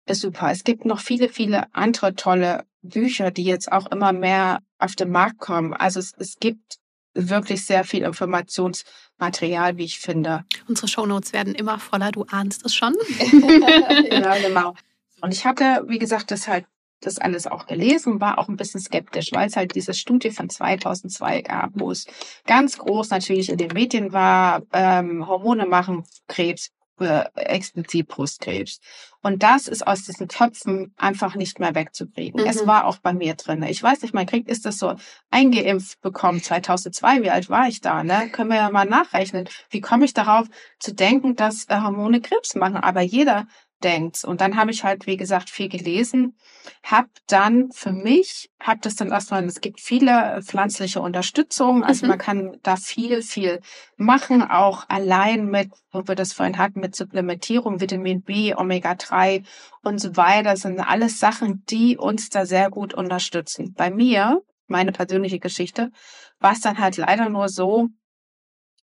ist 0.05 0.21
super. 0.21 0.51
Es 0.51 0.63
gibt 0.63 0.85
noch 0.85 0.99
viele, 0.99 1.29
viele 1.29 1.73
andere 1.73 2.15
tolle 2.15 2.65
Bücher, 2.81 3.31
die 3.31 3.43
jetzt 3.43 3.71
auch 3.71 3.91
immer 3.91 4.11
mehr 4.13 4.59
auf 4.77 4.95
den 4.95 5.11
Markt 5.11 5.39
kommen. 5.39 5.73
Also 5.73 5.99
es, 5.99 6.13
es 6.17 6.37
gibt 6.39 6.79
wirklich 7.13 7.65
sehr 7.65 7.83
viel 7.83 8.03
Informationsmaterial, 8.03 9.77
wie 9.77 9.85
ich 9.85 9.99
finde. 9.99 10.43
Unsere 10.67 10.87
Shownotes 10.87 11.31
werden 11.31 11.55
immer 11.55 11.79
voller, 11.79 12.11
du 12.11 12.23
ahnst 12.23 12.65
es 12.65 12.75
schon. 12.75 12.95
ja, 14.11 14.37
genau. 14.39 14.73
Und 15.21 15.33
ich 15.33 15.45
hatte, 15.45 15.85
wie 15.87 15.99
gesagt, 15.99 16.31
das 16.31 16.47
halt 16.47 16.65
das 17.05 17.17
alles 17.17 17.47
auch 17.47 17.65
gelesen, 17.65 18.21
war 18.21 18.37
auch 18.37 18.47
ein 18.47 18.55
bisschen 18.55 18.79
skeptisch, 18.79 19.31
weil 19.33 19.47
es 19.47 19.55
halt 19.55 19.75
diese 19.75 19.93
Studie 19.93 20.31
von 20.31 20.49
2002 20.49 21.41
gab, 21.41 21.71
wo 21.73 21.91
es 21.91 22.05
ganz 22.45 22.77
groß 22.77 23.09
natürlich 23.09 23.49
in 23.49 23.57
den 23.57 23.73
Medien 23.73 24.13
war, 24.13 24.61
ähm, 24.71 25.27
Hormone 25.27 25.65
machen 25.65 26.03
Krebs, 26.27 26.71
äh, 26.99 27.25
explizit 27.35 28.07
Brustkrebs. 28.07 28.79
Und 29.21 29.41
das 29.41 29.67
ist 29.67 29.87
aus 29.87 30.03
diesen 30.03 30.27
Köpfen 30.27 30.93
einfach 30.97 31.35
nicht 31.35 31.59
mehr 31.59 31.75
wegzukriegen. 31.75 32.41
Mhm. 32.41 32.47
Es 32.47 32.67
war 32.67 32.85
auch 32.85 32.97
bei 32.97 33.13
mir 33.13 33.35
drin. 33.35 33.63
Ich 33.63 33.81
weiß 33.81 34.01
nicht, 34.01 34.13
man 34.13 34.25
kriegt, 34.25 34.49
ist 34.49 34.65
das 34.65 34.77
so 34.77 34.95
eingeimpft 35.31 36.01
bekommen, 36.01 36.41
2002, 36.41 37.23
wie 37.23 37.29
alt 37.29 37.49
war 37.49 37.67
ich 37.67 37.79
da, 37.79 38.03
ne? 38.03 38.29
Können 38.29 38.49
wir 38.49 38.57
ja 38.57 38.69
mal 38.69 38.85
nachrechnen. 38.85 39.47
Wie 39.69 39.81
komme 39.81 40.05
ich 40.05 40.13
darauf 40.13 40.47
zu 40.79 40.93
denken, 40.93 41.35
dass 41.35 41.67
Hormone 41.69 42.21
Krebs 42.21 42.55
machen? 42.55 42.77
Aber 42.77 43.01
jeder 43.01 43.47
denkt. 43.83 44.23
Und 44.23 44.41
dann 44.41 44.55
habe 44.55 44.71
ich 44.71 44.83
halt, 44.83 45.07
wie 45.07 45.17
gesagt, 45.17 45.49
viel 45.49 45.69
gelesen, 45.69 46.37
habe 46.83 47.09
dann 47.27 47.71
für 47.71 47.91
mich, 47.91 48.49
habe 48.59 48.79
das 48.81 48.95
dann 48.95 49.11
erstmal, 49.11 49.43
es 49.45 49.61
gibt 49.61 49.81
viele 49.81 50.41
pflanzliche 50.43 51.01
Unterstützung, 51.01 51.83
also 51.83 52.05
Mhm. 52.05 52.09
man 52.09 52.17
kann 52.19 52.57
da 52.63 52.75
viel, 52.75 53.21
viel 53.21 53.59
machen, 53.97 54.41
auch 54.41 54.85
allein 54.89 55.45
mit, 55.45 55.71
wo 55.91 56.07
wir 56.07 56.15
das 56.15 56.33
vorhin 56.33 56.57
hatten, 56.57 56.79
mit 56.79 56.95
Supplementierung, 56.95 57.81
Vitamin 57.81 58.21
B, 58.21 58.55
Omega-3 58.55 59.43
und 59.81 59.99
so 59.99 60.15
weiter, 60.15 60.51
das 60.51 60.61
sind 60.61 60.79
alles 60.79 61.19
Sachen, 61.19 61.63
die 61.69 61.97
uns 61.97 62.29
da 62.29 62.45
sehr 62.45 62.69
gut 62.69 62.93
unterstützen. 62.93 63.73
Bei 63.73 63.91
mir, 63.91 64.41
meine 64.67 64.91
persönliche 64.91 65.39
Geschichte, 65.39 65.91
war 66.39 66.53
es 66.53 66.61
dann 66.61 66.79
halt 66.79 66.97
leider 66.97 67.29
nur 67.29 67.49
so, 67.49 67.89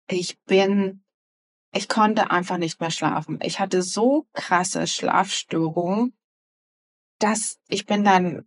ich 0.10 0.38
bin 0.46 1.04
ich 1.72 1.88
konnte 1.90 2.32
einfach 2.32 2.58
nicht 2.58 2.80
mehr 2.80 2.92
schlafen. 2.92 3.40
Ich 3.42 3.60
hatte 3.60 3.82
so 3.82 4.28
krasse 4.34 4.88
Schlafstörungen, 4.88 6.14
dass 7.20 7.60
ich 7.68 7.86
bin 7.86 8.04
dann, 8.04 8.46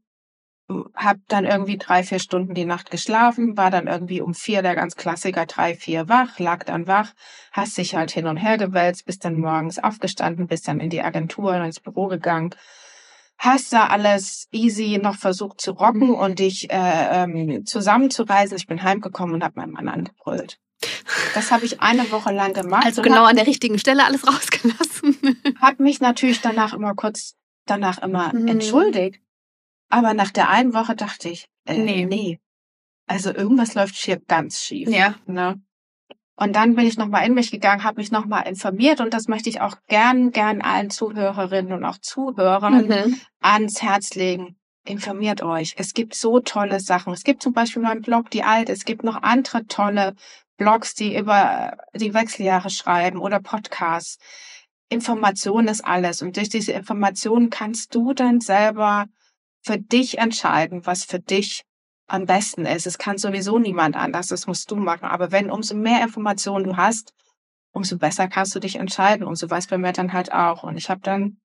habe 0.94 1.20
dann 1.28 1.44
irgendwie 1.44 1.78
drei, 1.78 2.02
vier 2.02 2.20
Stunden 2.20 2.54
die 2.54 2.64
Nacht 2.64 2.90
geschlafen, 2.90 3.56
war 3.56 3.70
dann 3.70 3.88
irgendwie 3.88 4.20
um 4.20 4.34
vier 4.34 4.62
der 4.62 4.76
ganz 4.76 4.96
Klassiker 4.96 5.46
drei, 5.46 5.74
vier 5.74 6.08
wach, 6.08 6.38
lag 6.38 6.64
dann 6.64 6.86
wach, 6.86 7.12
hast 7.52 7.76
dich 7.76 7.94
halt 7.94 8.10
hin 8.12 8.26
und 8.26 8.36
her 8.36 8.56
gewälzt, 8.56 9.04
bist 9.04 9.24
dann 9.24 9.38
morgens 9.38 9.78
aufgestanden, 9.78 10.46
bist 10.46 10.68
dann 10.68 10.80
in 10.80 10.90
die 10.90 11.02
Agentur 11.02 11.56
und 11.56 11.64
ins 11.64 11.80
Büro 11.80 12.06
gegangen, 12.06 12.54
hast 13.38 13.72
da 13.72 13.88
alles 13.88 14.48
easy 14.52 14.98
noch 15.02 15.16
versucht 15.16 15.60
zu 15.60 15.72
rocken 15.72 16.14
und 16.14 16.38
dich 16.38 16.70
äh, 16.70 17.24
ähm, 17.24 17.66
zusammenzureisen. 17.66 18.56
Ich 18.56 18.66
bin 18.66 18.82
heimgekommen 18.82 19.34
und 19.34 19.44
habe 19.44 19.58
meinen 19.58 19.72
Mann 19.72 19.88
angebrüllt. 19.88 20.58
Das 21.34 21.50
habe 21.50 21.64
ich 21.64 21.80
eine 21.80 22.10
Woche 22.10 22.32
lang 22.32 22.52
gemacht. 22.54 22.84
Also 22.86 23.02
genau 23.02 23.24
an 23.24 23.36
der 23.36 23.46
richtigen 23.46 23.78
Stelle 23.78 24.04
alles 24.04 24.26
rausgelassen. 24.26 25.16
hab 25.60 25.78
mich 25.80 26.00
natürlich 26.00 26.40
danach 26.40 26.72
immer 26.72 26.94
kurz 26.94 27.34
danach 27.66 27.98
immer 28.02 28.32
Mhm. 28.34 28.48
entschuldigt. 28.48 29.20
Aber 29.90 30.14
nach 30.14 30.30
der 30.30 30.48
einen 30.48 30.72
Woche 30.74 30.94
dachte 30.96 31.28
ich, 31.28 31.46
äh, 31.66 31.76
Nee. 31.76 32.06
nee. 32.06 32.38
Also 33.06 33.34
irgendwas 33.34 33.74
läuft 33.74 33.96
hier 33.96 34.20
ganz 34.28 34.60
schief. 34.60 34.88
ja. 34.88 35.14
Ne? 35.26 35.60
Und 36.36 36.54
dann 36.56 36.74
bin 36.74 36.86
ich 36.86 36.96
nochmal 36.96 37.26
in 37.26 37.34
mich 37.34 37.50
gegangen, 37.50 37.84
habe 37.84 38.00
mich 38.00 38.10
nochmal 38.10 38.46
informiert 38.48 39.00
und 39.00 39.12
das 39.12 39.28
möchte 39.28 39.50
ich 39.50 39.60
auch 39.60 39.76
gern, 39.88 40.30
gern 40.30 40.62
allen 40.62 40.88
Zuhörerinnen 40.88 41.72
und 41.74 41.84
auch 41.84 41.98
Zuhörern 41.98 42.86
Mhm. 42.86 43.20
ans 43.40 43.82
Herz 43.82 44.14
legen. 44.14 44.56
Informiert 44.86 45.42
euch. 45.42 45.74
Es 45.76 45.92
gibt 45.92 46.14
so 46.14 46.40
tolle 46.40 46.80
Sachen. 46.80 47.12
Es 47.12 47.24
gibt 47.24 47.42
zum 47.42 47.52
Beispiel 47.52 47.82
meinen 47.82 48.00
Blog 48.00 48.30
Die 48.30 48.42
Alt. 48.42 48.70
Es 48.70 48.86
gibt 48.86 49.04
noch 49.04 49.22
andere 49.22 49.66
tolle 49.66 50.14
Blogs, 50.60 50.94
die 50.94 51.16
über 51.16 51.78
die 51.94 52.12
Wechseljahre 52.12 52.68
schreiben 52.68 53.18
oder 53.18 53.40
Podcasts. 53.40 54.18
Information 54.90 55.68
ist 55.68 55.82
alles. 55.82 56.20
Und 56.20 56.36
durch 56.36 56.50
diese 56.50 56.72
Informationen 56.72 57.48
kannst 57.48 57.94
du 57.94 58.12
dann 58.12 58.42
selber 58.42 59.06
für 59.62 59.78
dich 59.78 60.18
entscheiden, 60.18 60.84
was 60.84 61.04
für 61.04 61.18
dich 61.18 61.62
am 62.08 62.26
besten 62.26 62.66
ist. 62.66 62.86
Es 62.86 62.98
kann 62.98 63.16
sowieso 63.16 63.58
niemand 63.58 63.96
anders. 63.96 64.26
Das 64.26 64.46
musst 64.46 64.70
du 64.70 64.76
machen. 64.76 65.06
Aber 65.06 65.32
wenn 65.32 65.50
umso 65.50 65.74
mehr 65.74 66.02
Informationen 66.02 66.66
du 66.66 66.76
hast, 66.76 67.14
umso 67.72 67.96
besser 67.96 68.28
kannst 68.28 68.54
du 68.54 68.60
dich 68.60 68.76
entscheiden. 68.76 69.26
Und 69.26 69.36
so 69.36 69.48
weiß 69.48 69.66
bei 69.68 69.78
mir 69.78 69.92
dann 69.92 70.12
halt 70.12 70.30
auch. 70.30 70.62
Und 70.62 70.76
ich 70.76 70.90
habe 70.90 71.00
dann 71.00 71.38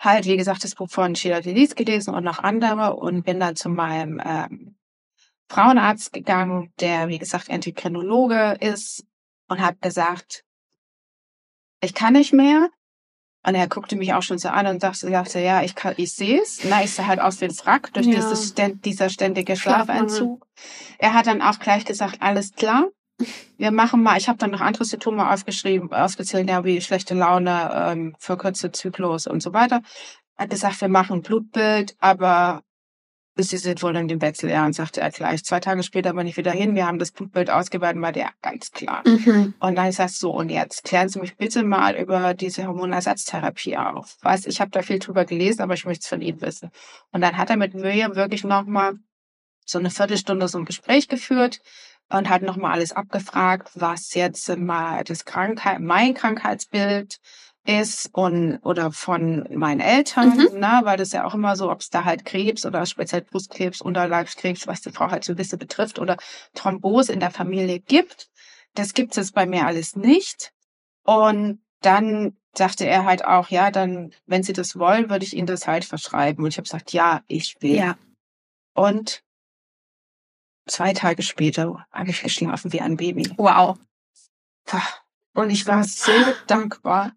halt, 0.00 0.26
wie 0.26 0.36
gesagt, 0.36 0.64
das 0.64 0.74
Buch 0.74 0.90
von 0.90 1.14
Sheila 1.14 1.40
Delis 1.40 1.76
gelesen 1.76 2.12
und 2.14 2.24
noch 2.24 2.40
andere 2.40 2.96
und 2.96 3.22
bin 3.22 3.38
dann 3.38 3.54
zu 3.54 3.68
meinem 3.68 4.20
ähm, 4.24 4.74
Frauenarzt 5.52 6.14
gegangen, 6.14 6.72
der, 6.80 7.08
wie 7.08 7.18
gesagt, 7.18 7.50
Endokrinologe 7.50 8.56
ist 8.60 9.04
und 9.48 9.60
hat 9.60 9.82
gesagt, 9.82 10.44
ich 11.82 11.92
kann 11.92 12.14
nicht 12.14 12.32
mehr. 12.32 12.70
Und 13.44 13.54
er 13.56 13.66
guckte 13.68 13.96
mich 13.96 14.14
auch 14.14 14.22
schon 14.22 14.38
so 14.38 14.48
an 14.48 14.66
und 14.66 14.80
sagte, 14.80 15.10
sagte 15.10 15.40
ja, 15.40 15.62
ich 15.62 15.74
kann, 15.74 15.94
ich 15.98 16.14
sehe 16.14 16.40
es. 16.40 16.60
Na, 16.64 16.82
ich 16.82 16.94
sah 16.94 17.06
halt 17.06 17.20
aus 17.20 17.40
wie 17.40 17.46
ein 17.46 17.58
Wrack 17.64 17.92
durch 17.92 18.06
Ja. 18.06 18.14
dieses, 18.14 18.54
dieser 18.54 19.10
ständige. 19.10 19.56
Schlafentzug. 19.56 20.46
Er 20.98 21.12
hat 21.12 21.26
dann 21.26 21.42
auch 21.42 21.58
gleich 21.58 21.84
gesagt, 21.84 22.22
alles 22.22 22.52
klar. 22.54 22.86
Wir 23.58 23.72
machen 23.72 24.02
mal, 24.02 24.16
ich 24.16 24.28
habe 24.28 24.38
dann 24.38 24.52
noch 24.52 24.60
andere 24.60 24.84
Symptome 24.84 25.28
aufgeschrieben, 25.30 25.92
aufgezählt, 25.92 26.48
ja, 26.48 26.64
wie 26.64 26.80
schlechte 26.80 27.14
Laune, 27.14 27.70
ähm, 27.74 28.16
verkürzte 28.18 28.72
Zyklus 28.72 29.26
und 29.26 29.42
so 29.42 29.52
weiter. 29.52 29.82
Hat 30.38 30.48
gesagt, 30.48 30.80
wir 30.80 30.88
machen 30.88 31.18
ein 31.18 31.22
Blutbild, 31.22 31.94
aber 31.98 32.62
Sie 33.34 33.56
sind 33.56 33.82
wohl 33.82 33.96
in 33.96 34.08
dem 34.08 34.20
Wechseljahren, 34.20 34.74
sagte 34.74 35.00
er 35.00 35.10
gleich. 35.10 35.42
Zwei 35.42 35.58
Tage 35.58 35.82
später 35.82 36.12
bin 36.12 36.26
ich 36.26 36.36
wieder 36.36 36.50
hin, 36.50 36.74
wir 36.74 36.86
haben 36.86 36.98
das 36.98 37.12
Blutbild 37.12 37.48
ausgewertet, 37.50 38.02
war 38.02 38.12
der 38.12 38.30
ganz 38.42 38.72
klar. 38.72 39.02
Mhm. 39.06 39.54
Und 39.58 39.76
dann 39.76 39.88
ist 39.88 39.98
das 39.98 40.18
so, 40.18 40.32
und 40.32 40.50
jetzt 40.50 40.84
klären 40.84 41.08
Sie 41.08 41.18
mich 41.18 41.36
bitte 41.36 41.62
mal 41.62 41.96
über 41.96 42.34
diese 42.34 42.66
Hormonersatztherapie 42.66 43.78
auf. 43.78 44.18
Weiß, 44.20 44.46
ich 44.46 44.60
habe 44.60 44.70
da 44.70 44.82
viel 44.82 44.98
drüber 44.98 45.24
gelesen, 45.24 45.62
aber 45.62 45.72
ich 45.74 45.86
möchte 45.86 46.02
es 46.02 46.08
von 46.08 46.20
Ihnen 46.20 46.42
wissen. 46.42 46.70
Und 47.10 47.22
dann 47.22 47.38
hat 47.38 47.48
er 47.48 47.56
mit 47.56 47.72
mir 47.72 48.14
wirklich 48.14 48.44
nochmal 48.44 48.94
so 49.64 49.78
eine 49.78 49.90
Viertelstunde 49.90 50.48
so 50.48 50.58
ein 50.58 50.66
Gespräch 50.66 51.08
geführt 51.08 51.60
und 52.10 52.28
hat 52.28 52.42
nochmal 52.42 52.72
alles 52.72 52.92
abgefragt, 52.92 53.70
was 53.74 54.12
jetzt 54.14 54.54
mal 54.58 55.04
das 55.04 55.24
Krankheit, 55.24 55.80
mein 55.80 56.12
Krankheitsbild 56.12 57.18
ist 57.64 58.10
und 58.12 58.58
oder 58.64 58.90
von 58.90 59.46
meinen 59.54 59.80
Eltern, 59.80 60.36
Mhm. 60.36 60.58
ne, 60.58 60.80
weil 60.82 60.96
das 60.96 61.12
ja 61.12 61.24
auch 61.24 61.34
immer 61.34 61.54
so, 61.54 61.70
ob 61.70 61.80
es 61.80 61.90
da 61.90 62.04
halt 62.04 62.24
Krebs 62.24 62.66
oder 62.66 62.84
speziell 62.86 63.22
Brustkrebs, 63.22 63.80
Unterleibskrebs, 63.80 64.66
was 64.66 64.80
die 64.80 64.90
Frau 64.90 65.10
halt 65.10 65.24
so 65.24 65.34
bisschen 65.34 65.58
betrifft 65.58 65.98
oder 66.00 66.16
Thrombose 66.54 67.12
in 67.12 67.20
der 67.20 67.30
Familie 67.30 67.78
gibt. 67.78 68.30
Das 68.74 68.94
gibt 68.94 69.16
es 69.16 69.32
bei 69.32 69.46
mir 69.46 69.66
alles 69.66 69.94
nicht. 69.96 70.52
Und 71.04 71.60
dann 71.82 72.36
sagte 72.56 72.84
er 72.86 73.04
halt 73.04 73.24
auch, 73.24 73.48
ja, 73.48 73.70
dann, 73.70 74.12
wenn 74.26 74.42
Sie 74.42 74.52
das 74.52 74.76
wollen, 74.76 75.08
würde 75.08 75.24
ich 75.24 75.36
Ihnen 75.36 75.46
das 75.46 75.66
halt 75.66 75.84
verschreiben. 75.84 76.42
Und 76.44 76.50
ich 76.50 76.56
habe 76.56 76.64
gesagt, 76.64 76.92
ja, 76.92 77.22
ich 77.28 77.56
will. 77.60 77.76
Ja. 77.76 77.96
Und 78.74 79.22
zwei 80.66 80.92
Tage 80.92 81.22
später 81.22 81.86
habe 81.92 82.10
ich 82.10 82.22
geschlafen 82.22 82.72
wie 82.72 82.80
ein 82.80 82.96
Baby. 82.96 83.32
Wow. 83.36 83.78
Und 85.34 85.50
ich 85.50 85.66
war 85.66 85.84
so 85.84 86.12
dankbar. 86.46 87.12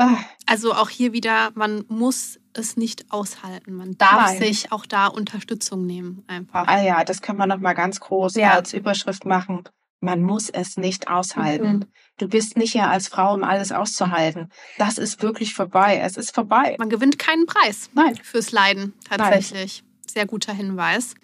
Ah, 0.00 0.18
Also 0.46 0.72
auch 0.74 0.88
hier 0.88 1.12
wieder, 1.12 1.50
man 1.54 1.84
muss 1.88 2.38
es 2.54 2.76
nicht 2.76 3.12
aushalten. 3.12 3.74
Man 3.74 3.96
darf 3.98 4.30
Nein. 4.32 4.38
sich 4.38 4.72
auch 4.72 4.86
da 4.86 5.06
Unterstützung 5.06 5.86
nehmen 5.86 6.24
einfach. 6.26 6.66
Ah 6.66 6.82
ja, 6.82 7.04
das 7.04 7.20
können 7.22 7.38
wir 7.38 7.46
noch 7.46 7.58
mal 7.60 7.74
ganz 7.74 8.00
groß 8.00 8.34
Ja. 8.36 8.52
als 8.54 8.72
Überschrift 8.72 9.24
machen. 9.26 9.64
Man 10.00 10.22
muss 10.22 10.48
es 10.48 10.78
nicht 10.78 11.08
aushalten. 11.08 11.72
Mhm. 11.72 11.84
Du 12.16 12.28
bist 12.28 12.56
nicht 12.56 12.72
hier 12.72 12.88
als 12.88 13.08
Frau, 13.08 13.34
um 13.34 13.44
alles 13.44 13.70
auszuhalten. 13.70 14.48
Das 14.78 14.96
ist 14.96 15.22
wirklich 15.22 15.52
vorbei. 15.54 16.00
Es 16.02 16.16
ist 16.16 16.34
vorbei. 16.34 16.76
Man 16.78 16.88
gewinnt 16.88 17.18
keinen 17.18 17.44
Preis 17.44 17.90
Nein. 17.92 18.16
fürs 18.16 18.50
Leiden 18.50 18.94
tatsächlich. 19.08 19.84
Sehr 20.06 20.24
guter 20.26 20.54
Hinweis. 20.54 21.14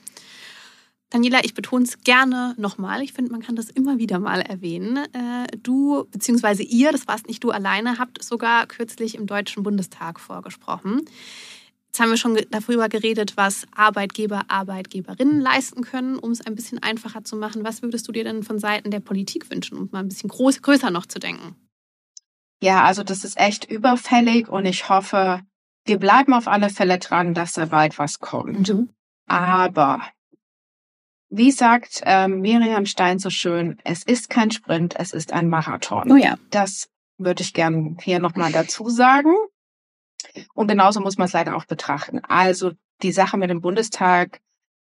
Daniela, 1.11 1.45
ich 1.45 1.55
betone 1.55 1.85
es 1.85 2.01
gerne 2.01 2.55
nochmal. 2.59 3.01
Ich 3.03 3.13
finde, 3.13 3.31
man 3.31 3.41
kann 3.41 3.55
das 3.55 3.71
immer 3.71 3.99
wieder 3.99 4.19
mal 4.19 4.41
erwähnen. 4.41 4.99
Äh, 5.13 5.47
Du, 5.63 6.05
beziehungsweise 6.11 6.63
ihr, 6.63 6.93
das 6.93 7.07
warst 7.07 7.29
nicht 7.29 7.43
du 7.43 7.51
alleine, 7.51 7.99
habt 7.99 8.23
sogar 8.23 8.67
kürzlich 8.67 9.15
im 9.15 9.27
Deutschen 9.27 9.63
Bundestag 9.63 10.21
vorgesprochen. 10.21 11.03
Jetzt 11.87 12.01
haben 12.01 12.11
wir 12.11 12.17
schon 12.19 12.39
darüber 12.51 12.89
geredet, 12.89 13.37
was 13.37 13.67
Arbeitgeber, 13.75 14.43
Arbeitgeberinnen 14.49 15.41
leisten 15.41 15.83
können, 15.83 16.19
um 16.19 16.31
es 16.31 16.45
ein 16.45 16.55
bisschen 16.55 16.83
einfacher 16.83 17.25
zu 17.25 17.37
machen. 17.37 17.65
Was 17.65 17.83
würdest 17.83 18.07
du 18.07 18.13
dir 18.13 18.25
denn 18.25 18.43
von 18.43 18.59
Seiten 18.59 18.91
der 18.91 19.01
Politik 19.01 19.51
wünschen, 19.51 19.79
um 19.79 19.89
mal 19.93 20.01
ein 20.01 20.09
bisschen 20.09 20.29
groß, 20.29 20.61
größer 20.61 20.91
noch 20.91 21.07
zu 21.07 21.19
denken? 21.19 21.57
Ja, 22.63 22.85
also 22.85 23.03
das 23.03 23.25
ist 23.25 23.39
echt 23.39 23.65
überfällig 23.71 24.49
und 24.49 24.67
ich 24.67 24.89
hoffe, 24.89 25.41
wir 25.87 25.99
bleiben 25.99 26.35
auf 26.35 26.49
alle 26.49 26.69
Fälle 26.69 26.99
dran, 26.99 27.33
dass 27.33 27.55
da 27.55 27.67
bald 27.67 27.99
was 27.99 28.19
kommt. 28.19 28.69
Aber 29.27 30.03
wie 31.29 31.51
sagt 31.51 32.03
ähm, 32.05 32.41
Miriam 32.41 32.87
Stein 32.87 33.19
so 33.19 33.31
schön, 33.31 33.79
es 33.85 34.03
ist 34.05 34.31
kein 34.31 34.51
Sprint, 34.51 34.95
es 34.99 35.13
ist 35.13 35.33
ein 35.33 35.49
Marathon. 35.49 36.11
Oh 36.11 36.17
ja. 36.17 36.37
Das 36.51 36.89
würde 37.19 37.43
ich 37.43 37.53
gern 37.53 37.97
hier 38.01 38.19
nochmal 38.19 38.53
dazu 38.53 38.89
sagen. 38.89 39.35
Und 40.55 40.69
genauso 40.69 41.01
muss 41.01 41.19
man 41.19 41.27
es 41.27 41.33
leider 41.33 41.57
auch 41.57 41.65
betrachten. 41.65 42.21
Also 42.25 42.73
die 43.03 43.13
Sache 43.13 43.37
mit 43.37 43.51
dem 43.51 43.61
Bundestag 43.61 44.41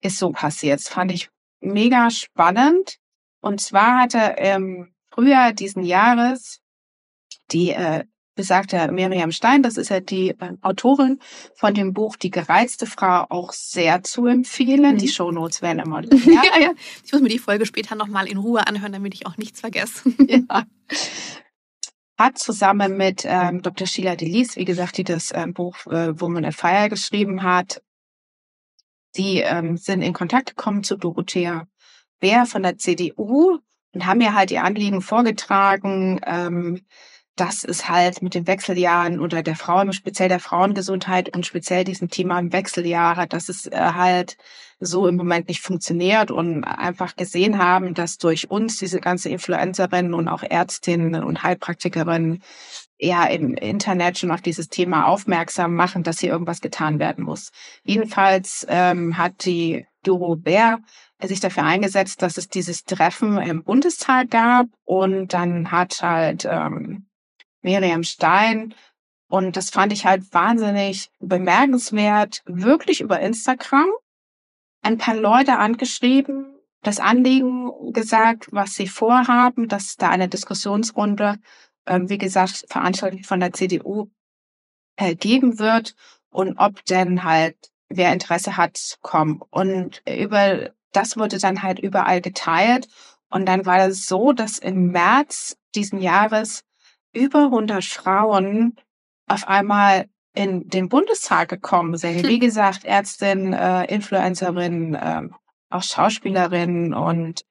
ist 0.01 0.17
so 0.17 0.31
passiert. 0.31 0.79
Das 0.79 0.89
fand 0.89 1.11
ich 1.11 1.29
mega 1.59 2.09
spannend. 2.09 2.97
Und 3.41 3.61
zwar 3.61 4.01
hatte 4.01 4.35
im 4.39 4.93
Frühjahr 5.11 5.53
diesen 5.53 5.83
Jahres 5.83 6.59
die 7.51 7.71
äh, 7.71 8.03
besagte 8.37 8.89
Miriam 8.93 9.33
Stein, 9.33 9.61
das 9.61 9.75
ist 9.75 9.89
ja 9.89 9.99
die 9.99 10.29
äh, 10.29 10.53
Autorin 10.61 11.19
von 11.55 11.73
dem 11.73 11.93
Buch 11.93 12.15
Die 12.15 12.31
gereizte 12.31 12.85
Frau, 12.85 13.25
auch 13.29 13.51
sehr 13.51 14.03
zu 14.03 14.25
empfehlen. 14.27 14.93
Mhm. 14.93 14.97
Die 14.99 15.09
Shownotes 15.09 15.61
werden 15.61 15.79
immer 15.79 16.01
Ja. 16.25 16.43
ja. 16.43 16.59
ja, 16.61 16.71
Ich 17.03 17.11
muss 17.11 17.21
mir 17.21 17.29
die 17.29 17.39
Folge 17.39 17.65
später 17.65 17.95
nochmal 17.95 18.27
in 18.27 18.37
Ruhe 18.37 18.65
anhören, 18.65 18.93
damit 18.93 19.13
ich 19.13 19.25
auch 19.27 19.35
nichts 19.35 19.59
vergesse. 19.59 20.09
ja. 20.27 20.63
Hat 22.17 22.37
zusammen 22.37 22.95
mit 22.95 23.25
ähm, 23.25 23.61
Dr. 23.61 23.85
Sheila 23.85 24.15
Delis, 24.15 24.55
wie 24.55 24.65
gesagt, 24.65 24.97
die 24.97 25.03
das 25.03 25.31
ähm, 25.35 25.53
Buch 25.53 25.85
äh, 25.87 26.19
Woman 26.19 26.45
at 26.45 26.55
Fire 26.55 26.89
geschrieben 26.89 27.43
hat, 27.43 27.81
die 29.17 29.39
ähm, 29.39 29.77
sind 29.77 30.01
in 30.01 30.13
Kontakt 30.13 30.55
gekommen 30.55 30.83
zu 30.83 30.95
Dorothea 30.95 31.67
Bär 32.19 32.45
von 32.45 32.63
der 32.63 32.77
CDU 32.77 33.59
und 33.93 34.05
haben 34.05 34.19
mir 34.19 34.33
halt 34.33 34.51
ihr 34.51 34.63
Anliegen 34.63 35.01
vorgetragen, 35.01 36.19
ähm, 36.25 36.81
dass 37.37 37.63
es 37.63 37.87
halt 37.87 38.21
mit 38.21 38.33
den 38.33 38.47
Wechseljahren 38.47 39.19
oder 39.19 39.43
der 39.43 39.55
Frauen, 39.55 39.93
speziell 39.93 40.27
der 40.27 40.39
Frauengesundheit 40.39 41.35
und 41.35 41.45
speziell 41.45 41.83
diesem 41.83 42.09
Thema 42.09 42.41
Wechseljahre, 42.51 43.27
dass 43.27 43.47
es 43.47 43.67
äh, 43.67 43.75
halt 43.75 44.37
so 44.79 45.07
im 45.07 45.15
Moment 45.15 45.47
nicht 45.47 45.61
funktioniert 45.61 46.29
und 46.29 46.63
einfach 46.63 47.15
gesehen 47.15 47.57
haben, 47.57 47.93
dass 47.93 48.17
durch 48.17 48.49
uns 48.51 48.77
diese 48.77 48.99
ganze 48.99 49.29
Influencerinnen 49.29 50.13
und 50.13 50.27
auch 50.27 50.43
Ärztinnen 50.43 51.23
und 51.23 51.43
Heilpraktikerinnen 51.43 52.43
ja 52.99 53.25
im 53.25 53.53
Internet 53.53 54.17
schon 54.17 54.31
auf 54.31 54.41
dieses 54.41 54.69
Thema 54.69 55.07
aufmerksam 55.07 55.73
machen, 55.73 56.03
dass 56.03 56.19
hier 56.19 56.31
irgendwas 56.31 56.61
getan 56.61 56.99
werden 56.99 57.23
muss. 57.23 57.51
Jedenfalls 57.83 58.65
ähm, 58.69 59.17
hat 59.17 59.45
die 59.45 59.85
Doro 60.03 60.35
Bär 60.35 60.79
sich 61.23 61.39
dafür 61.39 61.63
eingesetzt, 61.63 62.21
dass 62.21 62.37
es 62.37 62.47
dieses 62.47 62.83
Treffen 62.83 63.37
im 63.39 63.63
Bundestag 63.63 64.29
gab 64.29 64.67
und 64.85 65.33
dann 65.33 65.71
hat 65.71 66.01
halt 66.01 66.47
ähm, 66.49 67.06
Miriam 67.67 68.03
Stein 68.03 68.73
und 69.29 69.57
das 69.57 69.69
fand 69.69 69.91
ich 69.91 70.05
halt 70.05 70.33
wahnsinnig 70.33 71.09
bemerkenswert, 71.19 72.43
wirklich 72.45 73.01
über 73.01 73.19
Instagram 73.19 73.89
ein 74.81 74.97
paar 74.97 75.15
Leute 75.15 75.57
angeschrieben, 75.57 76.55
das 76.81 77.01
Anliegen 77.01 77.91
gesagt, 77.91 78.47
was 78.51 78.75
sie 78.75 78.87
vorhaben, 78.87 79.67
dass 79.67 79.97
da 79.97 80.09
eine 80.09 80.29
Diskussionsrunde, 80.29 81.39
ähm, 81.85 82.09
wie 82.09 82.17
gesagt, 82.17 82.65
veranstaltet 82.69 83.25
von 83.25 83.41
der 83.41 83.51
CDU 83.51 84.09
äh, 84.95 85.15
geben 85.15 85.59
wird 85.59 85.95
und 86.29 86.57
ob 86.57 86.85
denn 86.85 87.25
halt 87.25 87.57
wer 87.89 88.13
Interesse 88.13 88.55
hat, 88.55 88.97
kommen. 89.01 89.41
Und 89.49 90.01
über 90.07 90.71
das 90.93 91.17
wurde 91.17 91.37
dann 91.37 91.63
halt 91.63 91.79
überall 91.79 92.21
geteilt. 92.21 92.87
Und 93.29 93.45
dann 93.45 93.65
war 93.65 93.87
es 93.87 94.07
so, 94.07 94.31
dass 94.31 94.57
im 94.57 94.91
März 94.91 95.57
diesen 95.75 95.99
Jahres 95.99 96.63
über 97.17 97.45
100 97.45 97.83
Frauen 97.83 98.75
auf 99.27 99.47
einmal 99.47 100.07
in 100.33 100.67
den 100.69 100.87
Bundestag 100.87 101.49
gekommen 101.49 101.97
sind. 101.97 102.27
Wie 102.27 102.39
gesagt, 102.39 102.85
Ärztin, 102.85 103.53
äh, 103.53 103.85
Influencerin, 103.85 104.93
äh, 104.93 105.23
auch 105.69 105.83
Schauspielerin 105.83 106.93
und 106.93 107.43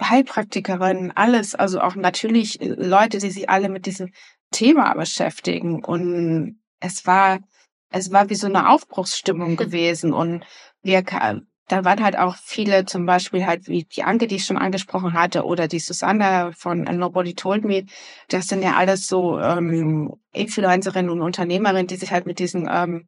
Heilpraktikerin, 0.00 1.12
alles. 1.14 1.54
Also 1.54 1.80
auch 1.80 1.96
natürlich 1.96 2.58
Leute, 2.60 3.18
die 3.18 3.30
sich 3.30 3.50
alle 3.50 3.68
mit 3.68 3.86
diesem 3.86 4.12
Thema 4.52 4.94
beschäftigen. 4.94 5.84
Und 5.84 6.60
es 6.80 7.04
war, 7.06 7.40
es 7.90 8.12
war 8.12 8.30
wie 8.30 8.36
so 8.36 8.46
eine 8.46 8.70
Aufbruchsstimmung 8.70 9.56
gewesen. 9.56 10.12
Und 10.12 10.44
wir, 10.82 11.04
da 11.68 11.84
waren 11.84 12.02
halt 12.02 12.18
auch 12.18 12.36
viele, 12.36 12.86
zum 12.86 13.06
Beispiel 13.06 13.46
halt 13.46 13.68
wie 13.68 13.84
die 13.84 14.02
Anke, 14.02 14.26
die 14.26 14.36
ich 14.36 14.44
schon 14.44 14.56
angesprochen 14.56 15.12
hatte, 15.12 15.44
oder 15.44 15.68
die 15.68 15.78
Susanne 15.78 16.52
von 16.56 16.82
Nobody 16.82 17.34
Told 17.34 17.64
Me. 17.64 17.84
Das 18.28 18.48
sind 18.48 18.62
ja 18.62 18.74
alles 18.76 19.06
so 19.06 19.38
ähm, 19.38 20.14
Influencerinnen 20.32 21.10
und 21.10 21.20
Unternehmerinnen, 21.20 21.86
die 21.86 21.96
sich 21.96 22.10
halt 22.10 22.26
mit 22.26 22.38
diesen 22.38 22.68
ähm, 22.70 23.06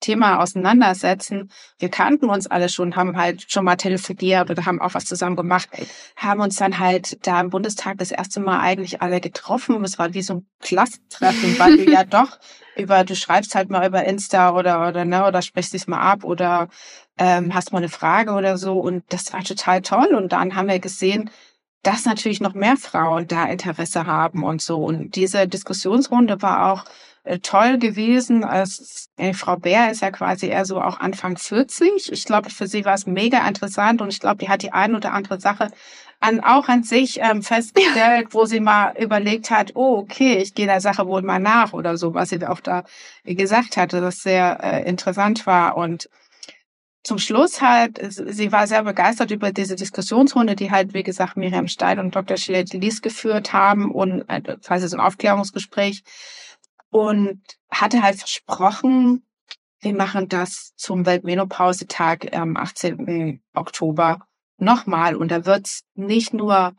Thema 0.00 0.40
auseinandersetzen. 0.40 1.50
Wir 1.78 1.88
kannten 1.88 2.30
uns 2.30 2.46
alle 2.46 2.68
schon, 2.68 2.94
haben 2.94 3.16
halt 3.16 3.50
schon 3.50 3.64
mal 3.64 3.76
telefoniert 3.76 4.50
oder 4.50 4.64
haben 4.64 4.80
auch 4.80 4.94
was 4.94 5.06
zusammen 5.06 5.36
gemacht, 5.36 5.68
haben 6.16 6.40
uns 6.40 6.56
dann 6.56 6.78
halt 6.78 7.26
da 7.26 7.40
im 7.40 7.50
Bundestag 7.50 7.98
das 7.98 8.12
erste 8.12 8.40
Mal 8.40 8.60
eigentlich 8.60 9.02
alle 9.02 9.20
getroffen. 9.20 9.82
Es 9.84 9.98
war 9.98 10.14
wie 10.14 10.22
so 10.22 10.34
ein 10.34 10.46
Klassentreffen, 10.60 11.58
weil 11.58 11.78
du 11.78 11.90
ja 11.90 12.04
doch 12.04 12.38
über, 12.76 13.02
du 13.04 13.16
schreibst 13.16 13.54
halt 13.54 13.70
mal 13.70 13.86
über 13.86 14.04
Insta 14.04 14.52
oder, 14.52 14.88
oder, 14.88 15.04
ne, 15.04 15.26
oder 15.26 15.42
sprichst 15.42 15.72
dich 15.72 15.88
mal 15.88 16.00
ab 16.00 16.22
oder 16.22 16.68
ähm, 17.18 17.54
hast 17.54 17.72
mal 17.72 17.78
eine 17.78 17.88
Frage 17.88 18.32
oder 18.32 18.58
so. 18.58 18.78
Und 18.78 19.04
das 19.10 19.32
war 19.32 19.42
total 19.44 19.82
toll. 19.82 20.14
Und 20.14 20.32
dann 20.32 20.54
haben 20.54 20.68
wir 20.68 20.78
gesehen, 20.78 21.30
dass 21.82 22.04
natürlich 22.04 22.40
noch 22.40 22.54
mehr 22.54 22.76
Frauen 22.76 23.26
da 23.28 23.46
Interesse 23.46 24.06
haben 24.06 24.42
und 24.42 24.60
so. 24.62 24.84
Und 24.84 25.14
diese 25.16 25.46
Diskussionsrunde 25.46 26.42
war 26.42 26.72
auch 26.72 26.84
äh, 27.24 27.38
toll 27.38 27.78
gewesen. 27.78 28.44
Als, 28.44 29.10
äh, 29.16 29.32
Frau 29.34 29.56
Bär 29.56 29.90
ist 29.90 30.02
ja 30.02 30.10
quasi 30.10 30.46
eher 30.46 30.64
so 30.64 30.80
auch 30.80 30.98
Anfang 31.00 31.36
40. 31.36 32.12
Ich 32.12 32.24
glaube, 32.24 32.50
für 32.50 32.66
sie 32.66 32.84
war 32.84 32.94
es 32.94 33.06
mega 33.06 33.46
interessant 33.46 34.00
und 34.00 34.08
ich 34.08 34.20
glaube, 34.20 34.38
die 34.38 34.48
hat 34.48 34.62
die 34.62 34.72
ein 34.72 34.94
oder 34.94 35.12
andere 35.12 35.40
Sache 35.40 35.70
an, 36.20 36.40
auch 36.40 36.68
an 36.68 36.82
sich 36.82 37.20
ähm, 37.20 37.42
festgestellt, 37.42 38.28
wo 38.32 38.44
sie 38.44 38.60
mal 38.60 38.94
überlegt 38.98 39.50
hat, 39.50 39.72
oh, 39.74 39.98
okay, 39.98 40.38
ich 40.38 40.54
gehe 40.54 40.66
der 40.66 40.80
Sache 40.80 41.06
wohl 41.06 41.22
mal 41.22 41.38
nach 41.38 41.72
oder 41.72 41.96
so, 41.96 42.14
was 42.14 42.30
sie 42.30 42.44
auch 42.46 42.60
da 42.60 42.84
gesagt 43.24 43.76
hatte, 43.76 44.00
das 44.00 44.22
sehr 44.22 44.58
äh, 44.62 44.88
interessant 44.88 45.46
war. 45.46 45.76
Und 45.76 46.08
zum 47.04 47.18
Schluss 47.18 47.60
halt, 47.62 48.00
sie 48.10 48.52
war 48.52 48.66
sehr 48.66 48.82
begeistert 48.82 49.30
über 49.30 49.52
diese 49.52 49.76
Diskussionsrunde, 49.76 50.56
die 50.56 50.70
halt, 50.70 50.94
wie 50.94 51.02
gesagt, 51.02 51.36
Miriam 51.36 51.68
Stein 51.68 51.98
und 51.98 52.14
Dr. 52.14 52.36
Schillet 52.36 52.72
Lies 52.72 53.02
geführt 53.02 53.52
haben 53.52 53.90
und 53.90 54.24
äh, 54.28 54.40
quasi 54.58 54.88
so 54.88 54.96
ein 54.96 55.00
Aufklärungsgespräch 55.00 56.02
und 56.90 57.40
hatte 57.70 58.02
halt 58.02 58.18
versprochen, 58.18 59.22
wir 59.80 59.94
machen 59.94 60.28
das 60.28 60.74
zum 60.76 61.06
Weltmenopausetag 61.06 62.34
am 62.36 62.56
18. 62.56 63.40
Oktober 63.54 64.26
nochmal. 64.56 65.14
Und 65.14 65.30
da 65.30 65.46
wird 65.46 65.68
nicht 65.94 66.34
nur 66.34 66.74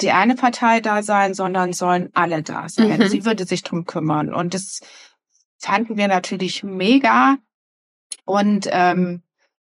die 0.00 0.10
eine 0.10 0.34
Partei 0.34 0.80
da 0.80 1.02
sein, 1.02 1.34
sondern 1.34 1.72
sollen 1.72 2.10
alle 2.14 2.42
da 2.42 2.68
sein. 2.68 2.98
Mhm. 2.98 3.08
Sie 3.08 3.24
würde 3.24 3.44
sich 3.44 3.62
drum 3.62 3.84
kümmern. 3.84 4.34
Und 4.34 4.54
das 4.54 4.80
fanden 5.58 5.96
wir 5.96 6.08
natürlich 6.08 6.64
mega 6.64 7.36
und 8.24 8.68
ähm, 8.70 9.22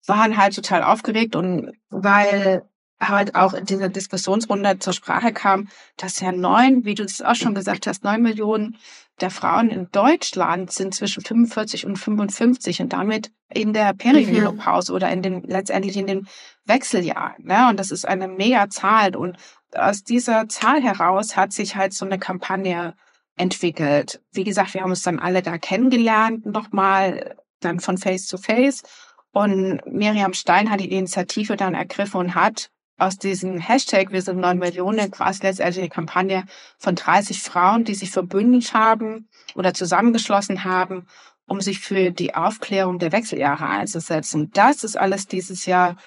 waren 0.07 0.37
halt 0.37 0.55
total 0.55 0.83
aufgeregt 0.83 1.35
und 1.35 1.73
weil 1.89 2.63
halt 2.99 3.35
auch 3.35 3.53
in 3.53 3.65
dieser 3.65 3.89
Diskussionsrunde 3.89 4.79
zur 4.79 4.93
Sprache 4.93 5.31
kam, 5.31 5.67
dass 5.97 6.19
ja 6.19 6.31
neun, 6.31 6.83
wie 6.83 6.95
du 6.95 7.03
es 7.03 7.21
auch 7.21 7.35
schon 7.35 7.53
gesagt 7.53 7.85
hast, 7.85 8.03
neun 8.03 8.23
Millionen 8.23 8.77
der 9.21 9.29
Frauen 9.29 9.69
in 9.69 9.89
Deutschland 9.91 10.71
sind 10.71 10.93
zwischen 10.93 11.23
45 11.23 11.85
und 11.85 11.97
55 11.97 12.81
und 12.81 12.93
damit 12.93 13.31
in 13.49 13.73
der 13.73 13.93
Perimenopause 13.93 14.91
mhm. 14.91 14.95
oder 14.95 15.11
in 15.11 15.21
den, 15.21 15.43
letztendlich 15.43 15.97
in 15.97 16.07
den 16.07 16.27
Wechseljahren. 16.65 17.45
Ne? 17.45 17.67
Und 17.69 17.79
das 17.79 17.91
ist 17.91 18.07
eine 18.07 18.27
mega 18.27 18.69
Zahl. 18.69 19.15
Und 19.15 19.37
aus 19.75 20.03
dieser 20.03 20.47
Zahl 20.49 20.81
heraus 20.81 21.35
hat 21.35 21.51
sich 21.51 21.75
halt 21.75 21.93
so 21.93 22.05
eine 22.05 22.19
Kampagne 22.19 22.95
entwickelt. 23.37 24.21
Wie 24.31 24.43
gesagt, 24.43 24.73
wir 24.73 24.81
haben 24.81 24.91
uns 24.91 25.03
dann 25.03 25.19
alle 25.19 25.41
da 25.41 25.57
kennengelernt, 25.57 26.45
nochmal 26.45 27.37
dann 27.59 27.79
von 27.79 27.97
Face 27.97 28.27
to 28.27 28.37
Face. 28.37 28.83
Und 29.37 29.85
Miriam 29.85 30.33
Stein 30.33 30.71
hat 30.71 30.79
die 30.79 30.91
Initiative 30.91 31.57
dann 31.57 31.75
ergriffen 31.75 32.19
und 32.19 32.33
hat 32.33 32.71
aus 32.97 33.19
diesem 33.19 33.59
Hashtag 33.59 34.11
Wir 34.11 34.23
sind 34.23 34.39
neun 34.39 34.57
Millionen 34.57 35.11
quasi 35.11 35.43
letztendlich 35.43 35.77
eine 35.77 35.89
Kampagne 35.89 36.45
von 36.79 36.95
30 36.95 37.39
Frauen, 37.43 37.83
die 37.83 37.93
sich 37.93 38.09
verbündet 38.09 38.73
haben 38.73 39.29
oder 39.53 39.75
zusammengeschlossen 39.75 40.63
haben, 40.63 41.05
um 41.45 41.61
sich 41.61 41.81
für 41.81 42.09
die 42.09 42.33
Aufklärung 42.33 42.97
der 42.97 43.11
Wechseljahre 43.11 43.67
einzusetzen. 43.67 44.49
Das 44.55 44.83
ist 44.83 44.97
alles 44.97 45.27
dieses 45.27 45.67
Jahr 45.67 45.97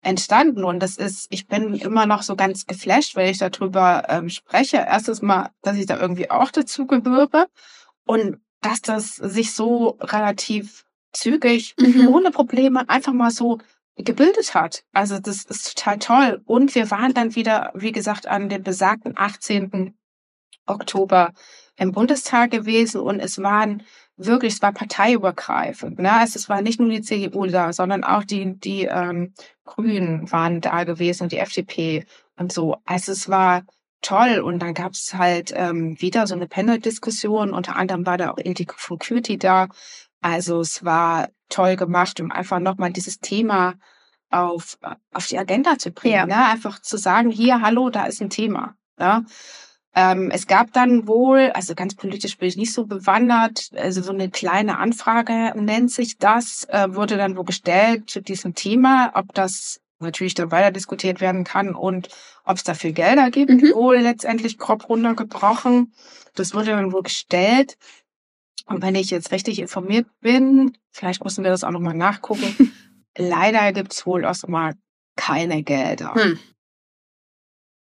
entstanden 0.00 0.64
und 0.64 0.80
das 0.80 0.96
ist, 0.96 1.26
ich 1.28 1.46
bin 1.46 1.74
immer 1.74 2.06
noch 2.06 2.22
so 2.22 2.36
ganz 2.36 2.64
geflasht, 2.64 3.16
wenn 3.16 3.28
ich 3.28 3.36
darüber 3.36 4.04
ähm, 4.08 4.30
spreche. 4.30 4.78
Erstens 4.78 5.20
mal, 5.20 5.50
dass 5.60 5.76
ich 5.76 5.84
da 5.84 6.00
irgendwie 6.00 6.30
auch 6.30 6.50
dazu 6.50 6.86
gehöre 6.86 7.48
und 8.06 8.38
dass 8.62 8.80
das 8.80 9.16
sich 9.16 9.52
so 9.52 9.98
relativ 10.00 10.86
zügig, 11.18 11.74
mhm. 11.78 12.08
ohne 12.08 12.30
Probleme 12.30 12.88
einfach 12.88 13.12
mal 13.12 13.30
so 13.30 13.58
gebildet 13.96 14.54
hat. 14.54 14.84
Also 14.92 15.18
das 15.18 15.44
ist 15.44 15.76
total 15.76 15.98
toll. 15.98 16.42
Und 16.46 16.74
wir 16.74 16.90
waren 16.90 17.14
dann 17.14 17.34
wieder, 17.34 17.72
wie 17.74 17.92
gesagt, 17.92 18.26
an 18.26 18.48
dem 18.48 18.62
besagten 18.62 19.14
18. 19.16 19.94
Oktober 20.66 21.32
im 21.76 21.92
Bundestag 21.92 22.50
gewesen 22.50 23.00
und 23.00 23.20
es 23.20 23.38
waren 23.38 23.82
wirklich, 24.16 24.54
es 24.54 24.62
war 24.62 24.72
parteiübergreifend. 24.72 25.98
Ne? 25.98 26.12
Also 26.12 26.36
es 26.38 26.48
war 26.48 26.60
nicht 26.60 26.80
nur 26.80 26.90
die 26.90 27.02
CDU 27.02 27.46
da, 27.46 27.72
sondern 27.72 28.04
auch 28.04 28.24
die, 28.24 28.58
die 28.58 28.82
ähm, 28.84 29.32
Grünen 29.64 30.30
waren 30.32 30.60
da 30.60 30.84
gewesen 30.84 31.24
und 31.24 31.32
die 31.32 31.38
FDP 31.38 32.04
und 32.36 32.52
so. 32.52 32.76
Also 32.84 33.12
es 33.12 33.28
war 33.28 33.62
toll 34.02 34.40
und 34.40 34.60
dann 34.60 34.74
gab 34.74 34.92
es 34.92 35.14
halt 35.14 35.52
ähm, 35.54 36.00
wieder 36.00 36.26
so 36.26 36.34
eine 36.34 36.46
Panel-Diskussion. 36.46 37.52
Unter 37.52 37.76
anderem 37.76 38.06
war 38.06 38.18
da 38.18 38.30
auch 38.32 38.38
Ildiko 38.38 38.74
von 38.76 38.98
Kürti 38.98 39.38
da. 39.38 39.68
Also 40.20 40.60
es 40.60 40.84
war 40.84 41.28
toll 41.48 41.76
gemacht, 41.76 42.20
um 42.20 42.30
einfach 42.30 42.58
nochmal 42.58 42.92
dieses 42.92 43.20
Thema 43.20 43.74
auf, 44.30 44.78
auf 45.12 45.26
die 45.26 45.38
Agenda 45.38 45.78
zu 45.78 45.90
bringen. 45.90 46.14
Ja. 46.14 46.26
Ne? 46.26 46.46
Einfach 46.48 46.80
zu 46.80 46.96
sagen, 46.96 47.30
hier, 47.30 47.62
hallo, 47.62 47.90
da 47.90 48.06
ist 48.06 48.20
ein 48.20 48.30
Thema. 48.30 48.74
Ja? 48.98 49.24
Ähm, 49.94 50.30
es 50.30 50.46
gab 50.46 50.72
dann 50.72 51.08
wohl, 51.08 51.50
also 51.54 51.74
ganz 51.74 51.94
politisch 51.94 52.36
bin 52.38 52.48
ich 52.48 52.56
nicht 52.56 52.72
so 52.72 52.86
bewandert, 52.86 53.70
also 53.74 54.02
so 54.02 54.12
eine 54.12 54.30
kleine 54.30 54.78
Anfrage 54.78 55.52
nennt 55.56 55.90
sich 55.90 56.18
das, 56.18 56.64
äh, 56.68 56.94
wurde 56.94 57.16
dann 57.16 57.36
wo 57.36 57.42
gestellt 57.42 58.10
zu 58.10 58.20
diesem 58.20 58.54
Thema, 58.54 59.10
ob 59.14 59.32
das 59.34 59.80
natürlich 60.00 60.34
dann 60.34 60.52
weiter 60.52 60.70
diskutiert 60.70 61.20
werden 61.20 61.44
kann 61.44 61.74
und 61.74 62.08
ob 62.44 62.56
es 62.56 62.64
dafür 62.64 62.92
Gelder 62.92 63.30
gibt, 63.30 63.50
mhm. 63.50 63.72
wohl 63.74 63.98
letztendlich 63.98 64.58
grob 64.58 64.88
runtergebrochen. 64.88 65.92
Das 66.34 66.54
wurde 66.54 66.70
dann 66.70 66.92
wohl 66.92 67.02
gestellt. 67.02 67.76
Und 68.68 68.82
wenn 68.82 68.94
ich 68.94 69.10
jetzt 69.10 69.32
richtig 69.32 69.58
informiert 69.58 70.06
bin, 70.20 70.76
vielleicht 70.92 71.24
müssen 71.24 71.42
wir 71.42 71.50
das 71.50 71.64
auch 71.64 71.70
nochmal 71.70 71.94
nachgucken, 71.94 72.72
leider 73.18 73.72
gibt's 73.72 74.06
wohl 74.06 74.24
auch 74.24 74.46
mal 74.46 74.74
keine 75.16 75.62
Gelder. 75.62 76.14
Hm. 76.14 76.38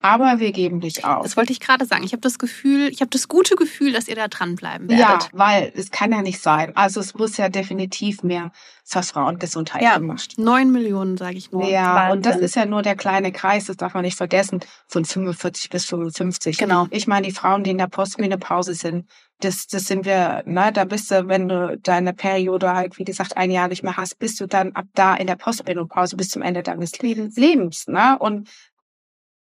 Aber 0.02 0.40
wir 0.40 0.52
geben 0.52 0.78
nicht 0.78 1.04
auf. 1.04 1.24
Das 1.24 1.36
wollte 1.36 1.52
ich 1.52 1.60
gerade 1.60 1.86
sagen. 1.86 2.04
Ich 2.04 2.12
habe 2.12 2.22
das 2.22 2.38
Gefühl, 2.38 2.90
ich 2.90 3.02
habe 3.02 3.10
das 3.10 3.28
gute 3.28 3.56
Gefühl, 3.56 3.92
dass 3.92 4.08
ihr 4.08 4.16
da 4.16 4.28
dranbleiben 4.28 4.88
werdet. 4.88 5.24
Ja, 5.24 5.30
weil 5.32 5.72
es 5.76 5.90
kann 5.90 6.12
ja 6.12 6.22
nicht 6.22 6.42
sein. 6.42 6.76
Also 6.76 7.00
es 7.00 7.16
muss 7.16 7.38
ja 7.38 7.50
definitiv 7.50 8.22
mehr 8.22 8.52
für 8.84 9.02
Frauengesundheit 9.02 9.82
ja, 9.82 9.98
gemacht. 9.98 10.36
Neun 10.38 10.72
Millionen, 10.72 11.18
sage 11.18 11.38
ich 11.38 11.52
nur. 11.52 11.68
Ja, 11.68 11.96
Wahnsinn. 11.96 12.12
und 12.12 12.26
das 12.28 12.38
ist 12.38 12.56
ja 12.56 12.66
nur 12.66 12.84
der 12.84 12.96
kleine 12.96 13.32
Kreis, 13.32 13.66
das 13.66 13.78
darf 13.78 13.96
man 13.96 14.04
nicht 14.04 14.18
vergessen, 14.18 14.60
von 14.88 15.06
45 15.06 15.72
bis 15.72 15.86
55. 15.86 16.60
Genau. 16.60 16.86
Ich 16.92 17.08
meine, 17.08 17.26
die 17.26 17.34
Frauen, 17.34 17.64
die 17.64 17.72
in 17.72 17.80
der 17.80 17.88
Postmenopause 17.88 18.76
sind, 18.76 19.10
das, 19.40 19.68
das 19.68 19.86
sind 19.86 20.06
wir, 20.06 20.44
ne, 20.46 20.72
da 20.72 20.86
bist 20.86 21.10
du, 21.12 21.28
wenn 21.28 21.50
du 21.50 21.78
deine 21.80 22.14
Periode 22.14 22.74
halt, 22.74 22.98
wie 23.00 23.04
gesagt, 23.04 23.38
ein 23.38 23.52
Jahr 23.52 23.68
nicht 23.68 23.84
mehr 23.84 23.98
hast, 23.98 24.20
bist 24.20 24.40
du 24.40 24.48
dann 24.48 24.74
ab 24.74 24.86
da 24.94 25.16
in 25.16 25.28
der 25.28 25.36
Postmenopause 25.36 26.16
bis 26.16 26.30
zum 26.30 26.42
Ende 26.42 26.64
deines 26.64 26.98
Lebens, 27.00 27.88
ne? 27.88 28.18
Und 28.20 28.50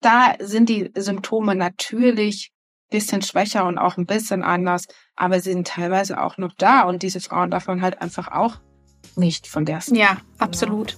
da 0.01 0.35
sind 0.39 0.69
die 0.69 0.91
Symptome 0.95 1.55
natürlich 1.55 2.51
bisschen 2.89 3.21
schwächer 3.21 3.65
und 3.65 3.77
auch 3.77 3.97
ein 3.97 4.05
bisschen 4.05 4.43
anders, 4.43 4.85
aber 5.15 5.39
sie 5.39 5.51
sind 5.51 5.67
teilweise 5.67 6.21
auch 6.21 6.37
noch 6.37 6.53
da 6.57 6.81
und 6.81 7.03
diese 7.03 7.19
Frauen 7.19 7.51
man 7.67 7.81
halt 7.81 8.01
einfach 8.01 8.29
auch 8.29 8.57
nicht 9.15 9.47
von 9.47 9.65
der 9.65 9.81
Seite. 9.81 9.99
Ja, 9.99 10.17
absolut. 10.39 10.95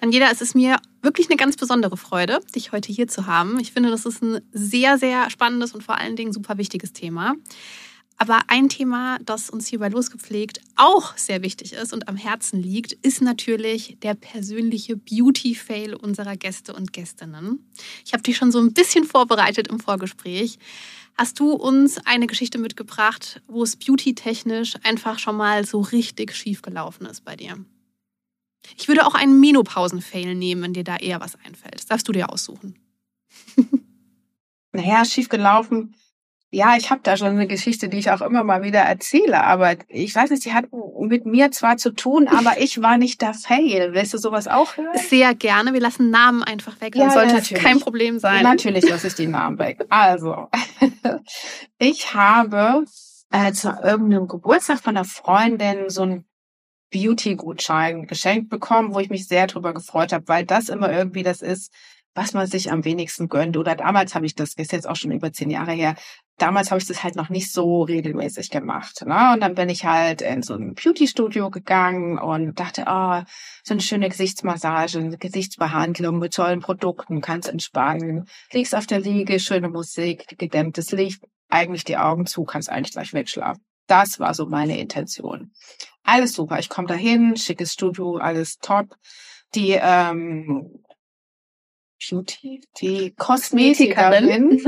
Daniela, 0.00 0.28
es 0.30 0.40
ist 0.40 0.54
mir 0.54 0.76
wirklich 1.02 1.28
eine 1.28 1.36
ganz 1.36 1.56
besondere 1.56 1.96
Freude, 1.96 2.40
dich 2.54 2.72
heute 2.72 2.92
hier 2.92 3.08
zu 3.08 3.26
haben. 3.26 3.58
Ich 3.58 3.72
finde, 3.72 3.90
das 3.90 4.04
ist 4.04 4.22
ein 4.22 4.40
sehr, 4.52 4.98
sehr 4.98 5.30
spannendes 5.30 5.72
und 5.72 5.82
vor 5.82 5.98
allen 5.98 6.16
Dingen 6.16 6.32
super 6.32 6.58
wichtiges 6.58 6.92
Thema. 6.92 7.34
Aber 8.16 8.42
ein 8.46 8.68
Thema, 8.68 9.18
das 9.24 9.50
uns 9.50 9.66
hier 9.66 9.80
bei 9.80 9.88
Losgepflegt 9.88 10.60
auch 10.76 11.16
sehr 11.16 11.42
wichtig 11.42 11.72
ist 11.72 11.92
und 11.92 12.08
am 12.08 12.16
Herzen 12.16 12.62
liegt, 12.62 12.92
ist 12.92 13.20
natürlich 13.20 13.98
der 14.02 14.14
persönliche 14.14 14.96
Beauty-Fail 14.96 15.94
unserer 15.94 16.36
Gäste 16.36 16.74
und 16.74 16.92
Gästinnen. 16.92 17.70
Ich 18.04 18.12
habe 18.12 18.22
dich 18.22 18.36
schon 18.36 18.52
so 18.52 18.60
ein 18.60 18.72
bisschen 18.72 19.04
vorbereitet 19.04 19.68
im 19.68 19.80
Vorgespräch. 19.80 20.58
Hast 21.16 21.40
du 21.40 21.52
uns 21.52 21.98
eine 22.06 22.26
Geschichte 22.26 22.58
mitgebracht, 22.58 23.42
wo 23.46 23.62
es 23.62 23.76
beauty-technisch 23.76 24.74
einfach 24.84 25.18
schon 25.18 25.36
mal 25.36 25.66
so 25.66 25.80
richtig 25.80 26.34
schief 26.34 26.62
gelaufen 26.62 27.06
ist 27.06 27.24
bei 27.24 27.36
dir? 27.36 27.56
Ich 28.76 28.88
würde 28.88 29.06
auch 29.06 29.14
einen 29.14 29.40
Menopausen-Fail 29.40 30.34
nehmen, 30.34 30.62
wenn 30.62 30.72
dir 30.72 30.84
da 30.84 30.96
eher 30.96 31.20
was 31.20 31.36
einfällt. 31.44 31.74
Das 31.74 31.86
darfst 31.86 32.08
du 32.08 32.12
dir 32.12 32.30
aussuchen. 32.30 32.76
Naja, 34.74 35.04
schief 35.04 35.28
gelaufen. 35.28 35.94
Ja, 36.54 36.76
ich 36.76 36.90
habe 36.90 37.00
da 37.02 37.16
schon 37.16 37.28
eine 37.28 37.48
Geschichte, 37.48 37.88
die 37.88 37.98
ich 37.98 38.12
auch 38.12 38.20
immer 38.20 38.44
mal 38.44 38.62
wieder 38.62 38.78
erzähle, 38.78 39.42
aber 39.42 39.74
ich 39.88 40.14
weiß 40.14 40.30
nicht, 40.30 40.44
die 40.44 40.52
hat 40.52 40.66
mit 41.00 41.26
mir 41.26 41.50
zwar 41.50 41.78
zu 41.78 41.90
tun, 41.90 42.28
aber 42.28 42.52
ich 42.60 42.80
war 42.80 42.96
nicht 42.96 43.22
der 43.22 43.34
Fail. 43.34 43.92
Willst 43.92 44.14
du 44.14 44.18
sowas 44.18 44.46
auch 44.46 44.76
hören? 44.76 44.96
Sehr 44.96 45.34
gerne. 45.34 45.72
Wir 45.72 45.80
lassen 45.80 46.10
Namen 46.10 46.44
einfach 46.44 46.80
weg. 46.80 46.94
Ja, 46.94 47.06
Dann 47.06 47.10
sollte 47.10 47.34
natürlich. 47.34 47.60
kein 47.60 47.80
Problem 47.80 48.20
sein. 48.20 48.44
Natürlich 48.44 48.88
lasse 48.88 49.08
ich 49.08 49.14
die 49.14 49.26
Namen 49.26 49.58
weg. 49.58 49.84
Also, 49.88 50.48
ich 51.78 52.14
habe 52.14 52.84
äh, 53.32 53.52
zu 53.52 53.70
irgendeinem 53.70 54.28
Geburtstag 54.28 54.78
von 54.78 54.96
einer 54.96 55.04
Freundin 55.04 55.90
so 55.90 56.02
einen 56.02 56.24
Beauty-Gutschein 56.92 58.06
geschenkt 58.06 58.48
bekommen, 58.48 58.94
wo 58.94 59.00
ich 59.00 59.10
mich 59.10 59.26
sehr 59.26 59.48
drüber 59.48 59.74
gefreut 59.74 60.12
habe, 60.12 60.28
weil 60.28 60.46
das 60.46 60.68
immer 60.68 60.92
irgendwie 60.92 61.24
das 61.24 61.42
ist, 61.42 61.72
was 62.14 62.32
man 62.32 62.46
sich 62.46 62.70
am 62.70 62.84
wenigsten 62.84 63.28
gönnt. 63.28 63.56
Oder 63.56 63.74
damals 63.74 64.14
habe 64.14 64.26
ich 64.26 64.34
das, 64.34 64.54
ist 64.54 64.72
jetzt 64.72 64.88
auch 64.88 64.96
schon 64.96 65.10
über 65.10 65.32
zehn 65.32 65.50
Jahre 65.50 65.72
her, 65.72 65.96
damals 66.38 66.70
habe 66.70 66.80
ich 66.80 66.86
das 66.86 67.02
halt 67.02 67.16
noch 67.16 67.28
nicht 67.28 67.52
so 67.52 67.82
regelmäßig 67.82 68.50
gemacht. 68.50 69.04
Ne? 69.06 69.32
Und 69.34 69.40
dann 69.40 69.54
bin 69.54 69.68
ich 69.68 69.84
halt 69.84 70.22
in 70.22 70.42
so 70.42 70.54
ein 70.54 70.74
Beauty-Studio 70.74 71.50
gegangen 71.50 72.18
und 72.18 72.58
dachte, 72.58 72.84
oh, 72.86 73.22
so 73.62 73.74
eine 73.74 73.80
schöne 73.80 74.08
Gesichtsmassage, 74.08 74.98
eine 74.98 75.16
Gesichtsbehandlung 75.16 76.18
mit 76.18 76.34
tollen 76.34 76.60
Produkten, 76.60 77.20
kannst 77.20 77.48
entspannen, 77.48 78.26
liegst 78.52 78.74
auf 78.74 78.86
der 78.86 79.00
Liege, 79.00 79.38
schöne 79.38 79.68
Musik, 79.68 80.38
gedämmtes 80.38 80.90
Licht, 80.92 81.22
eigentlich 81.48 81.84
die 81.84 81.96
Augen 81.96 82.26
zu, 82.26 82.44
kannst 82.44 82.68
eigentlich 82.68 82.92
gleich 82.92 83.12
wegschlafen. 83.12 83.62
Das 83.86 84.18
war 84.18 84.34
so 84.34 84.46
meine 84.46 84.78
Intention. 84.78 85.52
Alles 86.02 86.32
super. 86.32 86.58
Ich 86.58 86.68
komme 86.68 86.88
dahin, 86.88 87.36
schickes 87.36 87.72
Studio, 87.72 88.16
alles 88.16 88.58
top. 88.58 88.96
Die 89.54 89.78
ähm, 89.80 90.82
Beauty, 92.10 92.62
die 92.80 93.14
Kosmetikerin, 93.14 94.60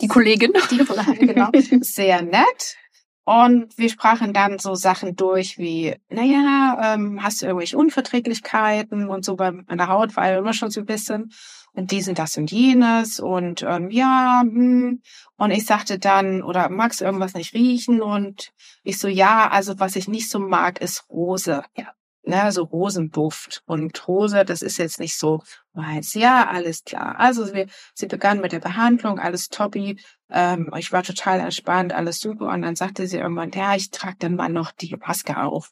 Die 0.00 0.08
Kollegin. 0.08 0.52
die 0.70 1.26
genau, 1.26 1.50
sehr 1.80 2.22
nett. 2.22 2.76
Und 3.24 3.78
wir 3.78 3.88
sprachen 3.88 4.34
dann 4.34 4.58
so 4.58 4.74
Sachen 4.74 5.16
durch 5.16 5.56
wie, 5.56 5.96
naja, 6.10 6.94
ähm, 6.94 7.22
hast 7.22 7.40
du 7.40 7.46
irgendwelche 7.46 7.78
Unverträglichkeiten 7.78 9.08
und 9.08 9.24
so 9.24 9.36
bei 9.36 9.50
meiner 9.50 9.88
Haut 9.88 10.14
war 10.14 10.30
ja 10.30 10.38
immer 10.38 10.52
schon 10.52 10.70
so 10.70 10.80
ein 10.80 10.86
bisschen 10.86 11.32
und 11.72 11.90
diesen, 11.90 12.14
das 12.14 12.36
und 12.36 12.52
jenes 12.52 13.20
und 13.20 13.62
ähm, 13.62 13.90
ja, 13.90 14.42
hm. 14.42 15.00
und 15.36 15.50
ich 15.50 15.64
sagte 15.64 15.98
dann, 15.98 16.42
oder 16.42 16.68
magst 16.68 17.00
du 17.00 17.06
irgendwas 17.06 17.32
nicht 17.32 17.54
riechen? 17.54 18.02
Und 18.02 18.52
ich 18.82 18.98
so, 18.98 19.08
ja, 19.08 19.48
also 19.48 19.78
was 19.80 19.96
ich 19.96 20.06
nicht 20.06 20.30
so 20.30 20.38
mag, 20.38 20.80
ist 20.82 21.08
Rose. 21.08 21.64
Ja. 21.76 21.94
Ne, 22.26 22.50
so 22.52 22.62
Rosenduft 22.64 23.62
und 23.66 24.08
Rose, 24.08 24.46
das 24.46 24.62
ist 24.62 24.78
jetzt 24.78 24.98
nicht 24.98 25.18
so 25.18 25.42
meins. 25.74 26.14
Ja, 26.14 26.48
alles 26.48 26.82
klar. 26.84 27.16
Also 27.20 27.52
wir, 27.52 27.66
sie 27.92 28.06
begann 28.06 28.40
mit 28.40 28.52
der 28.52 28.60
Behandlung, 28.60 29.18
alles 29.18 29.50
toppi. 29.50 30.00
Ähm, 30.30 30.72
ich 30.78 30.90
war 30.90 31.02
total 31.02 31.40
entspannt, 31.40 31.92
alles 31.92 32.20
super. 32.20 32.48
Und 32.48 32.62
dann 32.62 32.76
sagte 32.76 33.06
sie 33.06 33.18
irgendwann, 33.18 33.50
ja, 33.50 33.74
ich 33.76 33.90
trage 33.90 34.16
dann 34.20 34.36
mal 34.36 34.48
noch 34.48 34.72
die 34.72 34.96
Maske 34.96 35.36
auf. 35.36 35.70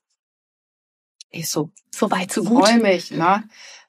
Ich 1.30 1.48
so, 1.48 1.70
So 1.94 2.11
weit, 2.11 2.30
so 2.32 2.44
gut. 2.44 2.66
freu 2.68 2.78
mich, 2.78 3.11
ne? 3.11 3.44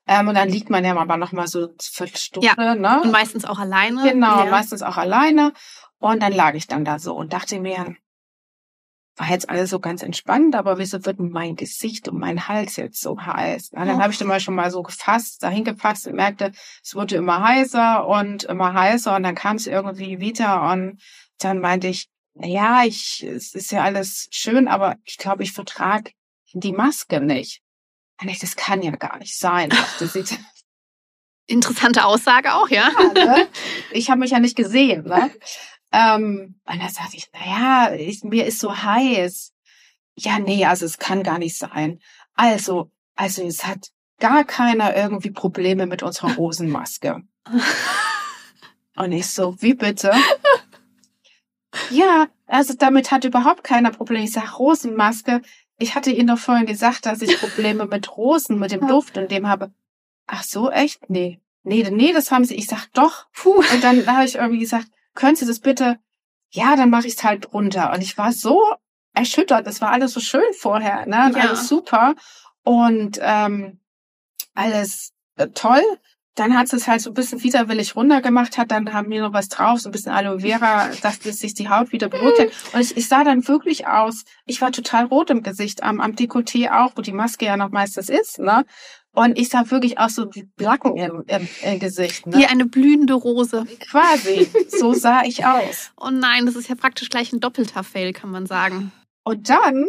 Ähm, 0.08 0.30
und 0.30 0.36
dann 0.36 0.48
liegt 0.48 0.70
man 0.70 0.86
ja 0.86 0.96
aber 0.96 1.18
noch 1.18 1.34
mal 1.34 1.48
so 1.48 1.60
eine 1.66 1.74
Viertelstunde, 1.82 2.48
Ja. 2.48 2.76
ne? 2.76 3.02
Und 3.02 3.12
meistens 3.12 3.44
auch 3.44 3.60
alleine. 3.60 4.04
Genau, 4.10 4.46
Ja. 4.46 4.52
meistens 4.52 4.82
auch 4.82 4.96
alleine. 4.96 5.52
Und 6.00 6.22
dann 6.24 6.32
lag 6.32 6.54
ich 6.54 6.68
dann 6.68 6.86
da 6.86 7.00
so 7.00 7.14
und 7.14 7.34
dachte 7.34 7.60
mir, 7.60 7.96
war 9.16 9.30
jetzt 9.30 9.50
alles 9.50 9.70
so 9.70 9.80
ganz 9.80 10.02
entspannt, 10.02 10.56
aber 10.56 10.80
wieso 10.80 11.06
wird 11.06 11.20
mein 11.20 11.56
Gesicht 11.56 12.08
und 12.08 12.20
mein 12.20 12.48
Hals 12.48 12.78
jetzt 12.78 13.00
so 13.00 13.20
heiß? 13.20 13.70
Na, 13.74 13.86
dann 13.86 14.02
habe 14.02 14.12
ich 14.12 14.18
dann 14.18 14.28
mal 14.28 14.40
schon 14.40 14.56
mal 14.56 14.72
so 14.72 14.82
gefasst, 14.82 15.44
dahin 15.44 15.64
gefasst 15.64 16.08
und 16.08 16.16
merkte, 16.16 16.52
es 16.84 16.96
wurde 16.96 17.16
immer 17.16 17.44
heißer 17.44 18.08
und 18.08 18.44
immer 18.46 18.74
heißer 18.74 19.16
und 19.16 19.24
dann 19.24 19.36
kam 19.36 19.58
es 19.58 19.68
irgendwie 19.68 20.20
wieder 20.20 20.72
und 20.72 21.00
dann 21.40 21.60
meinte 21.60 21.88
ich, 21.88 22.10
ja, 22.36 22.84
ich, 22.84 23.24
es 23.24 23.54
ist 23.54 23.72
ja 23.72 23.84
alles 23.84 24.28
schön, 24.32 24.68
aber 24.68 24.96
ich 25.04 25.18
glaube, 25.18 25.44
ich 25.44 25.52
vertrage 25.52 26.12
die 26.54 26.74
Maske 26.74 27.22
nicht. 27.22 27.62
Und 28.22 28.30
ich, 28.30 28.40
das 28.40 28.56
kann 28.56 28.82
ja 28.82 28.92
gar 28.92 29.20
nicht 29.20 29.38
sein. 29.38 29.70
Interessante 31.46 32.06
Aussage 32.06 32.54
auch, 32.54 32.70
ja. 32.70 32.90
ne? 33.14 33.48
Ich 33.92 34.10
habe 34.10 34.22
mich 34.22 34.32
ja 34.32 34.40
nicht 34.40 34.56
gesehen, 34.56 35.04
ne? 35.04 35.30
Ähm, 35.94 36.56
und 36.66 36.82
dann 36.82 36.90
sagte 36.90 37.16
ich, 37.16 37.30
naja, 37.32 37.94
ich, 37.94 38.24
mir 38.24 38.48
ist 38.48 38.60
so 38.60 38.76
heiß. 38.76 39.54
Ja, 40.16 40.40
nee, 40.40 40.66
also 40.66 40.86
es 40.86 40.98
kann 40.98 41.22
gar 41.22 41.38
nicht 41.38 41.56
sein. 41.56 42.00
Also, 42.34 42.92
also 43.16 43.44
es 43.44 43.66
hat 43.66 43.92
gar 44.20 44.44
keiner 44.44 44.96
irgendwie 44.96 45.30
Probleme 45.30 45.86
mit 45.86 46.02
unserer 46.02 46.34
Rosenmaske. 46.38 47.22
Und 48.96 49.12
ich 49.12 49.28
so, 49.28 49.56
wie 49.62 49.76
bitte? 49.76 50.12
Ja, 51.90 52.28
also 52.48 52.74
damit 52.74 53.12
hat 53.12 53.24
überhaupt 53.24 53.64
keiner 53.64 53.92
Probleme. 53.92 54.24
Ich 54.24 54.32
sag 54.32 54.60
Rosenmaske. 54.60 55.42
Ich 55.80 55.96
hatte 55.96 56.12
Ihnen 56.12 56.28
doch 56.28 56.38
vorhin 56.38 56.68
gesagt, 56.68 57.06
dass 57.06 57.22
ich 57.22 57.40
Probleme 57.40 57.86
mit 57.86 58.16
Rosen, 58.16 58.60
mit 58.60 58.72
dem 58.72 58.88
Duft 58.88 59.18
und 59.18 59.32
dem 59.32 59.48
habe. 59.48 59.74
Ach 60.28 60.44
so, 60.44 60.70
echt? 60.70 61.10
Nee. 61.10 61.40
Nee, 61.64 61.88
nee, 61.90 62.14
das 62.14 62.32
haben 62.32 62.46
sie. 62.46 62.56
Ich 62.56 62.68
sag 62.68 62.88
doch. 62.94 63.26
Puh. 63.34 63.64
Und 63.74 63.84
dann 63.84 64.06
habe 64.06 64.26
ich 64.26 64.36
irgendwie 64.36 64.60
gesagt, 64.60 64.88
können 65.16 65.36
Sie 65.36 65.46
das 65.46 65.60
bitte? 65.60 65.98
Ja, 66.50 66.76
dann 66.76 66.90
mache 66.90 67.08
ich 67.08 67.16
es 67.16 67.24
halt 67.24 67.52
drunter. 67.52 67.92
Und 67.94 68.02
ich 68.02 68.18
war 68.18 68.32
so 68.32 68.62
erschüttert. 69.14 69.68
Das 69.68 69.82
war 69.82 69.92
alles 69.92 70.14
so 70.14 70.20
schön 70.20 70.54
vorher, 70.58 71.06
ne? 71.06 71.32
Ja. 71.36 71.42
Alles 71.42 71.68
super. 71.68 72.16
Und 72.64 73.20
ähm, 73.22 73.80
alles 74.54 75.14
äh, 75.38 75.48
toll. 75.50 75.84
Dann 76.36 76.58
hat 76.58 76.68
sie 76.68 76.78
es 76.78 76.88
halt 76.88 77.02
so 77.02 77.12
ein 77.12 77.14
bisschen 77.14 77.44
widerwillig 77.44 77.96
runtergemacht, 77.96 78.58
hat 78.58 78.72
dann 78.72 78.92
haben 78.92 79.12
wir 79.12 79.22
noch 79.22 79.34
was 79.34 79.50
drauf, 79.50 79.80
so 79.80 79.90
ein 79.90 79.92
bisschen 79.92 80.12
Aloe 80.12 80.40
Vera, 80.40 80.90
dass 81.04 81.20
das 81.20 81.38
sich 81.38 81.54
die 81.54 81.70
Haut 81.70 81.92
wieder 81.92 82.10
beruhigt 82.10 82.40
hat. 82.40 82.74
Und 82.74 82.82
ich, 82.82 82.98
ich 82.98 83.08
sah 83.08 83.24
dann 83.24 83.48
wirklich 83.48 83.86
aus, 83.86 84.24
ich 84.48 84.60
war 84.60 84.72
total 84.72 85.06
rot 85.06 85.30
im 85.30 85.44
Gesicht, 85.44 85.84
am, 85.84 86.02
am 86.02 86.14
Dekolleté 86.14 86.72
auch, 86.72 86.94
wo 86.96 87.04
die 87.04 87.12
Maske 87.12 87.46
ja 87.46 87.56
noch 87.56 87.70
meistens 87.70 88.10
ist, 88.10 88.40
ne? 88.40 88.66
Und 89.16 89.38
ich 89.38 89.50
sah 89.50 89.70
wirklich 89.70 90.00
aus 90.00 90.16
so 90.16 90.34
wie 90.34 90.44
Blacken 90.56 90.98
im, 90.98 91.24
im, 91.28 91.48
im 91.64 91.80
Gesicht, 91.80 92.26
ne? 92.26 92.38
Wie 92.38 92.46
eine 92.48 92.66
blühende 92.66 93.14
Rose. 93.14 93.66
Quasi, 93.80 94.50
so 94.68 94.94
sah 94.94 95.24
ich 95.24 95.46
aus. 95.46 95.92
Oh 95.98 96.10
nein, 96.10 96.48
das 96.48 96.56
ist 96.56 96.68
ja 96.68 96.76
praktisch 96.76 97.10
gleich 97.10 97.32
ein 97.32 97.40
doppelter 97.40 97.84
Fail, 97.84 98.12
kann 98.12 98.32
man 98.32 98.48
sagen. 98.48 98.92
Und 99.24 99.50
dann 99.50 99.86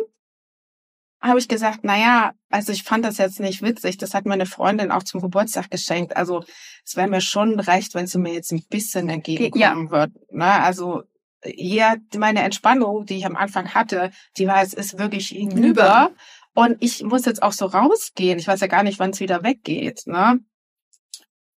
habe 1.23 1.39
ich 1.39 1.49
gesagt, 1.49 1.81
na 1.83 1.99
ja, 1.99 2.33
also 2.51 2.71
ich 2.71 2.83
fand 2.83 3.03
das 3.03 3.17
jetzt 3.17 3.41
nicht 3.41 3.63
witzig. 3.63 3.97
Das 3.97 4.13
hat 4.13 4.27
meine 4.27 4.45
Freundin 4.45 4.91
auch 4.91 5.03
zum 5.03 5.23
Geburtstag 5.23 5.71
geschenkt. 5.71 6.15
Also 6.17 6.45
es 6.85 6.97
wäre 6.97 7.09
mir 7.09 7.23
schon 7.23 7.59
recht, 7.59 7.95
wenn 7.95 8.07
sie 8.07 8.19
mir 8.19 8.35
jetzt 8.35 8.53
ein 8.53 8.63
bisschen 8.69 9.09
entgegenkommen 9.09 9.91
wird. 9.91 10.13
Ne? 10.31 10.45
Also 10.45 11.03
ja, 11.47 11.97
meine 12.17 12.43
Entspannung, 12.43 13.07
die 13.07 13.17
ich 13.17 13.27
am 13.27 13.37
Anfang 13.37 13.75
hatte, 13.75 14.11
die 14.37 14.47
war, 14.47 14.63
es 14.63 14.75
ist 14.75 14.99
wirklich 14.99 15.29
hinüber. 15.29 16.11
Und 16.55 16.77
ich 16.81 17.03
muss 17.03 17.25
jetzt 17.25 17.43
auch 17.43 17.53
so 17.53 17.67
rausgehen. 17.67 18.39
Ich 18.39 18.47
weiß 18.47 18.61
ja 18.61 18.69
gar 18.69 18.83
nicht, 18.83 18.99
wann 18.99 19.11
es 19.11 19.21
wieder 19.21 19.43
weggeht. 19.43 20.03
Ne? 20.07 20.39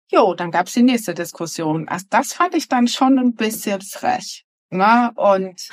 Jo, 0.10 0.34
dann 0.34 0.52
gab's 0.52 0.74
die 0.74 0.84
nächste 0.84 1.14
Diskussion. 1.14 1.88
Also 1.88 2.06
das 2.10 2.34
fand 2.34 2.56
ich 2.56 2.68
dann 2.68 2.88
schon 2.88 3.20
ein 3.20 3.36
bisschen 3.36 3.82
frech. 3.82 4.46
Ne? 4.70 5.12
Und 5.16 5.70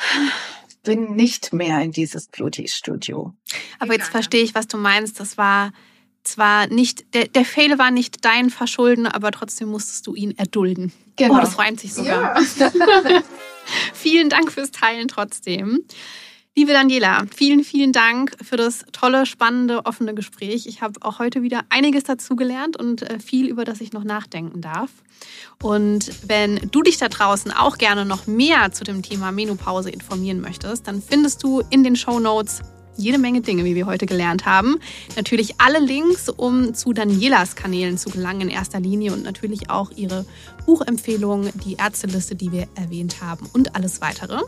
bin 0.83 1.17
nicht 1.17 1.53
mehr 1.53 1.81
in 1.81 1.91
dieses 1.91 2.29
Beauty-Studio. 2.29 3.35
Aber 3.79 3.95
jetzt 3.95 4.09
verstehe 4.09 4.43
ich, 4.43 4.55
was 4.55 4.69
du 4.69 4.77
meinst. 4.77 5.19
Das 5.19 5.39
war 5.39 5.73
zwar 6.23 6.67
nicht, 6.69 7.15
der, 7.15 7.29
der 7.29 7.45
Fail 7.45 7.79
war 7.79 7.91
nicht 7.91 8.25
dein 8.25 8.51
Verschulden, 8.51 9.07
aber 9.07 9.31
trotzdem 9.31 9.69
musstest 9.69 10.07
du 10.07 10.15
ihn 10.15 10.37
erdulden. 10.37 10.93
Genau. 11.17 11.37
Oh, 11.37 11.41
das 11.41 11.59
reimt 11.59 11.81
sich 11.81 11.95
sogar. 11.95 12.39
Vielen 13.95 14.29
Dank 14.29 14.53
fürs 14.53 14.71
Teilen 14.71 15.09
trotzdem. 15.09 15.81
Liebe 16.57 16.73
Daniela, 16.73 17.25
vielen, 17.35 17.65
vielen 17.65 17.91
Dank 17.91 18.37
für 18.41 18.57
das 18.57 18.85
tolle, 18.93 19.27
spannende, 19.27 19.87
offene 19.87 20.15
Gespräch. 20.15 20.69
Ich 20.69 20.83
habe 20.83 21.01
auch 21.03 21.19
heute 21.19 21.43
wieder 21.43 21.63
einiges 21.69 22.05
dazugelernt 22.05 22.77
und 22.77 23.03
äh, 23.03 23.19
viel, 23.19 23.49
über 23.49 23.65
das 23.65 23.81
ich 23.81 23.93
noch 23.93 24.05
nachdenken 24.05 24.61
darf. 24.61 24.91
Und 25.61 26.13
wenn 26.29 26.71
du 26.71 26.83
dich 26.83 26.97
da 26.97 27.09
draußen 27.09 27.51
auch 27.51 27.77
gerne 27.77 28.05
noch 28.05 28.29
mehr 28.29 28.71
zu 28.71 28.85
dem 28.85 29.03
Thema 29.03 29.33
Menopause 29.33 29.91
informieren 29.91 30.41
möchtest, 30.41 30.87
dann 30.87 31.03
findest 31.03 31.43
du 31.43 31.61
in 31.71 31.83
den 31.83 31.97
Show 31.97 32.21
Notes 32.21 32.61
jede 32.97 33.19
Menge 33.19 33.41
Dinge, 33.41 33.65
wie 33.65 33.75
wir 33.75 33.87
heute 33.87 34.07
gelernt 34.07 34.47
haben. 34.47 34.77
Natürlich 35.17 35.61
alle 35.61 35.81
Links, 35.81 36.29
um 36.29 36.73
zu 36.73 36.93
Danielas 36.93 37.57
Kanälen 37.57 37.99
zu 37.99 38.11
gelangen 38.11 38.43
in 38.43 38.51
erster 38.51 38.79
Linie 38.79 39.13
und 39.13 39.25
natürlich 39.25 39.71
auch 39.71 39.91
ihre 39.97 40.25
Buchempfehlungen, 40.67 41.51
die 41.65 41.75
Ärzteliste, 41.75 42.37
die 42.37 42.53
wir 42.53 42.69
erwähnt 42.77 43.21
haben 43.21 43.51
und 43.53 43.75
alles 43.75 44.01
weitere. 44.01 44.39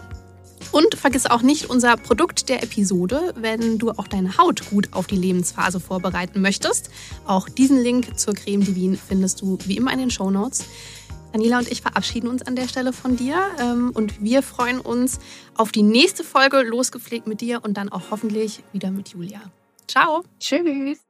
Und 0.73 0.95
vergiss 0.95 1.27
auch 1.27 1.43
nicht 1.43 1.71
unser 1.71 1.97
Produkt 1.97 2.49
der 2.49 2.63
Episode, 2.63 3.35
wenn 3.37 3.79
du 3.79 3.91
auch 3.91 4.09
deine 4.09 4.37
Haut 4.39 4.69
gut 4.71 4.89
auf 4.93 5.07
die 5.07 5.17
Lebensphase 5.17 5.81
vorbereiten 5.81 6.41
möchtest. 6.41 6.91
Auch 7.25 7.49
diesen 7.49 7.83
Link 7.83 8.19
zur 8.19 8.35
Creme 8.35 8.65
Divine 8.65 8.97
findest 8.97 9.41
du 9.41 9.59
wie 9.67 9.77
immer 9.77 9.93
in 9.93 9.99
den 9.99 10.11
Show 10.11 10.31
Notes. 10.31 10.65
Daniela 11.33 11.59
und 11.59 11.71
ich 11.71 11.83
verabschieden 11.83 12.29
uns 12.29 12.43
an 12.43 12.57
der 12.57 12.69
Stelle 12.69 12.93
von 12.93 13.17
dir 13.17 13.37
ähm, 13.61 13.91
und 13.93 14.23
wir 14.23 14.43
freuen 14.43 14.81
uns 14.81 15.19
auf 15.55 15.71
die 15.71 15.83
nächste 15.83 16.25
Folge 16.25 16.63
Losgepflegt 16.63 17.27
mit 17.27 17.41
dir 17.41 17.63
und 17.63 17.77
dann 17.77 17.91
auch 17.91 18.11
hoffentlich 18.11 18.63
wieder 18.73 18.91
mit 18.91 19.11
Julia. 19.11 19.41
Ciao. 19.87 20.25
Tschüss. 20.41 21.06